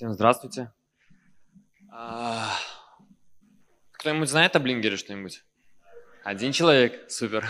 Всем 0.00 0.14
здравствуйте. 0.14 0.72
А, 1.92 2.56
кто-нибудь 3.92 4.30
знает 4.30 4.56
о 4.56 4.58
Блингере 4.58 4.96
что-нибудь? 4.96 5.44
Один 6.24 6.52
человек, 6.52 7.10
супер. 7.10 7.46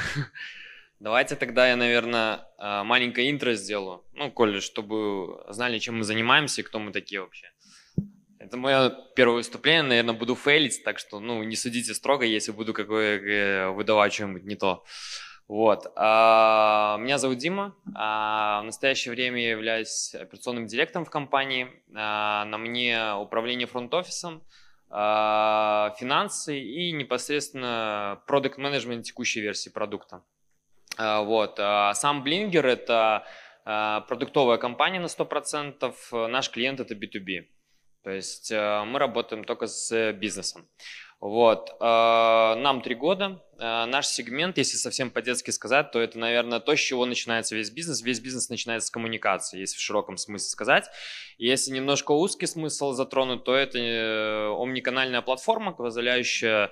Давайте 0.98 1.36
тогда 1.36 1.68
я, 1.68 1.76
наверное, 1.76 2.48
а, 2.58 2.82
маленькое 2.82 3.30
интро 3.30 3.54
сделаю, 3.54 4.04
ну, 4.14 4.32
коли, 4.32 4.58
чтобы 4.58 5.44
знали, 5.48 5.78
чем 5.78 5.98
мы 5.98 6.02
занимаемся 6.02 6.62
и 6.62 6.64
кто 6.64 6.80
мы 6.80 6.90
такие 6.90 7.21
вообще. 7.21 7.52
Это 8.40 8.56
мое 8.56 8.90
первое 9.14 9.37
выступление, 9.37 9.85
наверное, 9.85 10.14
буду 10.14 10.35
фейлить, 10.35 10.82
так 10.82 10.98
что, 10.98 11.21
ну, 11.21 11.44
не 11.44 11.54
судите 11.54 11.94
строго, 11.94 12.24
если 12.24 12.51
буду 12.51 12.74
какое 12.74 13.71
выдавать 13.71 14.12
что-нибудь 14.12 14.42
не 14.42 14.56
то. 14.56 14.85
Вот. 15.51 15.92
А, 15.96 16.96
меня 17.01 17.19
зовут 17.19 17.38
Дима. 17.38 17.74
А, 17.96 18.60
в 18.60 18.66
настоящее 18.66 19.12
время 19.12 19.42
я 19.42 19.51
являюсь 19.51 20.15
операционным 20.15 20.69
директором 20.69 21.05
в 21.05 21.10
компании. 21.10 21.66
А, 21.92 22.45
на 22.45 22.56
мне 22.56 23.15
управление 23.15 23.66
фронт-офисом, 23.66 24.45
финансы 24.89 26.61
и 26.61 26.92
непосредственно 26.92 28.23
продукт 28.28 28.59
менеджмент 28.59 29.05
текущей 29.05 29.41
версии 29.41 29.70
продукта. 29.70 30.23
Вот. 30.97 31.56
Сам 31.56 32.25
Blinger– 32.25 32.62
это 32.67 33.27
продуктовая 34.09 34.59
компания 34.59 35.01
на 35.01 35.06
100%. 35.06 36.28
Наш 36.28 36.51
клиент– 36.51 36.78
это 36.80 36.95
B2B. 36.95 37.47
То 38.05 38.11
есть 38.11 38.53
мы 38.53 38.98
работаем 38.98 39.45
только 39.45 39.67
с 39.67 40.12
бизнесом. 40.12 40.69
Вот. 41.20 41.77
Э, 41.80 42.55
нам 42.56 42.80
три 42.80 42.95
года. 42.95 43.42
Э, 43.59 43.84
наш 43.84 44.06
сегмент, 44.06 44.56
если 44.56 44.78
совсем 44.78 45.11
по-детски 45.11 45.51
сказать, 45.51 45.91
то 45.91 46.01
это, 46.01 46.19
наверное, 46.19 46.61
то, 46.61 46.74
с 46.74 46.80
чего 46.80 47.05
начинается 47.05 47.55
весь 47.55 47.70
бизнес. 47.70 48.01
Весь 48.01 48.20
бизнес 48.20 48.48
начинается 48.48 48.88
с 48.88 48.91
коммуникации, 48.91 49.61
если 49.61 49.77
в 49.77 49.80
широком 49.80 50.16
смысле 50.16 50.48
сказать. 50.48 50.88
Если 51.37 51.73
немножко 51.73 52.12
узкий 52.12 52.47
смысл 52.47 52.92
затронуть, 52.92 53.45
то 53.45 53.55
это 53.55 53.78
э, 53.78 54.48
омниканальная 54.48 55.20
платформа, 55.20 55.73
позволяющая 55.73 56.70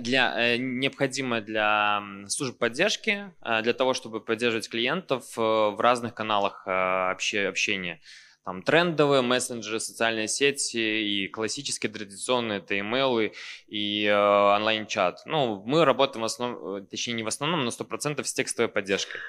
для, 0.00 0.56
необходимая 0.56 1.42
для 1.42 2.02
служб 2.26 2.58
поддержки, 2.58 3.30
для 3.62 3.74
того, 3.74 3.92
чтобы 3.92 4.20
поддерживать 4.20 4.70
клиентов 4.70 5.36
в 5.36 5.76
разных 5.78 6.14
каналах 6.14 6.66
общения 6.66 8.00
там 8.44 8.62
трендовые 8.62 9.22
мессенджеры, 9.22 9.80
социальные 9.80 10.28
сети 10.28 10.76
и 10.76 11.28
классические 11.28 11.90
традиционные 11.90 12.58
это 12.58 12.74
email 12.74 13.32
и 13.68 14.04
э, 14.04 14.14
онлайн-чат. 14.14 15.22
Ну, 15.24 15.62
мы 15.64 15.84
работаем 15.84 16.22
в 16.22 16.26
основном, 16.26 16.76
э, 16.76 16.82
точнее 16.82 17.14
не 17.14 17.22
в 17.22 17.28
основном, 17.28 17.64
но 17.64 17.70
100% 17.70 18.22
с 18.22 18.32
текстовой 18.34 18.68
поддержкой. 18.68 19.20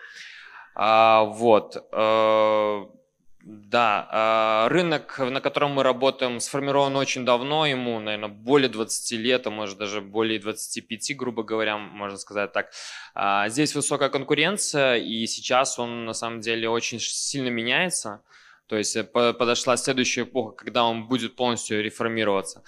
А, 0.76 1.24
вот. 1.24 1.78
Э, 1.94 2.86
да, 3.48 4.66
э, 4.68 4.74
рынок, 4.74 5.20
на 5.20 5.40
котором 5.40 5.72
мы 5.72 5.84
работаем, 5.84 6.40
сформирован 6.40 6.96
очень 6.98 7.26
давно, 7.26 7.66
ему, 7.68 8.00
наверное, 8.00 8.28
более 8.28 8.70
20 8.70 9.12
лет, 9.18 9.48
а 9.48 9.52
может 9.52 9.78
даже 9.78 10.02
более 10.02 10.40
25, 10.40 11.16
грубо 11.16 11.44
говоря, 11.44 11.78
можно 11.78 12.18
сказать 12.18 12.52
так. 12.52 12.72
А, 13.14 13.48
здесь 13.48 13.76
высокая 13.76 14.10
конкуренция, 14.10 14.96
и 14.96 15.26
сейчас 15.28 15.80
он 15.80 16.06
на 16.06 16.14
самом 16.14 16.42
деле 16.42 16.68
очень 16.68 17.00
сильно 17.00 17.50
меняется. 17.50 18.22
То 18.68 18.78
есть 18.78 18.96
э, 18.96 19.04
подошла 19.04 19.78
следующая 19.78 20.24
эпоха, 20.24 20.56
когда 20.56 20.84
он 20.86 21.08
будет 21.08 21.36
полностью 21.36 21.84
реформироваться. 21.84 22.64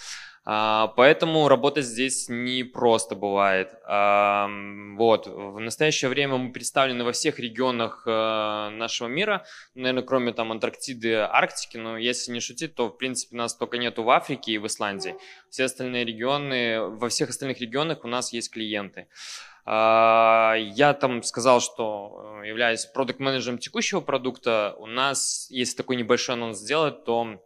А, 0.49 0.87
поэтому 0.95 1.49
работать 1.49 1.83
здесь 1.83 2.29
не 2.29 2.63
просто 2.63 3.15
бывает. 3.15 3.73
Вот. 3.85 5.27
В 5.27 5.59
настоящее 5.59 6.07
время 6.07 6.37
мы 6.37 6.53
представлены 6.53 7.03
во 7.03 7.11
всех 7.11 7.37
регионах 7.37 8.03
э, 8.05 8.69
нашего 8.69 9.09
мира, 9.09 9.45
наверное, 9.75 10.03
кроме 10.03 10.31
там 10.31 10.53
Антарктиды, 10.53 11.15
Арктики, 11.15 11.75
но 11.75 11.97
если 11.97 12.31
не 12.31 12.39
шутить, 12.39 12.75
то, 12.75 12.87
в 12.87 12.97
принципе, 12.97 13.35
нас 13.35 13.57
только 13.57 13.77
нету 13.77 14.03
в 14.03 14.09
Африке 14.09 14.53
и 14.53 14.57
в 14.57 14.65
Исландии. 14.67 15.15
Все 15.49 15.65
остальные 15.65 16.05
регионы, 16.05 16.79
во 16.79 17.09
всех 17.09 17.29
остальных 17.29 17.59
регионах 17.59 18.05
у 18.05 18.07
нас 18.07 18.31
есть 18.31 18.49
клиенты. 18.49 19.07
А, 19.69 20.53
я 20.55 20.93
там 20.93 21.21
сказал, 21.23 21.59
что 21.59 22.39
э, 22.41 22.47
являюсь 22.47 22.85
продукт-менеджером 22.85 23.57
текущего 23.57 23.99
продукта. 23.99 24.73
У 24.77 24.85
нас, 24.85 25.47
если 25.49 25.75
такой 25.75 25.97
небольшой 25.97 26.35
анонс 26.35 26.59
сделать, 26.59 27.03
то 27.03 27.43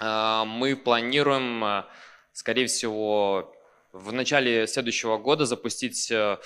а, 0.00 0.46
мы 0.46 0.74
планируем, 0.76 1.62
э, 1.62 1.84
скорее 2.32 2.68
всего, 2.68 3.54
в 3.92 4.14
начале 4.14 4.66
следующего 4.66 5.18
года 5.18 5.44
запустить 5.44 6.10
э, 6.10 6.38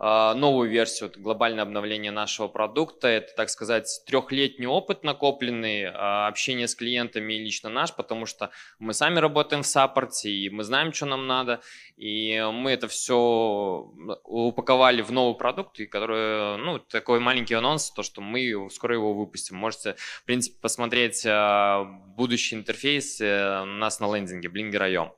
новую 0.00 0.70
версию, 0.70 1.10
глобальное 1.16 1.64
обновление 1.64 2.12
нашего 2.12 2.46
продукта. 2.46 3.08
Это, 3.08 3.34
так 3.34 3.50
сказать, 3.50 4.02
трехлетний 4.06 4.66
опыт 4.66 5.02
накопленный, 5.02 5.86
а, 5.86 6.28
общение 6.28 6.68
с 6.68 6.76
клиентами 6.76 7.34
и 7.34 7.44
лично 7.44 7.68
наш, 7.68 7.92
потому 7.94 8.24
что 8.24 8.50
мы 8.78 8.94
сами 8.94 9.18
работаем 9.18 9.62
в 9.62 9.66
саппорте, 9.66 10.30
и 10.30 10.50
мы 10.50 10.62
знаем, 10.62 10.92
что 10.92 11.06
нам 11.06 11.26
надо, 11.26 11.60
и 11.96 12.40
мы 12.52 12.70
это 12.70 12.86
все 12.86 13.90
упаковали 14.24 15.02
в 15.02 15.10
новый 15.10 15.36
продукт, 15.36 15.80
и 15.80 15.86
который, 15.86 16.58
ну, 16.58 16.78
такой 16.78 17.18
маленький 17.18 17.54
анонс, 17.54 17.90
то, 17.90 18.04
что 18.04 18.20
мы 18.20 18.68
скоро 18.70 18.94
его 18.94 19.14
выпустим. 19.14 19.56
Можете, 19.56 19.94
в 19.98 20.24
принципе, 20.24 20.60
посмотреть 20.60 21.24
а, 21.26 21.82
будущий 21.84 22.54
интерфейс 22.54 23.20
э, 23.20 23.62
у 23.62 23.66
нас 23.66 23.98
на 23.98 24.14
лендинге 24.14 24.48
blinger.io. 24.48 25.10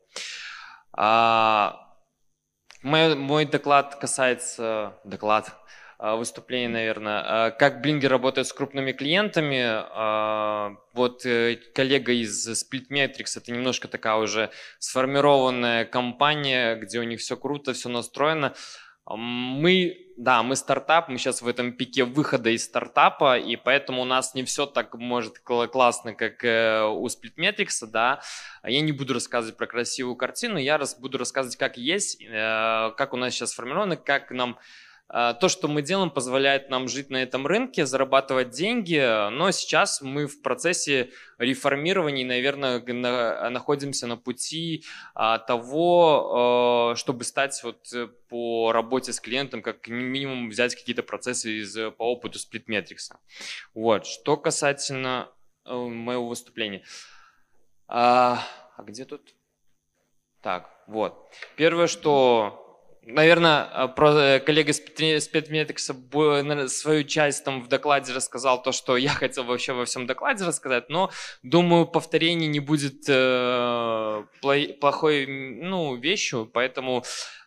Мой, 2.82 3.14
мой 3.14 3.44
доклад 3.44 3.96
касается... 3.96 4.94
Доклад 5.04 5.52
а, 6.02 6.16
выступление, 6.16 6.70
наверное. 6.70 7.22
А, 7.26 7.50
как 7.50 7.82
Блингер 7.82 8.10
работает 8.10 8.46
с 8.46 8.54
крупными 8.54 8.92
клиентами. 8.92 9.62
А, 9.62 10.76
вот 10.94 11.26
э, 11.26 11.56
коллега 11.74 12.12
из 12.12 12.48
Splitmetrics, 12.48 13.36
это 13.36 13.52
немножко 13.52 13.86
такая 13.86 14.16
уже 14.16 14.50
сформированная 14.78 15.84
компания, 15.84 16.76
где 16.76 17.00
у 17.00 17.02
них 17.02 17.20
все 17.20 17.36
круто, 17.36 17.74
все 17.74 17.91
настроено. 17.91 18.54
Мы, 19.04 20.09
да, 20.20 20.42
мы 20.42 20.54
стартап, 20.54 21.08
мы 21.08 21.16
сейчас 21.16 21.41
в 21.41 21.48
этом 21.48 21.72
пике 21.72 22.04
выхода 22.04 22.50
из 22.50 22.64
стартапа, 22.64 23.38
и 23.38 23.56
поэтому 23.56 24.03
у 24.03 24.04
нас 24.04 24.34
не 24.34 24.44
все 24.44 24.66
так 24.66 24.94
может 24.94 25.38
классно, 25.38 26.14
как 26.14 26.44
э, 26.44 26.84
у 26.84 27.06
Splitmetrics, 27.06 27.86
да. 27.86 28.20
Я 28.62 28.82
не 28.82 28.92
буду 28.92 29.14
рассказывать 29.14 29.56
про 29.56 29.66
красивую 29.66 30.16
картину, 30.16 30.59
я 30.59 30.78
буду 31.00 31.16
рассказывать, 31.16 31.56
как 31.56 31.78
есть, 31.78 32.22
э, 32.22 32.92
как 32.98 33.14
у 33.14 33.16
нас 33.16 33.32
сейчас 33.32 33.53
сформировано, 33.53 33.97
как 33.97 34.30
нам 34.30 34.59
то, 35.12 35.48
что 35.48 35.66
мы 35.66 35.82
делаем, 35.82 36.10
позволяет 36.10 36.71
нам 36.71 36.87
жить 36.88 37.10
на 37.10 37.22
этом 37.22 37.44
рынке, 37.44 37.84
зарабатывать 37.84 38.50
деньги, 38.50 39.31
но 39.31 39.50
сейчас 39.50 40.00
мы 40.00 40.26
в 40.26 40.41
процессе 40.41 41.10
реформирования, 41.38 42.25
наверное, 42.25 42.81
находимся 43.50 44.06
на 44.06 44.16
пути 44.16 44.84
а, 45.15 45.38
того, 45.38 46.91
а, 46.93 46.97
чтобы 46.97 47.25
стать 47.25 47.60
вот 47.65 47.93
э, 47.93 48.09
по 48.28 48.72
работе 48.72 49.12
с 49.12 49.21
клиентом, 49.21 49.62
как 49.62 49.88
минимум 49.88 50.50
взять 50.50 50.75
какие-то 50.75 51.03
процессы 51.03 51.60
из, 51.60 51.75
по 51.75 52.12
опыту 52.12 52.38
Splitmetrics. 52.38 53.12
Вот. 53.75 54.06
Что 54.06 54.37
касательно 54.37 55.28
э, 55.65 55.75
моего 55.75 56.28
выступления. 56.28 56.84
А, 57.88 58.44
а 58.77 58.82
где 58.82 59.04
тут? 59.04 59.34
Так, 60.42 60.71
вот. 60.87 61.32
Первое, 61.56 61.87
что 61.87 62.69
Наверное, 63.06 63.62
а, 63.62 63.88
про 63.88 64.12
э, 64.12 64.40
коллега 64.40 64.72
с 64.72 64.80
Петметрикса 64.80 65.96
свою 66.68 67.04
часть 67.04 67.44
там 67.44 67.62
в 67.62 67.68
докладе 67.68 68.12
рассказал 68.12 68.62
то, 68.62 68.72
что 68.72 68.96
я 68.96 69.10
хотел 69.10 69.44
вообще 69.44 69.72
во 69.72 69.84
всем 69.86 70.06
докладе 70.06 70.44
рассказать, 70.44 70.90
но 70.90 71.10
думаю, 71.42 71.86
повторение 71.86 72.48
не 72.48 72.60
будет 72.60 73.04
э, 73.08 74.24
плохой 74.80 75.26
ну, 75.26 75.96
вещью, 75.96 76.50
поэтому 76.52 77.02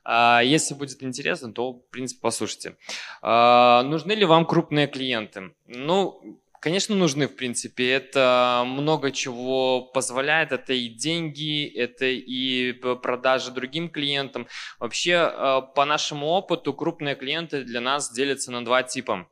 э, 0.05 0.39
если 0.43 0.73
будет 0.73 1.03
интересно, 1.03 1.53
то, 1.53 1.73
в 1.73 1.89
принципе, 1.91 2.21
послушайте. 2.21 2.75
Э, 3.21 3.83
нужны 3.83 4.13
ли 4.13 4.25
вам 4.25 4.47
крупные 4.47 4.87
клиенты? 4.87 5.53
Ну, 5.67 6.39
Конечно, 6.63 6.95
нужны, 6.95 7.27
в 7.27 7.35
принципе. 7.35 7.91
Это 7.91 8.63
много 8.65 9.11
чего 9.11 9.81
позволяет. 9.81 10.53
Это 10.53 10.71
и 10.71 10.87
деньги, 10.87 11.67
это 11.67 12.05
и 12.05 12.71
продажи 12.71 13.51
другим 13.51 13.89
клиентам. 13.89 14.47
Вообще, 14.79 15.29
э, 15.29 15.61
по 15.75 15.83
нашему 15.83 16.27
опыту, 16.27 16.73
крупные 16.73 17.15
клиенты 17.15 17.65
для 17.65 17.81
нас 17.81 18.13
делятся 18.13 18.53
на 18.53 18.63
два 18.63 18.81
типа. 18.81 19.27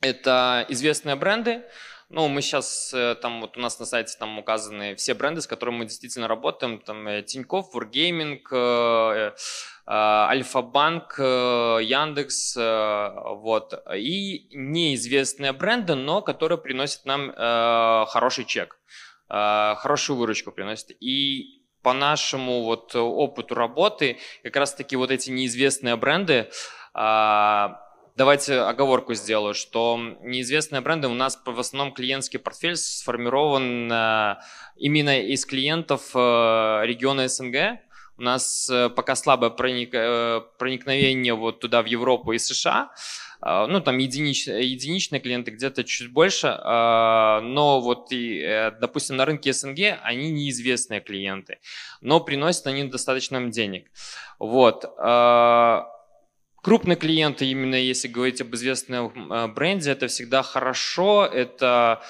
Это 0.00 0.64
известные 0.68 1.16
бренды, 1.16 1.64
ну, 2.08 2.28
мы 2.28 2.40
сейчас, 2.40 2.94
э, 2.94 3.16
там 3.16 3.40
вот 3.40 3.56
у 3.56 3.60
нас 3.60 3.80
на 3.80 3.84
сайте 3.86 4.16
там 4.16 4.38
указаны 4.38 4.94
все 4.94 5.14
бренды, 5.14 5.40
с 5.40 5.48
которыми 5.48 5.78
мы 5.78 5.84
действительно 5.86 6.28
работаем. 6.28 6.78
Там 6.78 7.08
э, 7.08 7.22
Тинькофф, 7.24 7.74
Wargaming, 7.74 8.38
Альфа-банк, 9.88 11.16
Яндекс, 11.18 12.56
вот. 12.56 13.74
И 13.96 14.48
неизвестные 14.52 15.52
бренды, 15.52 15.94
но 15.94 16.22
которые 16.22 16.58
приносят 16.58 17.04
нам 17.04 17.30
э, 17.30 18.04
хороший 18.08 18.44
чек, 18.44 18.78
э, 19.28 19.74
хорошую 19.76 20.16
выручку 20.16 20.50
приносят. 20.50 20.90
И 21.00 21.62
по 21.82 21.92
нашему 21.92 22.64
вот 22.64 22.96
опыту 22.96 23.54
работы, 23.54 24.18
как 24.42 24.56
раз 24.56 24.74
таки 24.74 24.96
вот 24.96 25.12
эти 25.12 25.30
неизвестные 25.30 25.94
бренды, 25.94 26.50
э, 26.94 27.68
давайте 28.16 28.60
оговорку 28.60 29.14
сделаю, 29.14 29.54
что 29.54 29.96
неизвестные 30.22 30.80
бренды, 30.80 31.06
у 31.06 31.14
нас 31.14 31.40
в 31.44 31.60
основном 31.60 31.94
клиентский 31.94 32.40
портфель 32.40 32.76
сформирован 32.76 33.92
э, 33.92 34.36
именно 34.76 35.20
из 35.20 35.46
клиентов 35.46 36.10
э, 36.14 36.80
региона 36.84 37.28
СНГ. 37.28 37.80
У 38.18 38.22
нас 38.22 38.68
э, 38.70 38.88
пока 38.88 39.14
слабое 39.14 39.50
проник, 39.50 39.90
проникновение 40.58 41.34
вот 41.34 41.60
туда, 41.60 41.82
в 41.82 41.86
Европу 41.86 42.32
и 42.32 42.38
США. 42.38 42.90
Ну, 43.42 43.80
там 43.80 43.98
единич, 43.98 44.46
единичные 44.48 45.20
клиенты 45.20 45.50
где-то 45.50 45.84
чуть 45.84 46.10
больше, 46.10 46.58
но 46.64 47.80
вот, 47.84 48.08
и, 48.10 48.72
допустим, 48.80 49.16
на 49.16 49.26
рынке 49.26 49.52
СНГ 49.52 50.00
они 50.02 50.30
неизвестные 50.30 51.00
клиенты, 51.00 51.58
но 52.00 52.20
приносят 52.20 52.66
они 52.66 52.84
достаточно 52.84 53.46
денег. 53.50 53.90
Вот. 54.38 54.86
Крупные 56.66 56.96
клиенты, 56.96 57.44
именно 57.44 57.76
если 57.76 58.08
говорить 58.08 58.40
об 58.40 58.52
известном 58.56 59.32
э, 59.32 59.46
бренде, 59.46 59.92
это 59.92 60.08
всегда 60.08 60.42
хорошо, 60.42 61.24
это 61.24 62.02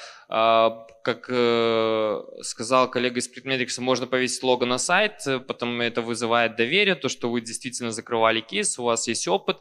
как 1.06 1.26
э, 1.29 2.20
сказал 2.43 2.91
коллега 2.91 3.20
из 3.20 3.31
Splitmetrics, 3.31 3.81
можно 3.81 4.08
повесить 4.08 4.43
лого 4.43 4.64
на 4.64 4.79
сайт, 4.79 5.25
потом 5.47 5.81
это 5.81 6.03
вызывает 6.03 6.56
доверие, 6.56 6.97
то, 6.97 7.08
что 7.08 7.31
вы 7.31 7.41
действительно 7.41 7.93
закрывали 7.93 8.41
кейс, 8.41 8.76
у 8.81 8.82
вас 8.82 9.06
есть 9.06 9.29
опыт. 9.29 9.58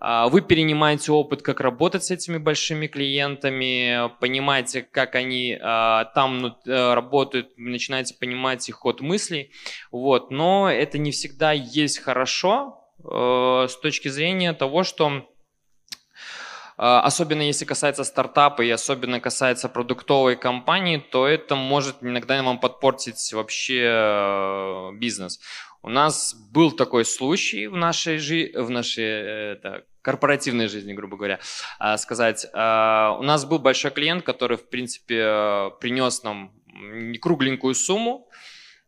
А, 0.00 0.28
вы 0.28 0.40
перенимаете 0.40 1.12
опыт, 1.12 1.42
как 1.42 1.60
работать 1.60 2.04
с 2.04 2.10
этими 2.10 2.38
большими 2.38 2.86
клиентами, 2.86 4.10
понимаете, 4.20 4.80
как 4.80 5.14
они 5.14 5.58
а, 5.60 6.06
там 6.14 6.38
ну, 6.38 6.56
э, 6.64 6.94
работают, 6.94 7.58
начинаете 7.58 8.14
понимать 8.14 8.66
их 8.68 8.76
ход 8.76 9.02
мыслей. 9.02 9.50
Вот. 9.90 10.30
Но 10.30 10.70
это 10.70 10.96
не 10.96 11.10
всегда 11.10 11.52
есть 11.52 11.98
хорошо, 11.98 12.78
Э, 13.04 13.66
с 13.68 13.76
точки 13.76 14.08
зрения 14.08 14.52
того, 14.52 14.82
что 14.82 15.08
э, 15.08 15.22
особенно 16.78 17.42
если 17.42 17.64
касается 17.64 18.04
стартапа 18.04 18.62
и 18.62 18.70
особенно 18.70 19.20
касается 19.20 19.68
продуктовой 19.68 20.36
компании, 20.36 20.98
то 20.98 21.26
это 21.26 21.56
может 21.56 21.96
иногда 22.02 22.42
вам 22.42 22.60
подпортить 22.60 23.32
вообще 23.32 23.82
э, 23.84 24.90
бизнес. 24.94 25.40
У 25.82 25.90
нас 25.90 26.34
был 26.52 26.72
такой 26.72 27.04
случай 27.04 27.66
в 27.66 27.76
нашей, 27.76 28.18
жи- 28.18 28.52
в 28.54 28.70
нашей 28.70 29.04
это, 29.52 29.84
корпоративной 30.02 30.68
жизни, 30.68 30.92
грубо 30.92 31.16
говоря, 31.16 31.38
сказать. 31.96 32.46
У 32.52 33.22
нас 33.22 33.44
был 33.44 33.58
большой 33.58 33.90
клиент, 33.90 34.24
который, 34.24 34.56
в 34.56 34.68
принципе, 34.68 35.70
принес 35.80 36.22
нам 36.22 36.52
кругленькую 37.20 37.74
сумму, 37.74 38.28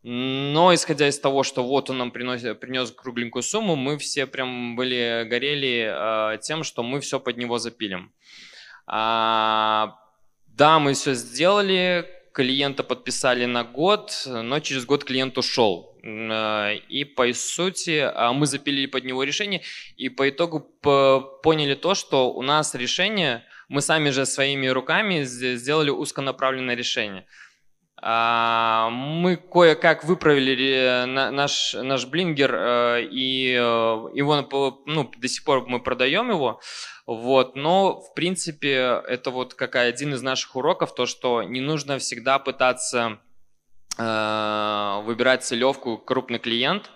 но 0.03 0.73
исходя 0.73 1.07
из 1.07 1.19
того, 1.19 1.43
что 1.43 1.63
вот 1.63 1.89
он 1.89 1.99
нам 1.99 2.11
приносит, 2.11 2.59
принес 2.59 2.91
кругленькую 2.91 3.43
сумму, 3.43 3.75
мы 3.75 3.97
все 3.97 4.25
прям 4.25 4.75
были 4.75 5.25
горели 5.29 6.33
э, 6.33 6.37
тем, 6.39 6.63
что 6.63 6.81
мы 6.81 6.99
все 7.01 7.19
под 7.19 7.37
него 7.37 7.59
запилим. 7.59 8.11
А, 8.87 9.95
да, 10.47 10.79
мы 10.79 10.93
все 10.93 11.13
сделали, 11.13 12.07
клиента 12.33 12.83
подписали 12.83 13.45
на 13.45 13.63
год, 13.63 14.23
но 14.25 14.59
через 14.59 14.85
год 14.85 15.03
клиент 15.03 15.37
ушел. 15.37 15.95
А, 16.03 16.73
и 16.73 17.03
по 17.03 17.31
сути 17.33 17.99
а, 17.99 18.33
мы 18.33 18.47
запилили 18.47 18.87
под 18.87 19.03
него 19.05 19.23
решение, 19.23 19.61
и 19.97 20.09
по 20.09 20.27
итогу 20.29 20.59
поняли 21.43 21.75
то, 21.75 21.93
что 21.93 22.33
у 22.33 22.41
нас 22.41 22.73
решение, 22.73 23.43
мы 23.69 23.81
сами 23.81 24.09
же 24.09 24.25
своими 24.25 24.67
руками 24.67 25.23
сделали 25.23 25.91
узконаправленное 25.91 26.75
решение. 26.75 27.25
А, 28.03 28.89
мы 28.89 29.35
кое-как 29.35 30.03
выправили 30.03 31.05
наш, 31.05 31.75
наш 31.75 32.07
блингер, 32.07 32.55
э, 32.55 33.03
и 33.03 33.53
э, 33.53 33.59
его 33.59 34.81
ну, 34.87 35.11
до 35.15 35.27
сих 35.27 35.43
пор 35.43 35.67
мы 35.67 35.79
продаем 35.79 36.31
его. 36.31 36.59
Вот, 37.05 37.55
но, 37.55 37.99
в 37.99 38.15
принципе, 38.15 39.03
это 39.07 39.29
вот 39.29 39.53
какая 39.53 39.89
один 39.89 40.15
из 40.15 40.23
наших 40.23 40.55
уроков, 40.55 40.95
то, 40.95 41.05
что 41.05 41.43
не 41.43 41.61
нужно 41.61 41.99
всегда 41.99 42.39
пытаться 42.39 43.19
э, 43.99 45.01
выбирать 45.03 45.43
целевку 45.43 45.99
крупный 45.99 46.39
клиент, 46.39 46.89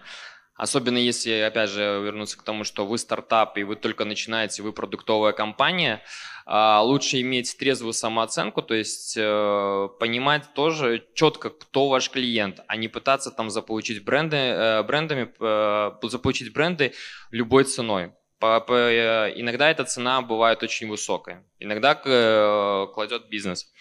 Особенно 0.55 0.97
если, 0.97 1.31
опять 1.41 1.69
же, 1.69 1.81
вернуться 1.81 2.37
к 2.37 2.43
тому, 2.43 2.63
что 2.63 2.85
вы 2.85 2.97
стартап 2.97 3.57
и 3.57 3.63
вы 3.63 3.75
только 3.75 4.05
начинаете, 4.05 4.63
вы 4.63 4.71
продуктовая 4.71 5.33
компания, 5.33 6.01
а, 6.45 6.81
лучше 6.81 7.19
иметь 7.19 7.57
трезвую 7.57 7.91
самооценку, 7.91 8.61
то 8.61 8.73
есть 8.73 9.17
э, 9.17 9.89
понимать 9.99 10.53
тоже 10.53 11.05
четко, 11.13 11.49
кто 11.49 11.89
ваш 11.89 12.09
клиент, 12.09 12.61
а 12.67 12.77
не 12.77 12.87
пытаться 12.87 13.31
там 13.31 13.49
заполучить 13.49 14.05
бренды, 14.05 14.37
э, 14.37 14.83
брендами, 14.83 15.29
э, 15.39 16.07
заполучить 16.07 16.53
бренды 16.53 16.93
любой 17.31 17.65
ценой. 17.65 18.13
Иногда 18.41 19.71
эта 19.71 19.85
цена 19.85 20.21
бывает 20.21 20.61
очень 20.61 20.87
высокая, 20.87 21.43
иногда 21.59 21.95
кладет 21.95 23.27
бизнес. 23.27 23.73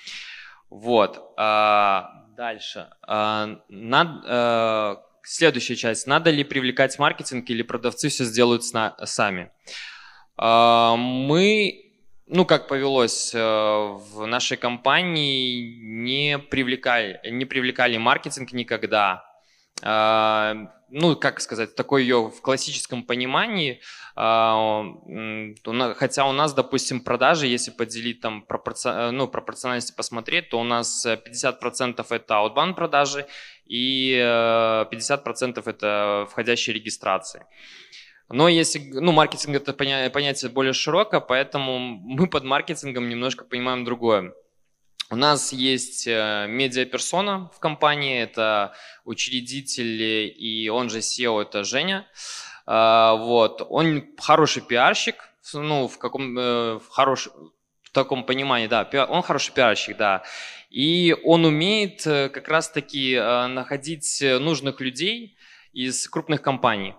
Вот. 0.70 1.20
А, 1.36 2.24
дальше. 2.36 2.88
А, 3.02 3.60
Следующая 5.26 5.76
часть. 5.76 6.06
Надо 6.06 6.30
ли 6.30 6.44
привлекать 6.44 6.98
маркетинг 6.98 7.48
или 7.48 7.62
продавцы 7.62 8.10
все 8.10 8.24
сделают 8.24 8.62
сами? 8.62 9.50
А, 10.36 10.96
мы, 10.96 11.92
ну 12.26 12.44
как 12.44 12.68
повелось, 12.68 13.34
э, 13.34 13.38
в 13.38 14.26
нашей 14.26 14.58
компании 14.58 15.78
не 15.80 16.38
привлекали, 16.38 17.18
не 17.30 17.46
привлекали 17.46 17.96
маркетинг 17.96 18.52
никогда. 18.52 19.24
А, 19.82 20.54
ну, 20.90 21.16
как 21.16 21.40
сказать, 21.40 21.74
такой 21.74 22.02
ее 22.02 22.30
в 22.30 22.40
классическом 22.40 23.02
понимании, 23.02 23.80
а, 24.14 24.84
хотя 25.96 26.26
у 26.26 26.32
нас, 26.32 26.54
допустим, 26.54 27.00
продажи, 27.00 27.48
если 27.48 27.72
поделить 27.72 28.20
там 28.20 28.42
пропорци... 28.42 29.10
ну, 29.10 29.26
пропорциональности 29.26 29.92
посмотреть, 29.96 30.50
то 30.50 30.60
у 30.60 30.64
нас 30.64 31.04
50% 31.04 32.06
это 32.10 32.34
outbound 32.34 32.74
продажи 32.74 33.26
и 33.66 34.16
50% 34.18 35.58
э, 35.58 35.70
это 35.70 36.26
входящие 36.30 36.74
регистрации. 36.74 37.46
Но 38.28 38.48
если, 38.48 38.78
ну, 38.78 39.12
маркетинг 39.12 39.56
это 39.56 39.72
понятие 39.74 40.50
более 40.50 40.72
широкое, 40.72 41.20
поэтому 41.20 41.78
мы 41.78 42.26
под 42.26 42.44
маркетингом 42.44 43.08
немножко 43.08 43.44
понимаем 43.44 43.84
другое. 43.84 44.32
У 45.10 45.16
нас 45.16 45.52
есть 45.52 46.06
э, 46.06 46.46
медиаперсона 46.48 47.50
в 47.54 47.60
компании, 47.60 48.22
это 48.22 48.74
учредитель 49.04 50.02
и 50.02 50.68
он 50.70 50.88
же 50.88 50.98
SEO, 50.98 51.42
это 51.42 51.62
Женя. 51.62 52.06
А, 52.66 53.14
вот. 53.14 53.64
Он 53.68 54.02
хороший 54.18 54.62
пиарщик, 54.62 55.16
ну, 55.52 55.88
в 55.88 55.98
каком, 55.98 56.38
э, 56.38 56.78
в 56.78 56.88
хорош, 56.88 57.28
в 57.82 57.90
таком 57.92 58.24
понимании, 58.24 58.66
да, 58.66 58.88
он 59.08 59.22
хороший 59.22 59.52
пиарщик, 59.52 59.96
да. 59.98 60.24
И 60.74 61.14
он 61.24 61.44
умеет 61.44 62.06
э, 62.06 62.28
как 62.28 62.48
раз-таки 62.48 63.16
находить 63.16 64.22
нужных 64.40 64.80
людей 64.80 65.36
из 65.72 66.08
крупных 66.08 66.42
компаний. 66.42 66.94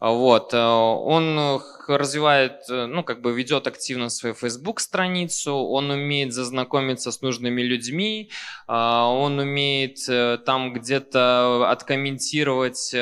Вот. 0.00 0.54
Э, 0.54 0.58
он 0.58 1.60
развивает, 1.86 2.62
э, 2.70 2.86
ну, 2.86 3.04
как 3.04 3.20
бы 3.20 3.32
ведет 3.32 3.66
активно 3.66 4.08
свою 4.08 4.34
Facebook-страницу, 4.34 5.54
он 5.54 5.90
умеет 5.90 6.32
зазнакомиться 6.32 7.12
с 7.12 7.20
нужными 7.20 7.60
людьми, 7.60 8.30
э, 8.66 8.72
он 8.72 9.38
умеет 9.38 9.98
там 10.46 10.72
где-то 10.72 11.70
откомментировать, 11.70 12.92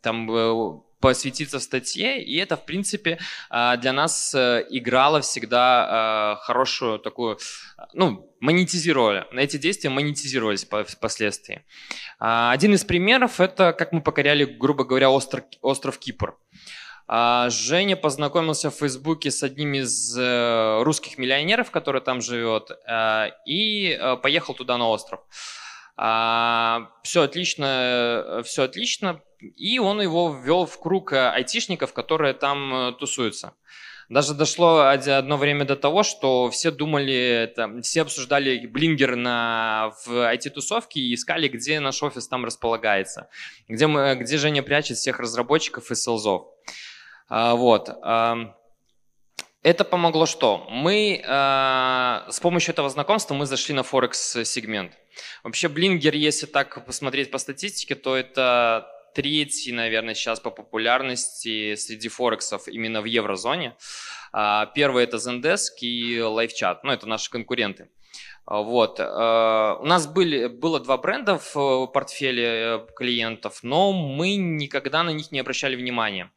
там 0.00 0.82
посвятиться 1.00 1.60
статье, 1.60 2.22
и 2.22 2.36
это, 2.36 2.56
в 2.56 2.64
принципе, 2.64 3.18
для 3.50 3.92
нас 3.92 4.34
играло 4.34 5.20
всегда 5.20 6.38
хорошую 6.42 6.98
такую, 6.98 7.38
ну, 7.92 8.26
монетизировали. 8.40 9.24
Эти 9.32 9.56
действия 9.56 9.90
монетизировались 9.90 10.66
впоследствии. 10.88 11.64
А, 12.18 12.52
один 12.52 12.74
из 12.74 12.84
примеров– 12.84 13.40
это 13.40 13.72
как 13.72 13.92
мы 13.92 14.00
покоряли, 14.00 14.44
грубо 14.44 14.84
говоря, 14.84 15.10
остров, 15.10 15.44
остров 15.62 15.98
Кипр. 15.98 16.36
А, 17.08 17.48
Женя 17.50 17.96
познакомился 17.96 18.70
в 18.70 18.74
Фейсбуке 18.74 19.30
с 19.30 19.42
одним 19.42 19.74
из 19.74 20.16
э, 20.18 20.82
русских 20.82 21.18
миллионеров, 21.18 21.70
который 21.70 22.00
там 22.00 22.20
живет, 22.20 22.70
э, 22.70 23.30
и 23.46 23.90
э, 23.90 24.16
поехал 24.16 24.54
туда 24.54 24.76
на 24.76 24.88
остров. 24.88 25.20
А, 25.96 26.90
все 27.02 27.22
отлично, 27.22 28.42
все 28.44 28.64
отлично, 28.64 29.20
и 29.40 29.78
он 29.78 30.00
его 30.00 30.32
ввел 30.32 30.66
в 30.66 30.78
круг 30.78 31.12
айтишников, 31.12 31.92
которые 31.92 32.34
там 32.34 32.96
тусуются. 32.98 33.54
Даже 34.08 34.34
дошло 34.34 34.82
одно 34.82 35.36
время 35.36 35.64
до 35.64 35.74
того, 35.74 36.04
что 36.04 36.48
все 36.50 36.70
думали, 36.70 37.52
там, 37.56 37.82
все 37.82 38.02
обсуждали 38.02 38.64
Блингер 38.66 39.16
на, 39.16 39.92
в 40.04 40.32
IT-тусовке 40.32 41.00
и 41.00 41.14
искали, 41.14 41.48
где 41.48 41.80
наш 41.80 42.02
офис 42.04 42.28
там 42.28 42.44
располагается, 42.44 43.28
где, 43.68 43.88
мы, 43.88 44.14
где 44.14 44.36
Женя 44.36 44.62
прячет 44.62 44.96
всех 44.98 45.18
разработчиков 45.18 45.90
и 45.90 45.96
селзов. 45.96 46.46
А, 47.28 47.56
вот. 47.56 47.90
А, 48.02 48.54
это 49.66 49.84
помогло 49.84 50.26
что? 50.26 50.64
Мы 50.70 51.20
э, 51.20 52.30
с 52.30 52.38
помощью 52.38 52.72
этого 52.72 52.88
знакомства 52.88 53.34
мы 53.34 53.46
зашли 53.46 53.74
на 53.74 53.82
Форекс 53.82 54.36
сегмент. 54.44 54.92
Вообще 55.42 55.68
Блингер, 55.68 56.14
если 56.14 56.46
так 56.46 56.86
посмотреть 56.86 57.32
по 57.32 57.38
статистике, 57.38 57.96
то 57.96 58.14
это 58.14 58.86
третий, 59.12 59.72
наверное, 59.72 60.14
сейчас 60.14 60.38
по 60.38 60.50
популярности 60.50 61.74
среди 61.74 62.08
форексов 62.08 62.68
именно 62.68 63.00
в 63.00 63.06
еврозоне. 63.06 63.74
А, 64.32 64.66
первый 64.66 65.02
это 65.02 65.16
Zendesk 65.16 65.80
и 65.80 66.18
LiveChat, 66.18 66.80
ну 66.84 66.92
это 66.92 67.08
наши 67.08 67.28
конкуренты. 67.28 67.88
А, 68.44 68.62
вот. 68.62 69.00
У 69.00 69.84
нас 69.84 70.06
были, 70.06 70.46
было 70.46 70.78
два 70.78 70.96
бренда 70.96 71.40
в 71.52 71.86
портфеле 71.86 72.44
э, 72.44 72.86
клиентов, 72.94 73.64
но 73.64 73.92
мы 73.92 74.36
никогда 74.36 75.02
на 75.02 75.10
них 75.10 75.32
не 75.32 75.40
обращали 75.40 75.74
внимания. 75.74 76.30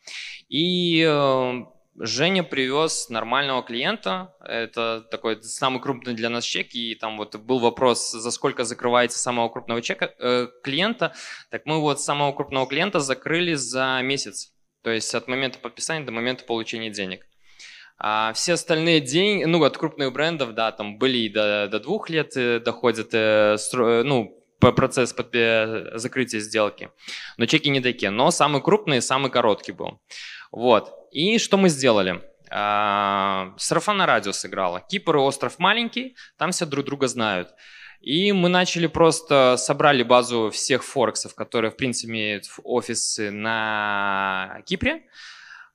И 0.48 1.06
э, 1.08 1.64
Женя 2.02 2.44
привез 2.44 3.10
нормального 3.10 3.62
клиента, 3.62 4.34
это 4.40 5.06
такой 5.12 5.44
самый 5.44 5.82
крупный 5.82 6.14
для 6.14 6.30
нас 6.30 6.46
чек, 6.46 6.74
и 6.74 6.96
там 6.96 7.18
вот 7.18 7.36
был 7.36 7.60
вопрос, 7.60 8.12
за 8.12 8.32
сколько 8.32 8.64
закрываете 8.64 9.16
самого 9.18 9.50
крупного 9.50 9.82
чека, 9.82 10.14
э, 10.18 10.48
клиента, 10.64 11.14
так 11.52 11.66
мы 11.66 11.82
вот 11.82 12.00
самого 12.00 12.32
крупного 12.32 12.68
клиента 12.68 13.02
закрыли 13.02 13.56
за 13.56 14.00
месяц, 14.02 14.54
то 14.82 14.90
есть 14.90 15.14
от 15.14 15.28
момента 15.28 15.60
подписания 15.60 16.06
до 16.06 16.14
момента 16.14 16.46
получения 16.46 16.90
денег. 16.90 17.26
А 17.98 18.32
все 18.32 18.54
остальные 18.54 19.02
деньги, 19.02 19.44
ну 19.44 19.62
от 19.62 19.78
крупных 19.78 20.14
брендов, 20.14 20.54
да, 20.54 20.72
там 20.72 20.98
были 20.98 21.18
и 21.18 21.30
до, 21.30 21.68
до 21.70 21.82
двух 21.82 22.10
лет 22.10 22.32
э, 22.38 22.62
доходят, 22.62 23.10
э, 23.12 23.58
стро, 23.58 24.04
ну 24.06 24.39
процесс 24.60 25.16
закрытия 25.16 26.40
сделки, 26.40 26.90
но 27.38 27.46
чеки 27.46 27.70
не 27.70 27.82
такие, 27.82 28.10
но 28.10 28.32
самый 28.32 28.62
крупный, 28.62 29.02
самый 29.02 29.32
короткий 29.32 29.72
был. 29.72 30.02
Вот. 30.52 30.94
И 31.12 31.38
что 31.38 31.58
мы 31.58 31.70
сделали? 31.70 32.22
А, 32.52 33.54
сарафанное 33.58 34.06
радио 34.06 34.32
сыграло. 34.32 34.82
Кипр 34.82 35.18
и 35.18 35.20
остров 35.20 35.60
маленький, 35.60 36.16
там 36.38 36.52
все 36.52 36.66
друг 36.66 36.86
друга 36.86 37.08
знают. 37.08 37.50
И 38.02 38.32
мы 38.32 38.48
начали 38.50 38.88
просто, 38.88 39.56
собрали 39.58 40.04
базу 40.04 40.50
всех 40.52 40.84
форексов, 40.84 41.36
которые, 41.36 41.72
в 41.72 41.76
принципе, 41.76 42.12
имеют 42.12 42.46
офисы 42.64 43.30
на 43.30 44.62
Кипре, 44.66 45.04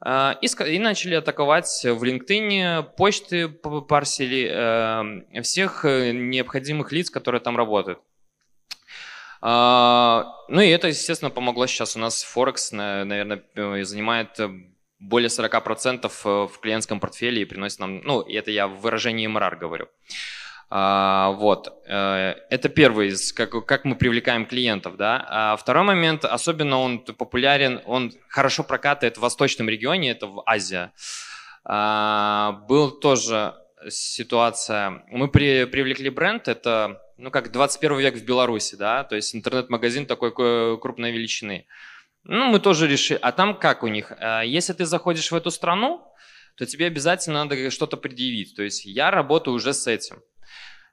а, 0.01 0.39
и, 0.41 0.47
и 0.75 0.79
начали 0.79 1.15
атаковать 1.15 1.69
в 1.85 2.03
LinkedIn, 2.03 2.95
почты 2.97 3.49
парсили 3.49 4.51
э, 4.53 5.43
всех 5.43 5.85
э, 5.85 6.13
необходимых 6.13 6.93
лиц, 6.93 7.11
которые 7.11 7.41
там 7.41 7.57
работают. 7.57 8.01
А, 9.47 10.25
ну 10.49 10.63
и 10.63 10.71
это, 10.71 10.89
естественно, 10.89 11.31
помогло 11.31 11.67
сейчас. 11.67 11.97
У 11.97 11.99
нас 11.99 12.23
Форекс, 12.23 12.73
наверное, 12.73 13.43
э, 13.55 13.85
занимает 13.85 14.41
э, 14.41 14.49
более 14.99 15.29
40% 15.29 16.07
э, 16.07 16.49
в 16.51 16.59
клиентском 16.61 16.99
портфеле 16.99 17.43
и 17.43 17.45
приносит 17.45 17.79
нам, 17.79 18.01
ну, 18.05 18.23
это 18.23 18.51
я 18.51 18.67
в 18.67 18.81
выражении 18.81 19.27
МРАР 19.27 19.57
говорю. 19.57 19.89
А, 20.71 21.33
вот, 21.33 21.69
это 21.87 22.69
первый 22.75 23.09
из, 23.09 23.35
как, 23.35 23.67
как 23.67 23.85
мы 23.85 23.97
привлекаем 23.97 24.47
клиентов, 24.47 24.97
да. 24.97 25.27
А 25.29 25.57
второй 25.57 25.85
момент, 25.85 26.25
особенно 26.25 26.79
он 26.79 27.01
популярен, 27.01 27.83
он 27.85 28.13
хорошо 28.29 28.65
прокатывает 28.65 29.19
в 29.19 29.21
восточном 29.21 29.69
регионе, 29.69 30.13
это 30.13 30.27
в 30.27 30.43
Азии. 30.47 30.91
А, 31.67 32.63
был 32.67 32.93
тоже 32.93 33.57
ситуация, 33.91 35.05
мы 35.09 35.29
при, 35.29 35.67
привлекли 35.67 36.09
бренд, 36.09 36.49
это 36.49 37.04
ну 37.17 37.31
как 37.31 37.53
21 37.53 37.99
век 37.99 38.15
в 38.17 38.25
Беларуси, 38.25 38.77
да, 38.77 39.05
то 39.05 39.17
есть 39.17 39.35
интернет-магазин 39.35 40.07
такой 40.07 40.33
крупной 40.33 41.13
величины. 41.13 41.67
Ну, 42.25 42.47
мы 42.47 42.59
тоже 42.59 42.89
решили. 42.89 43.19
А 43.21 43.33
там 43.33 43.59
как 43.59 43.83
у 43.83 43.89
них? 43.89 44.13
А, 44.19 44.43
если 44.43 44.73
ты 44.73 44.87
заходишь 44.87 45.31
в 45.31 45.35
эту 45.35 45.51
страну, 45.51 46.03
то 46.57 46.65
тебе 46.67 46.87
обязательно 46.87 47.45
надо 47.45 47.71
что-то 47.71 47.97
предъявить. 47.97 48.57
То 48.57 48.63
есть 48.63 48.87
я 48.87 49.11
работаю 49.11 49.55
уже 49.55 49.75
с 49.75 49.87
этим. 49.87 50.23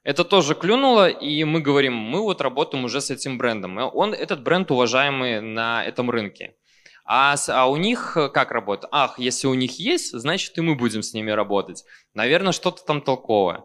Это 0.04 0.24
тоже 0.24 0.54
клюнуло, 0.54 1.08
и 1.08 1.44
мы 1.44 1.60
говорим, 1.60 1.94
мы 1.94 2.20
вот 2.20 2.40
работаем 2.40 2.84
уже 2.84 3.00
с 3.00 3.10
этим 3.10 3.38
брендом. 3.38 3.78
Он, 3.78 4.12
этот 4.12 4.42
бренд 4.42 4.70
уважаемый 4.70 5.40
на 5.40 5.84
этом 5.84 6.10
рынке. 6.10 6.56
А, 7.14 7.36
а 7.48 7.66
у 7.66 7.76
них 7.76 8.16
э, 8.16 8.30
как 8.30 8.52
работает? 8.52 8.88
Ах, 8.90 9.18
если 9.18 9.46
у 9.46 9.52
них 9.52 9.78
есть, 9.78 10.18
значит 10.18 10.56
и 10.56 10.62
мы 10.62 10.76
будем 10.76 11.02
с 11.02 11.12
ними 11.12 11.30
работать. 11.30 11.84
Наверное, 12.14 12.52
что-то 12.52 12.82
там 12.86 13.02
толковое. 13.02 13.64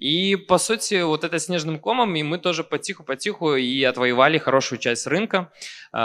И 0.00 0.34
по 0.34 0.58
сути, 0.58 1.02
вот 1.02 1.22
это 1.22 1.38
снежным 1.38 1.78
комом, 1.78 2.16
и 2.16 2.24
мы 2.24 2.38
тоже 2.38 2.64
потиху-потиху 2.64 3.54
и 3.54 3.84
отвоевали 3.84 4.38
хорошую 4.38 4.80
часть 4.80 5.06
рынка 5.06 5.52
э, 5.92 5.96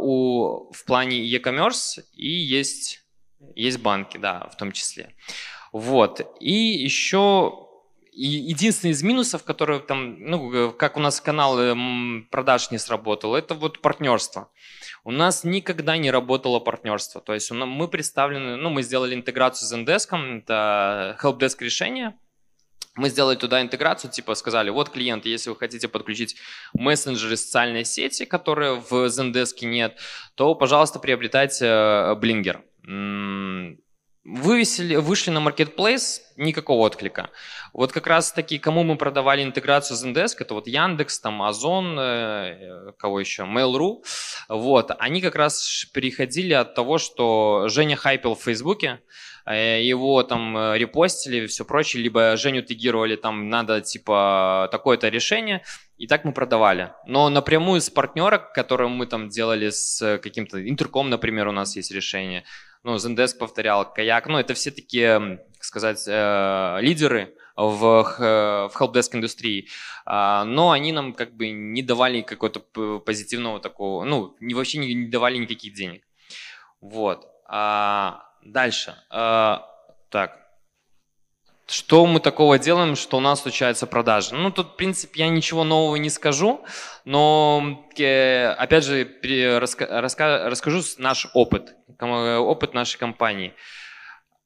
у, 0.00 0.70
в 0.70 0.84
плане 0.84 1.16
e-commerce, 1.16 2.02
и 2.12 2.28
есть, 2.28 3.06
есть 3.54 3.78
банки, 3.78 4.18
да, 4.18 4.50
в 4.52 4.56
том 4.58 4.72
числе. 4.72 5.14
Вот. 5.72 6.20
И 6.40 6.52
еще 6.52 7.67
и 8.18 8.26
единственный 8.26 8.90
из 8.90 9.02
минусов, 9.04 9.44
который 9.44 9.78
там, 9.78 10.16
ну, 10.18 10.72
как 10.72 10.96
у 10.96 11.00
нас 11.00 11.20
канал 11.20 11.60
эм, 11.60 12.26
продаж 12.32 12.72
не 12.72 12.78
сработал, 12.78 13.36
это 13.36 13.54
вот 13.54 13.80
партнерство. 13.80 14.50
У 15.04 15.12
нас 15.12 15.44
никогда 15.44 15.96
не 15.96 16.10
работало 16.10 16.58
партнерство. 16.58 17.20
То 17.20 17.32
есть 17.32 17.48
мы 17.52 17.86
представлены, 17.86 18.56
ну, 18.56 18.70
мы 18.70 18.82
сделали 18.82 19.14
интеграцию 19.14 19.68
с 19.68 19.72
Zendesk, 19.72 20.40
это 20.40 21.16
helpdesk 21.22 21.58
решение. 21.60 22.18
Мы 22.96 23.08
сделали 23.08 23.36
туда 23.36 23.62
интеграцию, 23.62 24.10
типа 24.10 24.34
сказали, 24.34 24.70
вот 24.70 24.90
клиент, 24.90 25.24
если 25.24 25.50
вы 25.50 25.56
хотите 25.56 25.86
подключить 25.86 26.34
мессенджеры 26.72 27.36
социальной 27.36 27.84
сети, 27.84 28.24
которые 28.24 28.80
в 28.80 28.92
Zendesk 29.06 29.62
нет, 29.62 29.96
то, 30.34 30.56
пожалуйста, 30.56 30.98
приобретайте 30.98 31.66
Blinger 32.20 32.62
Вывесили, 34.30 34.96
вышли 34.96 35.30
на 35.30 35.38
Marketplace, 35.38 36.20
никакого 36.36 36.82
отклика. 36.82 37.30
Вот 37.72 37.92
как 37.92 38.06
раз 38.06 38.30
таки, 38.30 38.58
кому 38.58 38.84
мы 38.84 38.96
продавали 38.96 39.42
интеграцию 39.42 39.96
Zendesk, 39.96 40.36
это 40.40 40.52
вот 40.52 40.66
Яндекс, 40.66 41.18
там 41.20 41.42
Озон, 41.42 41.98
э, 41.98 42.92
кого 42.98 43.20
еще, 43.20 43.44
Mail.ru, 43.44 44.04
вот, 44.50 44.90
они 44.98 45.22
как 45.22 45.34
раз 45.34 45.86
переходили 45.94 46.52
от 46.52 46.74
того, 46.74 46.98
что 46.98 47.68
Женя 47.68 47.96
хайпил 47.96 48.34
в 48.34 48.42
Фейсбуке, 48.42 49.00
э, 49.46 49.82
его 49.82 50.22
там 50.22 50.58
э, 50.58 50.78
репостили 50.78 51.46
все 51.46 51.64
прочее, 51.64 52.02
либо 52.02 52.36
Женю 52.36 52.60
тегировали, 52.60 53.16
там 53.16 53.48
надо 53.48 53.80
типа 53.80 54.68
такое-то 54.70 55.08
решение, 55.08 55.62
и 55.96 56.06
так 56.06 56.24
мы 56.24 56.32
продавали. 56.32 56.92
Но 57.06 57.30
напрямую 57.30 57.80
с 57.80 57.88
партнера, 57.88 58.36
которым 58.38 58.90
мы 58.90 59.06
там 59.06 59.30
делали 59.30 59.70
с 59.70 60.18
каким-то 60.18 60.68
интерком, 60.68 61.08
например, 61.08 61.48
у 61.48 61.52
нас 61.52 61.76
есть 61.76 61.90
решение, 61.90 62.44
ну, 62.84 62.96
Zendesk 62.96 63.38
повторял, 63.38 63.92
Каяк, 63.92 64.26
ну, 64.26 64.38
это 64.38 64.54
все 64.54 64.70
такие, 64.70 65.40
как 65.54 65.64
сказать, 65.64 66.04
э, 66.06 66.78
лидеры 66.80 67.34
в, 67.56 67.78
в 67.78 68.72
helpdesk 68.80 69.14
индустрии, 69.14 69.68
а, 70.06 70.44
но 70.44 70.70
они 70.70 70.92
нам 70.92 71.12
как 71.12 71.36
бы 71.36 71.50
не 71.50 71.82
давали 71.82 72.22
какого-то 72.22 72.60
позитивного 73.00 73.60
такого, 73.60 74.04
ну, 74.04 74.36
не, 74.40 74.54
вообще 74.54 74.78
не, 74.78 74.94
не 74.94 75.08
давали 75.08 75.38
никаких 75.38 75.74
денег. 75.74 76.04
Вот. 76.80 77.26
А, 77.46 78.22
дальше. 78.42 78.94
А, 79.10 79.66
так, 80.10 80.38
что 81.66 82.06
мы 82.06 82.20
такого 82.20 82.58
делаем, 82.58 82.96
что 82.96 83.18
у 83.18 83.20
нас 83.20 83.42
случается 83.42 83.86
продажи? 83.86 84.34
Ну, 84.34 84.50
тут, 84.50 84.68
в 84.68 84.76
принципе, 84.76 85.20
я 85.20 85.28
ничего 85.28 85.64
нового 85.64 85.96
не 85.96 86.10
скажу, 86.10 86.64
но, 87.04 87.84
э, 87.98 88.46
опять 88.52 88.84
же, 88.84 89.06
расскажу 89.90 90.82
наш 90.96 91.26
опыт, 91.34 91.74
опыт 92.00 92.74
нашей 92.74 92.98
компании. 92.98 93.54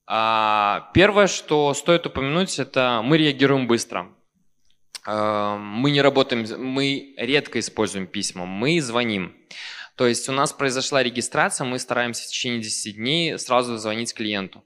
А, 0.07 0.91
первое, 0.95 1.27
что 1.27 1.73
стоит 1.75 2.07
упомянуть, 2.07 2.59
это 2.59 3.01
мы 3.05 3.19
реагируем 3.19 3.67
быстро. 3.67 4.09
А, 5.05 5.57
мы 5.57 5.91
не 5.91 6.03
работаем, 6.03 6.45
мы 6.63 7.15
редко 7.17 7.59
используем 7.59 8.07
письма, 8.07 8.47
мы 8.47 8.81
звоним. 8.81 9.37
То 9.97 10.07
есть 10.07 10.29
у 10.29 10.33
нас 10.33 10.53
произошла 10.53 11.03
регистрация, 11.03 11.65
мы 11.65 11.79
стараемся 11.79 12.25
в 12.25 12.29
течение 12.29 12.61
10 12.61 12.97
дней 12.97 13.39
сразу 13.39 13.77
звонить 13.77 14.15
клиенту. 14.15 14.65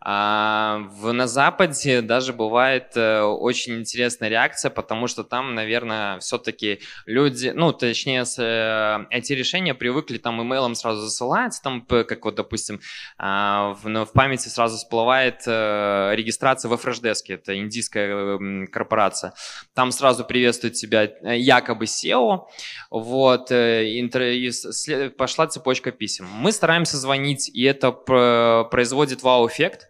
А 0.00 0.78
в, 0.92 1.12
на 1.12 1.26
Западе 1.26 2.02
даже 2.02 2.32
бывает 2.32 2.96
э, 2.96 3.20
очень 3.20 3.80
интересная 3.80 4.28
реакция, 4.28 4.70
потому 4.70 5.08
что 5.08 5.24
там, 5.24 5.54
наверное, 5.54 6.20
все-таки 6.20 6.80
люди, 7.04 7.52
ну, 7.54 7.72
точнее, 7.72 8.24
с, 8.24 8.38
э, 8.38 9.06
эти 9.10 9.32
решения 9.32 9.74
привыкли 9.74 10.18
там 10.18 10.40
имейлом 10.40 10.76
сразу 10.76 11.00
засылать, 11.00 11.60
там, 11.64 11.80
как 11.82 12.24
вот, 12.24 12.36
допустим, 12.36 12.76
э, 13.18 13.22
в, 13.22 13.80
ну, 13.84 14.04
в 14.04 14.12
памяти 14.12 14.48
сразу 14.48 14.76
всплывает 14.76 15.42
э, 15.46 16.12
регистрация 16.14 16.68
в 16.68 16.74
FreshDesk, 16.74 17.24
это 17.28 17.58
индийская 17.58 18.38
э, 18.38 18.66
корпорация. 18.66 19.34
Там 19.74 19.90
сразу 19.90 20.24
приветствует 20.24 20.74
тебя 20.74 21.04
э, 21.04 21.38
якобы 21.38 21.86
SEO, 21.86 22.46
вот, 22.90 23.50
э, 23.50 23.98
интер, 23.98 24.22
и 24.22 24.50
след, 24.52 25.16
пошла 25.16 25.48
цепочка 25.48 25.90
писем. 25.90 26.26
Мы 26.26 26.52
стараемся 26.52 26.96
звонить, 26.96 27.50
и 27.52 27.64
это 27.64 27.90
производит 27.90 29.22
вау-эффект, 29.22 29.88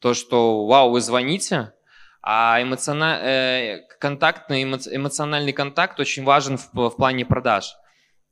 то, 0.00 0.14
что 0.14 0.66
вау, 0.66 0.90
вы 0.90 1.00
звоните, 1.00 1.72
а 2.22 2.60
эмоциональ... 2.60 3.20
э, 3.22 3.80
контактный, 4.00 4.62
эмоциональный 4.62 5.52
контакт 5.52 6.00
очень 6.00 6.24
важен 6.24 6.58
в, 6.58 6.70
в 6.74 6.96
плане 6.96 7.24
продаж. 7.24 7.76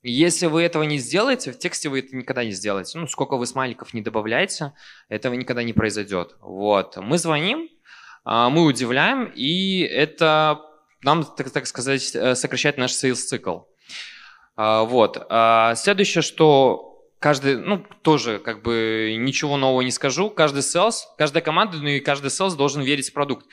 Если 0.03 0.47
вы 0.47 0.63
этого 0.63 0.83
не 0.83 0.99
сделаете, 0.99 1.53
в 1.53 1.59
тексте 1.59 1.89
вы 1.89 2.01
это 2.01 2.15
никогда 2.15 2.45
не 2.45 2.51
сделаете. 2.51 2.99
Ну, 2.99 3.07
сколько 3.07 3.37
вы 3.37 3.47
смайликов 3.47 3.95
не 3.95 4.03
добавляете, 4.03 4.75
этого 5.09 5.33
никогда 5.35 5.63
не 5.63 5.73
произойдет. 5.73 6.37
Вот. 6.41 6.97
Мы 6.99 7.17
звоним, 7.17 7.71
а, 8.25 8.51
мы 8.51 8.65
удивляем, 8.65 9.33
и 9.35 9.81
это 9.81 10.61
нам, 11.03 11.25
так, 11.25 11.51
так 11.51 11.67
сказать, 11.67 12.15
э, 12.15 12.35
сокращает 12.35 12.77
наш 12.77 12.93
sales 12.93 13.15
цикл. 13.15 13.61
Вот. 14.57 15.17
Следующее, 15.75 16.23
что 16.23 16.94
каждый, 17.19 17.57
ну, 17.57 17.85
тоже 18.03 18.39
как 18.39 18.63
бы 18.63 19.15
ничего 19.19 19.57
нового 19.57 19.83
не 19.83 19.91
скажу, 19.91 20.31
каждый 20.31 20.61
sales, 20.61 21.01
каждая 21.19 21.43
команда, 21.43 21.79
ну 21.79 21.89
и 21.89 22.01
каждый 22.01 22.29
sales 22.29 22.57
должен 22.57 22.83
верить 22.83 23.11
в 23.11 23.13
продукт. 23.13 23.47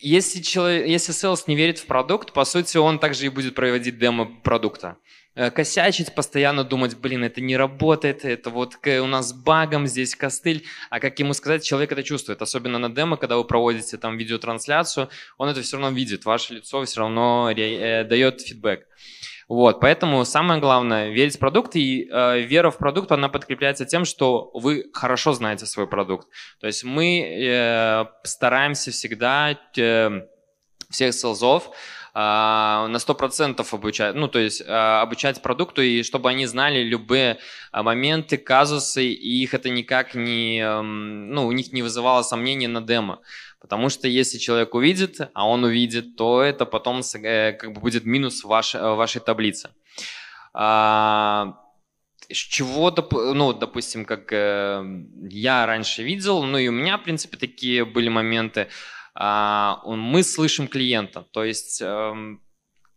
Если, 0.00 0.40
человек, 0.40 0.86
если 0.86 1.14
sales 1.14 1.44
не 1.46 1.56
верит 1.56 1.78
в 1.78 1.86
продукт, 1.86 2.32
по 2.32 2.44
сути, 2.44 2.76
он 2.76 2.98
также 2.98 3.26
и 3.26 3.28
будет 3.28 3.54
проводить 3.54 3.98
демо 3.98 4.26
продукта. 4.42 4.98
Э, 5.36 5.50
косячить, 5.50 6.14
постоянно 6.14 6.62
думать, 6.62 6.96
блин, 6.96 7.24
это 7.24 7.40
не 7.40 7.56
работает, 7.56 8.24
это 8.24 8.50
вот 8.50 8.76
у 8.86 9.06
нас 9.06 9.32
багом, 9.32 9.86
здесь 9.88 10.14
костыль. 10.14 10.64
А 10.90 11.00
как 11.00 11.18
ему 11.18 11.32
сказать, 11.32 11.64
человек 11.64 11.90
это 11.90 12.04
чувствует, 12.04 12.40
особенно 12.40 12.78
на 12.78 12.88
демо, 12.88 13.16
когда 13.16 13.36
вы 13.36 13.44
проводите 13.44 13.96
там 13.96 14.16
видеотрансляцию, 14.16 15.08
он 15.38 15.48
это 15.48 15.60
все 15.62 15.76
равно 15.76 15.96
видит, 15.96 16.24
ваше 16.24 16.54
лицо 16.54 16.84
все 16.84 17.00
равно 17.00 17.50
э, 17.50 18.04
дает 18.04 18.42
фидбэк. 18.42 18.86
Вот, 19.48 19.80
поэтому 19.80 20.24
самое 20.24 20.60
главное 20.60 21.10
верить 21.10 21.36
в 21.36 21.38
продукт, 21.38 21.76
и 21.76 22.08
э, 22.10 22.40
вера 22.40 22.70
в 22.70 22.78
продукт, 22.78 23.12
она 23.12 23.28
подкрепляется 23.28 23.84
тем, 23.84 24.04
что 24.04 24.50
вы 24.54 24.86
хорошо 24.92 25.32
знаете 25.32 25.66
свой 25.66 25.86
продукт. 25.86 26.28
То 26.60 26.66
есть 26.66 26.84
мы 26.84 27.20
э, 27.20 28.04
стараемся 28.22 28.90
всегда 28.90 29.58
э, 29.76 30.20
всех 30.90 31.14
селзов 31.14 31.70
а, 32.16 32.86
на 32.88 32.98
100% 32.98 33.66
обучать, 33.72 34.14
ну, 34.14 34.28
то 34.28 34.38
есть 34.38 34.62
а, 34.66 35.02
обучать 35.02 35.42
продукту, 35.42 35.82
и 35.82 36.04
чтобы 36.04 36.30
они 36.30 36.46
знали 36.46 36.84
любые 36.84 37.38
а, 37.72 37.82
моменты, 37.82 38.36
казусы, 38.36 39.06
и 39.06 39.42
их 39.42 39.52
это 39.52 39.68
никак 39.68 40.14
не, 40.14 40.64
ну, 40.80 41.46
у 41.46 41.50
них 41.50 41.72
не 41.72 41.82
вызывало 41.82 42.22
сомнений 42.22 42.68
на 42.68 42.80
демо. 42.80 43.20
Потому 43.64 43.88
что 43.88 44.08
если 44.08 44.36
человек 44.36 44.74
увидит, 44.74 45.20
а 45.32 45.48
он 45.48 45.64
увидит, 45.64 46.16
то 46.16 46.42
это 46.42 46.66
потом 46.66 47.00
э, 47.00 47.52
как 47.52 47.72
бы 47.72 47.80
будет 47.80 48.04
минус 48.04 48.44
в 48.44 48.48
вашей, 48.48 48.78
в 48.78 48.96
вашей 48.96 49.22
таблице. 49.22 49.70
чего, 52.28 52.90
ну, 53.34 53.52
допустим, 53.54 54.04
как 54.04 54.30
э, 54.34 54.84
я 55.30 55.64
раньше 55.64 56.02
видел, 56.02 56.42
ну 56.42 56.58
и 56.58 56.68
у 56.68 56.72
меня, 56.72 56.98
в 56.98 57.04
принципе, 57.04 57.38
такие 57.38 57.86
были 57.86 58.10
моменты. 58.10 58.68
А, 59.14 59.80
мы 59.86 60.22
слышим 60.24 60.68
клиента. 60.68 61.24
То 61.32 61.42
есть 61.42 61.80
эм, 61.80 62.42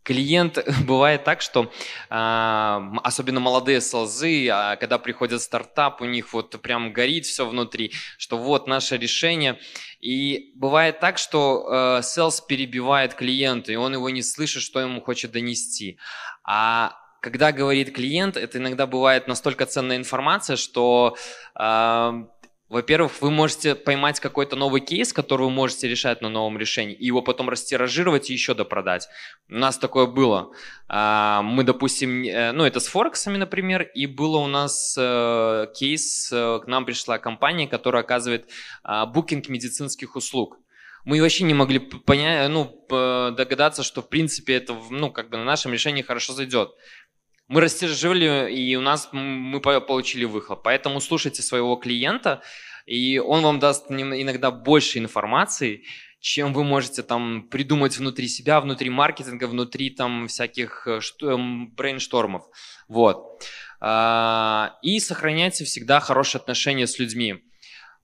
клиент 0.08 0.58
бывает 0.86 1.24
так, 1.24 1.42
что 1.42 1.70
особенно 2.08 3.40
молодые 3.40 3.82
солзы, 3.82 4.48
а, 4.48 4.76
когда 4.76 4.98
приходят 4.98 5.42
стартап, 5.42 6.00
у 6.00 6.06
них 6.06 6.32
вот 6.32 6.60
прям 6.62 6.94
горит 6.94 7.26
все 7.26 7.46
внутри, 7.46 7.92
что 8.16 8.38
вот 8.38 8.66
наше 8.66 8.96
решение. 8.96 9.58
И 10.00 10.52
бывает 10.56 11.00
так, 11.00 11.18
что 11.18 12.00
селс 12.02 12.40
перебивает 12.40 13.14
клиента, 13.14 13.72
и 13.72 13.76
он 13.76 13.92
его 13.92 14.08
не 14.10 14.22
слышит, 14.22 14.62
что 14.62 14.80
ему 14.80 15.00
хочет 15.02 15.32
донести. 15.32 15.98
А 16.44 16.96
когда 17.20 17.52
говорит 17.52 17.92
клиент, 17.94 18.36
это 18.36 18.58
иногда 18.58 18.86
бывает 18.86 19.28
настолько 19.28 19.66
ценная 19.66 19.96
информация, 19.96 20.56
что 20.56 21.16
во-первых, 22.68 23.22
вы 23.22 23.30
можете 23.30 23.74
поймать 23.74 24.20
какой-то 24.20 24.54
новый 24.54 24.80
кейс, 24.82 25.12
который 25.12 25.44
вы 25.44 25.50
можете 25.50 25.88
решать 25.88 26.20
на 26.20 26.28
новом 26.28 26.58
решении, 26.58 26.94
и 26.94 27.06
его 27.06 27.22
потом 27.22 27.48
растиражировать 27.48 28.28
и 28.28 28.34
еще 28.34 28.54
допродать. 28.54 29.08
У 29.48 29.54
нас 29.54 29.78
такое 29.78 30.06
было. 30.06 30.52
А, 30.86 31.42
мы, 31.42 31.64
допустим, 31.64 32.22
э, 32.24 32.52
ну 32.52 32.64
это 32.64 32.80
с 32.80 32.86
Форексами, 32.88 33.38
например, 33.38 33.82
и 33.82 34.06
было 34.06 34.36
у 34.36 34.46
нас 34.46 34.94
э, 34.98 35.66
кейс, 35.74 36.30
э, 36.30 36.60
к 36.62 36.66
нам 36.66 36.84
пришла 36.84 37.18
компания, 37.18 37.66
которая 37.66 38.02
оказывает 38.02 38.50
а, 38.82 39.06
букинг 39.06 39.48
медицинских 39.48 40.16
услуг 40.16 40.58
мы 41.04 41.22
вообще 41.22 41.44
не 41.44 41.54
могли 41.54 41.78
понять, 41.78 42.50
ну, 42.50 42.84
догадаться, 42.90 43.82
что 43.82 44.02
в 44.02 44.10
принципе 44.10 44.56
это, 44.56 44.76
ну, 44.90 45.10
как 45.10 45.30
бы 45.30 45.38
на 45.38 45.44
нашем 45.44 45.72
решении 45.72 46.02
хорошо 46.02 46.34
зайдет. 46.34 46.74
Мы 47.48 47.62
растяжили, 47.62 48.52
и 48.52 48.76
у 48.76 48.82
нас 48.82 49.08
мы 49.12 49.60
получили 49.60 50.26
выхлоп. 50.26 50.62
Поэтому 50.62 51.00
слушайте 51.00 51.42
своего 51.42 51.76
клиента, 51.76 52.42
и 52.84 53.18
он 53.18 53.42
вам 53.42 53.58
даст 53.58 53.90
иногда 53.90 54.50
больше 54.50 54.98
информации, 54.98 55.84
чем 56.20 56.52
вы 56.52 56.62
можете 56.64 57.02
там 57.02 57.48
придумать 57.48 57.96
внутри 57.96 58.28
себя, 58.28 58.60
внутри 58.60 58.90
маркетинга, 58.90 59.44
внутри 59.46 59.90
там 59.90 60.26
всяких 60.28 60.86
э, 60.86 61.00
эм, 61.22 61.70
брейнштормов. 61.70 62.44
Вот. 62.88 63.42
А, 63.80 64.76
и 64.82 64.98
сохраняйте 65.00 65.64
всегда 65.64 66.00
хорошие 66.00 66.40
отношения 66.40 66.86
с 66.86 66.98
людьми. 66.98 67.44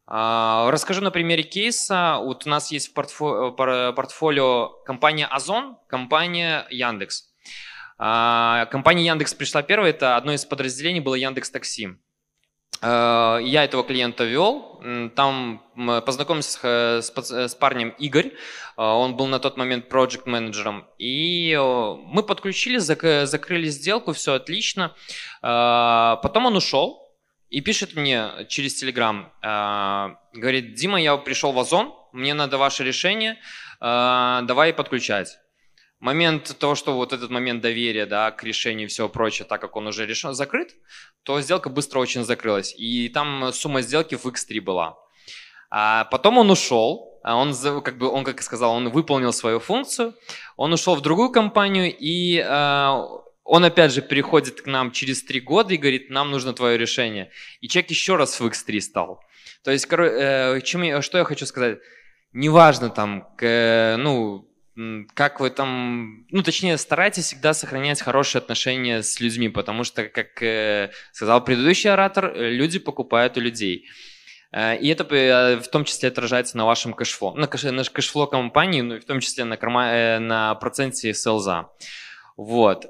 А, 0.07 0.71
расскажу 0.71 1.03
на 1.03 1.11
примере 1.11 1.43
кейса. 1.43 2.19
Вот 2.23 2.47
у 2.47 2.49
нас 2.49 2.71
есть 2.71 2.95
в 2.95 2.99
э, 2.99 3.93
портфолио 3.93 4.69
компания 4.85 5.27
Озон, 5.27 5.77
компания 5.89 6.67
Яндекс. 6.71 7.34
А, 7.99 8.67
компания 8.67 9.07
Яндекс 9.07 9.35
пришла 9.35 9.63
первой, 9.63 9.91
это 9.91 10.17
одно 10.17 10.33
из 10.33 10.45
подразделений 10.45 11.01
было 11.01 11.15
Яндекс 11.15 11.51
Такси. 11.51 11.91
А, 12.81 13.39
я 13.39 13.65
этого 13.65 13.85
клиента 13.85 14.25
вел, 14.25 14.83
там 15.15 15.63
познакомился 16.05 17.01
с, 17.01 17.13
с 17.49 17.55
парнем 17.55 17.91
Игорь, 17.99 18.33
а, 18.77 18.95
он 18.97 19.17
был 19.17 19.27
на 19.27 19.39
тот 19.39 19.57
момент 19.57 19.89
проект 19.89 20.27
менеджером. 20.27 20.87
И 20.99 21.57
мы 22.07 22.23
подключили, 22.25 22.79
закрыли 22.79 23.69
сделку, 23.69 24.13
все 24.13 24.35
отлично. 24.35 24.95
Потом 25.41 26.47
он 26.47 26.57
ушел 26.57 27.01
и 27.51 27.61
пишет 27.61 27.95
мне 27.95 28.47
через 28.49 28.75
Телеграм, 28.75 29.33
говорит, 29.41 30.75
Дима, 30.75 31.01
я 31.01 31.17
пришел 31.17 31.53
в 31.53 31.59
Озон, 31.59 31.95
мне 32.13 32.35
надо 32.35 32.59
ваше 32.59 32.83
решение, 32.83 33.39
давай 33.81 34.73
подключать 34.73 35.39
момент 36.05 36.57
того, 36.59 36.75
что 36.75 36.95
вот 36.95 37.13
этот 37.13 37.31
момент 37.31 37.63
доверия 37.63 38.07
да, 38.07 38.31
к 38.31 38.45
решению 38.45 38.87
и 38.87 38.89
всего 38.89 39.09
прочего, 39.09 39.49
так 39.49 39.61
как 39.61 39.75
он 39.77 39.87
уже 39.87 40.07
решен, 40.07 40.35
закрыт, 40.35 40.77
то 41.23 41.41
сделка 41.41 41.71
быстро 41.71 41.99
очень 41.99 42.25
закрылась. 42.25 42.75
И 42.77 43.09
там 43.09 43.53
сумма 43.53 43.81
сделки 43.81 44.15
в 44.15 44.27
X3 44.27 44.61
была. 44.61 44.99
А 45.71 46.05
потом 46.05 46.39
он 46.39 46.51
ушел, 46.51 47.19
а 47.25 47.37
он, 47.37 47.55
как 47.83 47.97
бы, 47.97 48.09
он, 48.09 48.23
как 48.23 48.43
сказал, 48.43 48.73
он 48.73 48.91
выполнил 48.91 49.33
свою 49.33 49.61
функцию, 49.61 50.15
он 50.57 50.75
ушел 50.75 50.95
в 50.95 51.01
другую 51.01 51.31
компанию, 51.31 51.93
и 51.99 52.37
э, 52.37 52.89
он 53.45 53.65
опять 53.65 53.93
же 53.93 54.03
переходит 54.03 54.61
к 54.61 54.67
нам 54.67 54.91
через 54.91 55.25
три 55.25 55.41
года 55.41 55.73
и 55.73 55.79
говорит, 55.79 56.11
нам 56.11 56.31
нужно 56.31 56.53
твое 56.53 56.77
решение. 56.77 57.31
И 57.63 57.69
человек 57.69 57.91
еще 57.91 58.17
раз 58.17 58.39
в 58.39 58.47
X3 58.47 58.81
стал. 58.81 59.21
То 59.65 59.71
есть, 59.71 59.87
э, 59.91 60.61
чем, 60.63 61.01
что 61.01 61.17
я 61.17 61.25
хочу 61.25 61.47
сказать, 61.47 61.79
неважно 62.35 62.91
там, 62.91 63.27
к, 63.39 63.97
ну, 63.99 64.51
как 65.15 65.41
вы 65.41 65.51
там, 65.51 66.27
ну 66.31 66.43
точнее 66.43 66.77
старайтесь 66.79 67.27
всегда 67.27 67.55
сохранять 67.55 68.03
хорошие 68.03 68.41
отношения 68.41 69.03
с 69.03 69.21
людьми, 69.21 69.49
потому 69.49 69.85
что, 69.85 70.09
как 70.09 70.43
э, 70.43 70.91
сказал 71.13 71.45
предыдущий 71.45 71.91
оратор, 71.91 72.27
э, 72.27 72.51
люди 72.51 72.81
покупают 72.81 73.37
у 73.37 73.41
людей. 73.41 73.87
Э, 74.53 74.77
и 74.77 74.89
это 74.89 75.05
в 75.05 75.69
том 75.69 75.85
числе 75.85 76.09
отражается 76.09 76.57
на 76.57 76.67
вашем 76.67 76.93
кэшфло, 76.93 77.35
на, 77.35 77.47
кэш, 77.47 77.63
на 77.65 77.85
кэшфло 77.85 78.27
компании, 78.27 78.81
ну 78.81 78.97
и 78.97 79.01
в 79.01 79.05
том 79.05 79.21
числе 79.21 79.45
на, 79.45 79.57
карма, 79.57 80.19
на 80.19 80.55
проценте 80.57 81.15
селза. 81.15 81.69
Вот. 82.37 82.87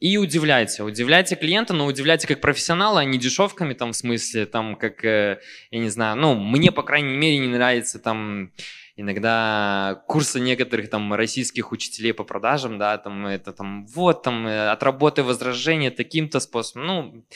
И 0.00 0.16
удивляйте, 0.16 0.82
удивляйте 0.82 1.36
клиента, 1.36 1.74
но 1.74 1.84
удивляйте 1.84 2.26
как 2.26 2.40
профессионала, 2.40 3.00
а 3.00 3.04
не 3.04 3.18
дешевками 3.18 3.74
там 3.74 3.92
в 3.92 3.96
смысле, 3.96 4.46
там 4.46 4.76
как, 4.76 5.04
я 5.04 5.38
не 5.70 5.90
знаю, 5.90 6.16
ну 6.16 6.34
мне 6.34 6.72
по 6.72 6.82
крайней 6.82 7.16
мере 7.16 7.36
не 7.36 7.48
нравится 7.48 7.98
там 7.98 8.50
иногда 8.96 10.02
курсы 10.06 10.40
некоторых 10.40 10.90
там 10.90 11.14
российских 11.14 11.72
учителей 11.72 12.12
по 12.12 12.24
продажам, 12.24 12.78
да, 12.78 12.98
там 12.98 13.26
это 13.26 13.52
там 13.52 13.86
вот 13.86 14.22
там 14.22 14.46
э, 14.46 14.70
от 14.70 14.82
работы 14.82 15.22
возражения 15.22 15.90
таким-то 15.90 16.40
способом, 16.40 16.86
ну 16.86 17.26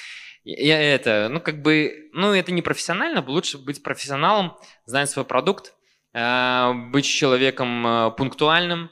я 0.44 0.80
это, 0.80 1.28
ну 1.30 1.40
как 1.40 1.62
бы, 1.62 2.10
ну 2.12 2.32
это 2.32 2.52
не 2.52 2.62
профессионально, 2.62 3.24
лучше 3.26 3.58
быть 3.58 3.82
профессионалом, 3.82 4.56
знать 4.84 5.10
свой 5.10 5.24
продукт, 5.24 5.74
э, 6.12 6.72
быть 6.90 7.06
человеком 7.06 7.86
э, 7.86 8.10
пунктуальным, 8.12 8.90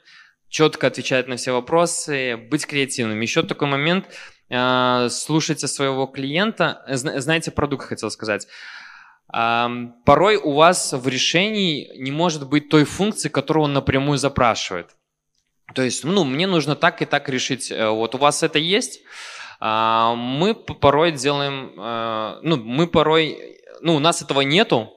четко 0.48 0.86
отвечать 0.86 1.28
на 1.28 1.36
все 1.36 1.52
вопросы, 1.52 2.36
быть 2.36 2.66
креативным. 2.66 3.20
Еще 3.20 3.42
такой 3.42 3.66
момент, 3.66 4.06
слушайте 5.10 5.66
своего 5.66 6.06
клиента, 6.06 6.84
знаете 6.86 7.50
продукт, 7.50 7.86
хотел 7.86 8.08
сказать 8.12 8.46
порой 9.34 10.36
у 10.36 10.52
вас 10.52 10.92
в 10.92 11.08
решении 11.08 11.90
не 11.96 12.12
может 12.12 12.48
быть 12.48 12.68
той 12.68 12.84
функции, 12.84 13.28
которую 13.28 13.64
он 13.64 13.72
напрямую 13.72 14.16
запрашивает. 14.18 14.94
То 15.74 15.82
есть, 15.82 16.04
ну, 16.04 16.24
мне 16.24 16.46
нужно 16.46 16.76
так 16.76 17.02
и 17.02 17.04
так 17.04 17.28
решить. 17.28 17.70
Э, 17.70 17.88
вот 17.88 18.14
у 18.14 18.18
вас 18.18 18.42
это 18.42 18.58
есть. 18.58 19.00
А, 19.60 20.14
мы 20.14 20.54
порой 20.54 21.12
делаем, 21.12 21.72
э, 21.76 22.38
ну, 22.42 22.56
мы 22.56 22.86
порой, 22.86 23.58
ну, 23.80 23.96
у 23.96 23.98
нас 23.98 24.22
этого 24.22 24.42
нету, 24.42 24.92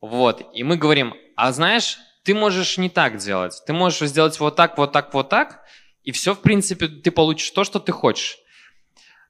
вот, 0.00 0.42
и 0.54 0.64
мы 0.64 0.76
говорим, 0.76 1.14
а 1.36 1.52
знаешь, 1.52 1.98
ты 2.24 2.34
можешь 2.34 2.78
не 2.78 2.90
так 2.90 3.18
делать, 3.18 3.62
ты 3.66 3.72
можешь 3.72 4.08
сделать 4.08 4.38
вот 4.40 4.56
так, 4.56 4.76
вот 4.76 4.92
так, 4.92 5.14
вот 5.14 5.28
так, 5.28 5.62
и 6.02 6.10
все, 6.10 6.34
в 6.34 6.40
принципе, 6.40 6.88
ты 6.88 7.10
получишь 7.10 7.50
то, 7.50 7.64
что 7.64 7.78
ты 7.78 7.92
хочешь. 7.92 8.38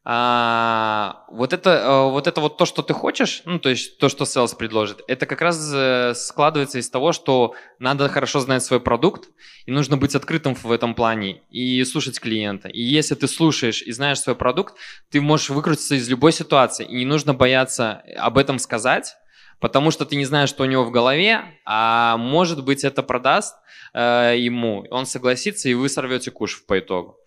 А, 0.05 1.25
вот 1.31 1.53
это, 1.53 1.71
э, 1.71 2.11
вот 2.11 2.27
это 2.27 2.41
вот 2.41 2.57
то, 2.57 2.65
что 2.65 2.83
ты 2.83 2.93
хочешь, 2.93 3.43
ну, 3.45 3.61
то 3.61 3.69
есть 3.69 3.99
то, 3.99 4.09
что 4.09 4.25
sales 4.25 4.57
предложит, 4.57 5.01
это 5.07 5.27
как 5.27 5.41
раз 5.41 5.73
э, 5.73 6.15
складывается 6.17 6.81
из 6.81 6.91
того, 6.91 7.13
что 7.13 7.55
надо 7.79 8.09
хорошо 8.09 8.41
знать 8.41 8.65
свой 8.65 8.81
продукт, 8.81 9.29
и 9.65 9.71
нужно 9.71 9.97
быть 9.97 10.17
открытым 10.17 10.57
в 10.57 10.73
этом 10.73 10.97
плане, 10.97 11.43
и 11.51 11.85
слушать 11.85 12.19
клиента. 12.19 12.69
И 12.69 12.83
если 12.83 13.15
ты 13.15 13.29
слушаешь 13.29 13.81
и 13.81 13.93
знаешь 13.93 14.19
свой 14.19 14.35
продукт, 14.35 14.75
ты 15.09 15.21
можешь 15.21 15.51
выкрутиться 15.51 15.95
из 15.95 16.09
любой 16.09 16.33
ситуации, 16.33 16.85
и 16.85 16.97
не 16.97 17.07
нужно 17.07 17.33
бояться 17.33 18.03
об 18.17 18.39
этом 18.39 18.59
сказать, 18.59 19.15
потому 19.61 19.93
что 19.93 20.05
ты 20.05 20.17
не 20.17 20.25
знаешь, 20.25 20.49
что 20.49 20.65
у 20.65 20.67
него 20.67 20.83
в 20.83 20.91
голове, 20.91 21.43
а 21.65 22.17
может 22.17 22.65
быть 22.65 22.83
это 22.83 23.05
продаст 23.05 23.55
э, 23.95 24.35
ему, 24.37 24.85
он 24.91 25.07
согласится, 25.07 25.69
и 25.69 25.75
вы 25.75 25.89
сорвете 25.89 26.33
куш 26.33 26.67
по 26.67 26.81
итогу. 26.81 27.19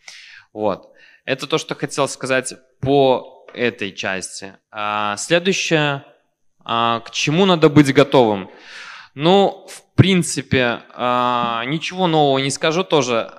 Вот. 0.51 0.89
Это 1.25 1.47
то, 1.47 1.57
что 1.57 1.73
хотел 1.73 2.07
сказать 2.07 2.53
по 2.81 3.47
этой 3.53 3.91
части. 3.91 4.53
А, 4.71 5.17
следующее, 5.17 6.05
а, 6.63 6.99
к 6.99 7.09
чему 7.11 7.45
надо 7.45 7.69
быть 7.69 7.91
готовым? 7.91 8.51
Ну, 9.15 9.65
в 9.69 9.95
принципе, 9.95 10.81
а, 10.93 11.63
ничего 11.65 12.05
нового 12.05 12.37
не 12.37 12.51
скажу 12.51 12.83
тоже. 12.83 13.31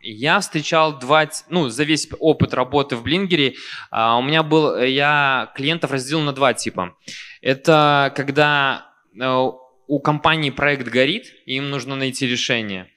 Я 0.00 0.40
встречал 0.40 0.98
два, 0.98 1.28
ну, 1.50 1.68
за 1.68 1.84
весь 1.84 2.08
опыт 2.18 2.54
работы 2.54 2.96
в 2.96 3.02
Блингере, 3.02 3.54
у 3.90 4.22
меня 4.22 4.42
был, 4.42 4.78
я 4.78 5.52
клиентов 5.56 5.90
разделил 5.90 6.20
на 6.20 6.32
два 6.32 6.54
типа. 6.54 6.96
Это 7.42 8.12
когда 8.14 8.86
э, 9.18 9.50
у 9.86 9.98
компании 10.00 10.50
проект 10.50 10.86
горит, 10.86 11.26
и 11.46 11.56
им 11.56 11.70
нужно 11.70 11.96
найти 11.96 12.26
решение. 12.26 12.88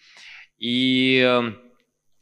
И 0.59 1.51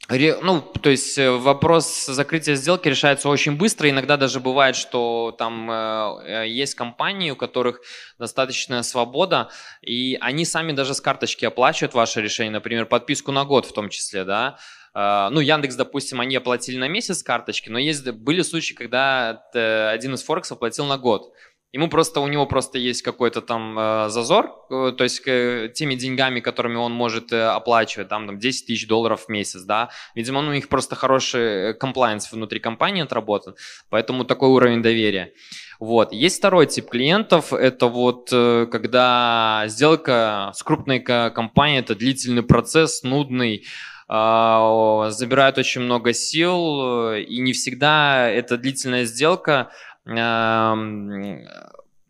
ну, 0.08 0.60
то 0.60 0.90
есть 0.90 1.16
э, 1.16 1.30
вопрос 1.30 2.06
закрытия 2.06 2.54
сделки 2.54 2.88
решается 2.88 3.28
очень 3.28 3.56
быстро. 3.56 3.88
Иногда 3.88 4.16
даже 4.16 4.40
бывает, 4.40 4.76
что 4.76 5.34
там 5.38 5.70
э, 5.70 6.44
э, 6.44 6.48
есть 6.48 6.74
компании, 6.74 7.30
у 7.30 7.36
которых 7.36 7.80
достаточная 8.18 8.82
свобода, 8.82 9.48
и 9.80 10.18
они 10.20 10.44
сами 10.44 10.72
даже 10.72 10.94
с 10.94 11.00
карточки 11.00 11.44
оплачивают 11.44 11.94
ваше 11.94 12.20
решение, 12.20 12.52
например, 12.52 12.86
подписку 12.86 13.32
на 13.32 13.44
год 13.44 13.64
в 13.64 13.72
том 13.72 13.88
числе, 13.88 14.24
да. 14.24 14.58
Э, 14.94 15.28
ну, 15.30 15.40
Яндекс, 15.40 15.76
допустим, 15.76 16.20
они 16.20 16.36
оплатили 16.36 16.78
на 16.78 16.88
месяц 16.88 17.22
карточки, 17.22 17.70
но 17.70 17.78
есть, 17.78 18.06
были 18.10 18.42
случаи, 18.42 18.74
когда 18.74 19.44
один 19.54 20.14
из 20.14 20.22
Форексов 20.24 20.58
оплатил 20.58 20.84
на 20.84 20.98
год. 20.98 21.32
Ему 21.72 21.88
просто, 21.88 22.20
у 22.20 22.28
него 22.28 22.44
просто 22.46 22.78
есть 22.78 23.00
какой-то 23.00 23.40
там 23.40 23.78
э, 23.78 24.08
зазор, 24.10 24.50
э, 24.70 24.92
то 24.96 25.04
есть 25.04 25.22
э, 25.26 25.72
теми 25.74 25.94
деньгами, 25.94 26.40
которыми 26.40 26.76
он 26.76 26.92
может 26.92 27.32
э, 27.32 27.44
оплачивать, 27.44 28.08
там, 28.08 28.26
там 28.26 28.38
10 28.38 28.66
тысяч 28.66 28.86
долларов 28.86 29.24
в 29.26 29.28
месяц, 29.30 29.62
да. 29.62 29.88
Видимо, 30.14 30.42
ну, 30.42 30.50
у 30.50 30.54
них 30.54 30.68
просто 30.68 30.96
хороший 30.96 31.72
комплайнс 31.72 32.30
внутри 32.30 32.60
компании 32.60 33.02
отработан, 33.02 33.54
поэтому 33.88 34.24
такой 34.24 34.50
уровень 34.50 34.82
доверия. 34.82 35.32
Вот. 35.80 36.12
Есть 36.12 36.38
второй 36.38 36.66
тип 36.66 36.90
клиентов, 36.90 37.54
это 37.54 37.86
вот 37.86 38.28
э, 38.32 38.66
когда 38.70 39.64
сделка 39.66 40.52
с 40.54 40.62
крупной 40.62 41.00
компанией, 41.00 41.80
это 41.80 41.94
длительный 41.94 42.42
процесс, 42.42 43.02
нудный, 43.02 43.64
э, 44.10 45.06
забирает 45.08 45.58
очень 45.58 45.80
много 45.80 46.12
сил, 46.12 47.14
э, 47.14 47.22
и 47.22 47.40
не 47.40 47.52
всегда 47.52 48.28
эта 48.28 48.58
длительная 48.58 49.06
сделка 49.06 49.70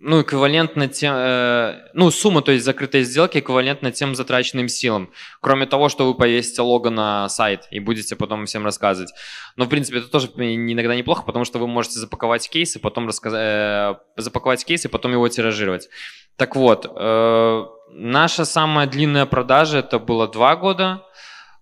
ну, 0.04 0.20
эквивалентно 0.20 0.88
тем, 0.88 1.14
э, 1.16 1.90
ну, 1.94 2.10
сумма, 2.10 2.42
то 2.42 2.50
есть 2.50 2.64
закрытой 2.64 3.04
сделки 3.04 3.38
эквивалентна 3.38 3.92
тем 3.92 4.16
затраченным 4.16 4.66
силам. 4.66 5.12
Кроме 5.40 5.64
того, 5.64 5.88
что 5.88 6.08
вы 6.08 6.14
повесите 6.14 6.60
лого 6.60 6.90
на 6.90 7.28
сайт 7.28 7.68
и 7.70 7.78
будете 7.78 8.16
потом 8.16 8.46
всем 8.46 8.64
рассказывать. 8.64 9.12
Но, 9.54 9.66
в 9.66 9.68
принципе, 9.68 9.98
это 9.98 10.08
тоже 10.08 10.26
иногда 10.26 10.96
неплохо, 10.96 11.22
потому 11.22 11.44
что 11.44 11.60
вы 11.60 11.68
можете 11.68 12.00
запаковать 12.00 12.48
кейс 12.50 12.74
и 12.74 12.80
потом 12.80 13.06
рассказать, 13.06 13.40
э, 13.40 13.94
запаковать 14.20 14.64
кейс 14.64 14.84
и 14.84 14.88
потом 14.88 15.12
его 15.12 15.28
тиражировать. 15.28 15.88
Так 16.36 16.56
вот, 16.56 16.84
э, 16.84 17.64
наша 17.92 18.44
самая 18.44 18.88
длинная 18.88 19.26
продажа 19.26 19.78
это 19.78 20.00
было 20.00 20.26
два 20.26 20.56
года. 20.56 21.04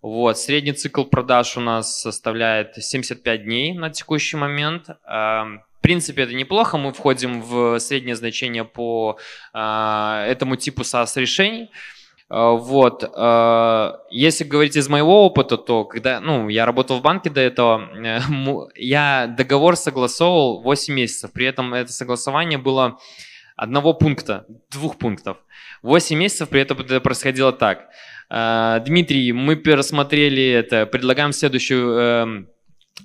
Вот, 0.01 0.39
средний 0.39 0.73
цикл 0.73 1.05
продаж 1.05 1.59
у 1.59 1.61
нас 1.61 2.01
составляет 2.01 2.75
75 2.75 3.45
дней 3.45 3.75
на 3.75 3.91
текущий 3.91 4.39
момент. 4.39 4.89
В 4.89 5.61
принципе, 5.91 6.23
это 6.23 6.35
неплохо. 6.35 6.79
Мы 6.79 6.93
входим 6.93 7.43
в 7.43 7.81
среднее 7.81 8.15
значение 8.15 8.65
по 8.65 9.19
э, 9.53 10.25
этому 10.29 10.55
типу 10.55 10.83
SaaS 10.83 11.21
решений. 11.21 11.69
Э, 12.31 12.57
вот. 12.57 13.03
Э, 13.03 13.95
если 14.13 14.45
говорить 14.45 14.77
из 14.77 14.89
моего 14.89 15.27
опыта, 15.27 15.57
то 15.57 15.85
когда 15.85 16.21
ну, 16.21 16.49
я 16.49 16.65
работал 16.65 16.99
в 16.99 17.03
банке 17.03 17.29
до 17.29 17.41
этого, 17.41 17.89
э, 18.07 18.21
я 18.77 19.27
договор 19.27 19.75
согласовывал 19.75 20.63
8 20.63 20.95
месяцев. 20.95 21.33
При 21.33 21.47
этом 21.47 21.75
это 21.75 21.93
согласование 21.93 22.59
было 22.59 23.01
одного 23.57 23.93
пункта, 23.93 24.47
двух 24.71 24.97
пунктов. 24.97 25.39
8 25.83 26.17
месяцев 26.17 26.49
при 26.51 26.61
этом 26.61 26.79
это 26.79 27.01
происходило 27.01 27.53
так. 27.53 27.89
Дмитрий, 28.29 29.33
мы 29.33 29.57
пересмотрели 29.57 30.51
это, 30.51 30.87
предлагаем 30.87 31.33
следующую 31.33 31.99
эм, 31.99 32.49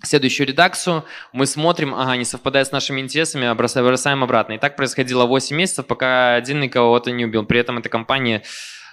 следующую 0.03 0.47
редакцию, 0.47 1.05
мы 1.33 1.45
смотрим, 1.45 1.93
ага, 1.95 2.15
не 2.15 2.25
совпадает 2.25 2.67
с 2.67 2.71
нашими 2.71 3.01
интересами, 3.01 3.53
бросаем 3.53 4.23
обратно. 4.23 4.53
И 4.53 4.57
так 4.57 4.75
происходило 4.75 5.25
8 5.25 5.55
месяцев, 5.55 5.85
пока 5.85 6.35
один 6.35 6.59
никого-то 6.59 7.11
не 7.11 7.25
убил. 7.25 7.45
При 7.45 7.59
этом 7.59 7.77
эта 7.77 7.89
компания 7.89 8.43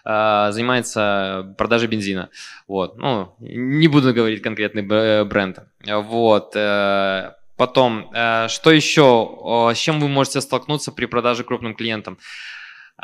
э, 0.04 0.48
занимается 0.50 1.54
продажей 1.58 1.88
бензина. 1.88 2.30
Вот. 2.68 2.96
Ну, 2.98 3.34
не 3.40 3.88
буду 3.88 4.14
говорить 4.14 4.42
конкретный 4.42 4.82
бренд. 5.24 5.58
Вот. 5.86 6.52
Э, 6.54 7.32
потом, 7.56 8.10
э, 8.14 8.48
что 8.48 8.70
еще? 8.70 9.72
С 9.74 9.78
чем 9.78 10.00
вы 10.00 10.08
можете 10.08 10.40
столкнуться 10.40 10.92
при 10.92 11.06
продаже 11.06 11.44
крупным 11.44 11.74
клиентам? 11.74 12.18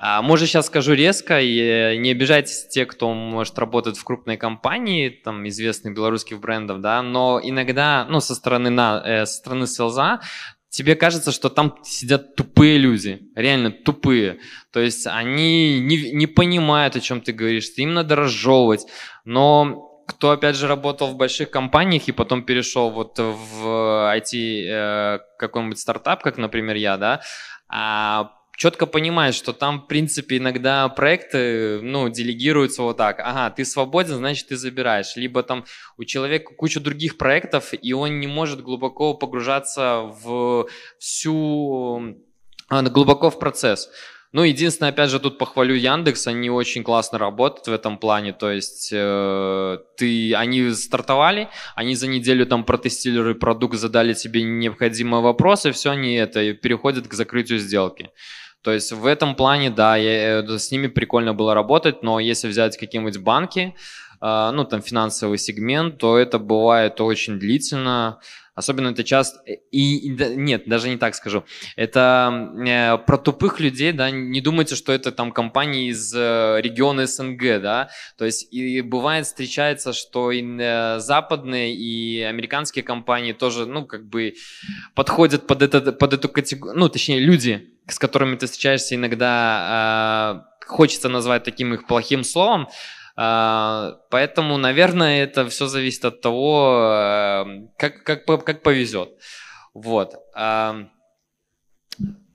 А, 0.01 0.23
может, 0.23 0.49
сейчас 0.49 0.67
скажу 0.67 0.95
резко, 0.95 1.41
и 1.41 1.59
э, 1.59 1.97
не 1.97 2.13
обижайтесь 2.13 2.69
те, 2.69 2.87
кто, 2.87 3.13
может, 3.13 3.59
работает 3.59 3.97
в 3.97 4.05
крупной 4.05 4.37
компании, 4.37 5.09
там, 5.09 5.47
известных 5.49 5.93
белорусских 5.93 6.39
брендов, 6.39 6.81
да, 6.81 7.03
но 7.03 7.41
иногда, 7.43 8.07
ну, 8.09 8.21
со 8.21 8.37
стороны, 8.37 8.71
на, 8.71 9.03
э, 9.05 9.27
со 9.27 9.39
стороны 9.39 9.67
селза, 9.67 10.21
тебе 10.71 10.95
кажется, 10.95 11.33
что 11.33 11.49
там 11.49 11.79
сидят 11.83 12.37
тупые 12.37 12.79
люди, 12.79 13.23
реально 13.35 13.73
тупые. 13.73 14.39
То 14.73 14.79
есть 14.79 15.09
они 15.09 15.81
не, 15.81 16.13
не 16.13 16.29
понимают, 16.29 16.95
о 16.95 17.01
чем 17.01 17.21
ты 17.21 17.33
говоришь, 17.33 17.71
им 17.77 17.95
надо 17.95 18.15
разжевывать. 18.15 18.87
Но 19.25 20.05
кто, 20.07 20.31
опять 20.31 20.55
же, 20.55 20.69
работал 20.69 21.09
в 21.09 21.17
больших 21.17 21.51
компаниях 21.51 22.07
и 22.07 22.13
потом 22.13 22.45
перешел 22.45 22.91
вот 22.91 23.19
в 23.19 24.15
IT 24.17 24.31
э, 24.33 25.19
какой-нибудь 25.41 25.79
стартап, 25.81 26.23
как, 26.23 26.39
например, 26.39 26.77
я, 26.77 26.97
да, 26.97 27.21
а 27.69 28.38
четко 28.59 28.87
понимает, 28.87 29.35
что 29.37 29.53
там, 29.53 29.81
в 29.81 29.87
принципе, 29.87 30.39
иногда 30.39 30.89
проекты, 30.89 31.81
ну, 31.81 32.09
делегируются 32.09 32.83
вот 32.83 32.97
так. 32.97 33.21
Ага, 33.21 33.51
ты 33.51 33.65
свободен, 33.65 34.17
значит, 34.17 34.49
ты 34.49 34.57
забираешь. 34.57 35.17
Либо 35.17 35.43
там 35.45 35.65
у 35.97 36.05
человека 36.05 36.53
куча 36.55 36.81
других 36.81 37.17
проектов, 37.17 37.73
и 37.73 37.93
он 37.93 38.19
не 38.19 38.27
может 38.27 38.61
глубоко 38.61 39.15
погружаться 39.15 40.13
в 40.23 40.67
всю, 40.99 42.17
а, 42.69 42.83
глубоко 42.83 43.31
в 43.31 43.39
процесс. 43.39 43.89
Ну, 44.33 44.43
единственное, 44.43 44.91
опять 44.91 45.09
же, 45.09 45.21
тут 45.21 45.39
похвалю 45.39 45.75
Яндекс, 45.75 46.27
они 46.27 46.51
очень 46.51 46.83
классно 46.83 47.17
работают 47.17 47.69
в 47.69 47.73
этом 47.73 47.97
плане, 47.97 48.35
то 48.35 48.51
есть 48.51 48.91
э, 48.93 49.79
ты, 49.97 50.35
они 50.35 50.71
стартовали, 50.73 51.49
они 51.75 51.95
за 51.95 52.09
неделю 52.09 52.45
там 52.45 52.65
протестировали 52.65 53.33
продукт, 53.33 53.77
задали 53.77 54.13
тебе 54.13 54.43
необходимые 54.43 55.23
вопросы, 55.23 55.73
все 55.73 55.93
они 55.93 56.15
это, 56.17 56.53
переходят 56.53 57.09
к 57.09 57.15
закрытию 57.15 57.59
сделки. 57.59 58.11
То 58.63 58.73
есть 58.73 58.93
в 58.93 59.07
этом 59.07 59.35
плане, 59.35 59.71
да, 59.71 59.97
я, 59.97 60.41
э, 60.41 60.59
с 60.59 60.71
ними 60.71 60.89
прикольно 60.89 61.33
было 61.33 61.55
работать, 61.55 62.03
но 62.03 62.19
если 62.19 62.49
взять 62.49 62.77
какие-нибудь 62.77 63.19
банки, 63.19 63.75
ну, 64.21 64.65
там, 64.65 64.83
финансовый 64.83 65.39
сегмент, 65.39 65.99
то 65.99 66.19
это 66.19 66.39
бывает 66.39 67.01
очень 67.01 67.39
длительно, 67.39 68.19
Особенно 68.59 68.89
это 68.89 69.05
часто... 69.05 69.41
Э, 69.47 69.55
и, 69.71 70.09
и 70.09 70.37
нет, 70.37 70.65
даже 70.67 70.89
не 70.89 70.97
так 70.97 71.15
скажу. 71.15 71.45
Это 71.77 72.53
э, 72.67 72.99
про 73.07 73.17
тупых 73.17 73.61
людей, 73.61 73.93
да, 73.93 74.11
не 74.11 74.41
думайте, 74.41 74.75
что 74.75 74.93
это 74.93 75.13
там 75.13 75.31
компании 75.31 75.91
из 75.91 76.13
э, 76.13 76.61
региона 76.61 77.07
СНГ, 77.07 77.63
да. 77.63 77.91
То 78.17 78.25
есть 78.25 78.53
и 78.53 78.81
бывает 78.81 79.27
встречается, 79.27 79.93
что 79.93 80.33
и 80.33 80.43
э, 80.43 80.99
западные, 80.99 81.73
и 81.73 82.21
американские 82.23 82.83
компании 82.83 83.33
тоже, 83.33 83.65
ну, 83.65 83.87
как 83.87 84.09
бы 84.09 84.35
подходят 84.97 85.47
под, 85.47 85.63
это, 85.63 85.93
под 85.93 86.15
эту 86.15 86.29
категорию, 86.29 86.77
ну, 86.77 86.89
точнее, 86.89 87.21
люди, 87.21 87.69
с 87.87 87.97
которыми 87.97 88.35
ты 88.35 88.47
встречаешься 88.47 88.97
иногда, 88.97 90.43
э, 90.43 90.67
хочется 90.67 91.09
назвать 91.09 91.45
таким 91.45 91.75
их 91.75 91.87
плохим 91.87 92.25
словом, 92.25 92.63
а, 92.63 92.71
поэтому, 93.19 94.59
наверное, 94.59 95.25
это 95.25 95.49
все 95.49 95.67
зависит 95.67 96.05
от 96.05 96.21
того, 96.21 96.83
э, 96.85 97.45
как, 97.77 98.05
как, 98.05 98.45
как 98.45 98.63
повезет. 98.63 99.11
Вот. 99.75 100.15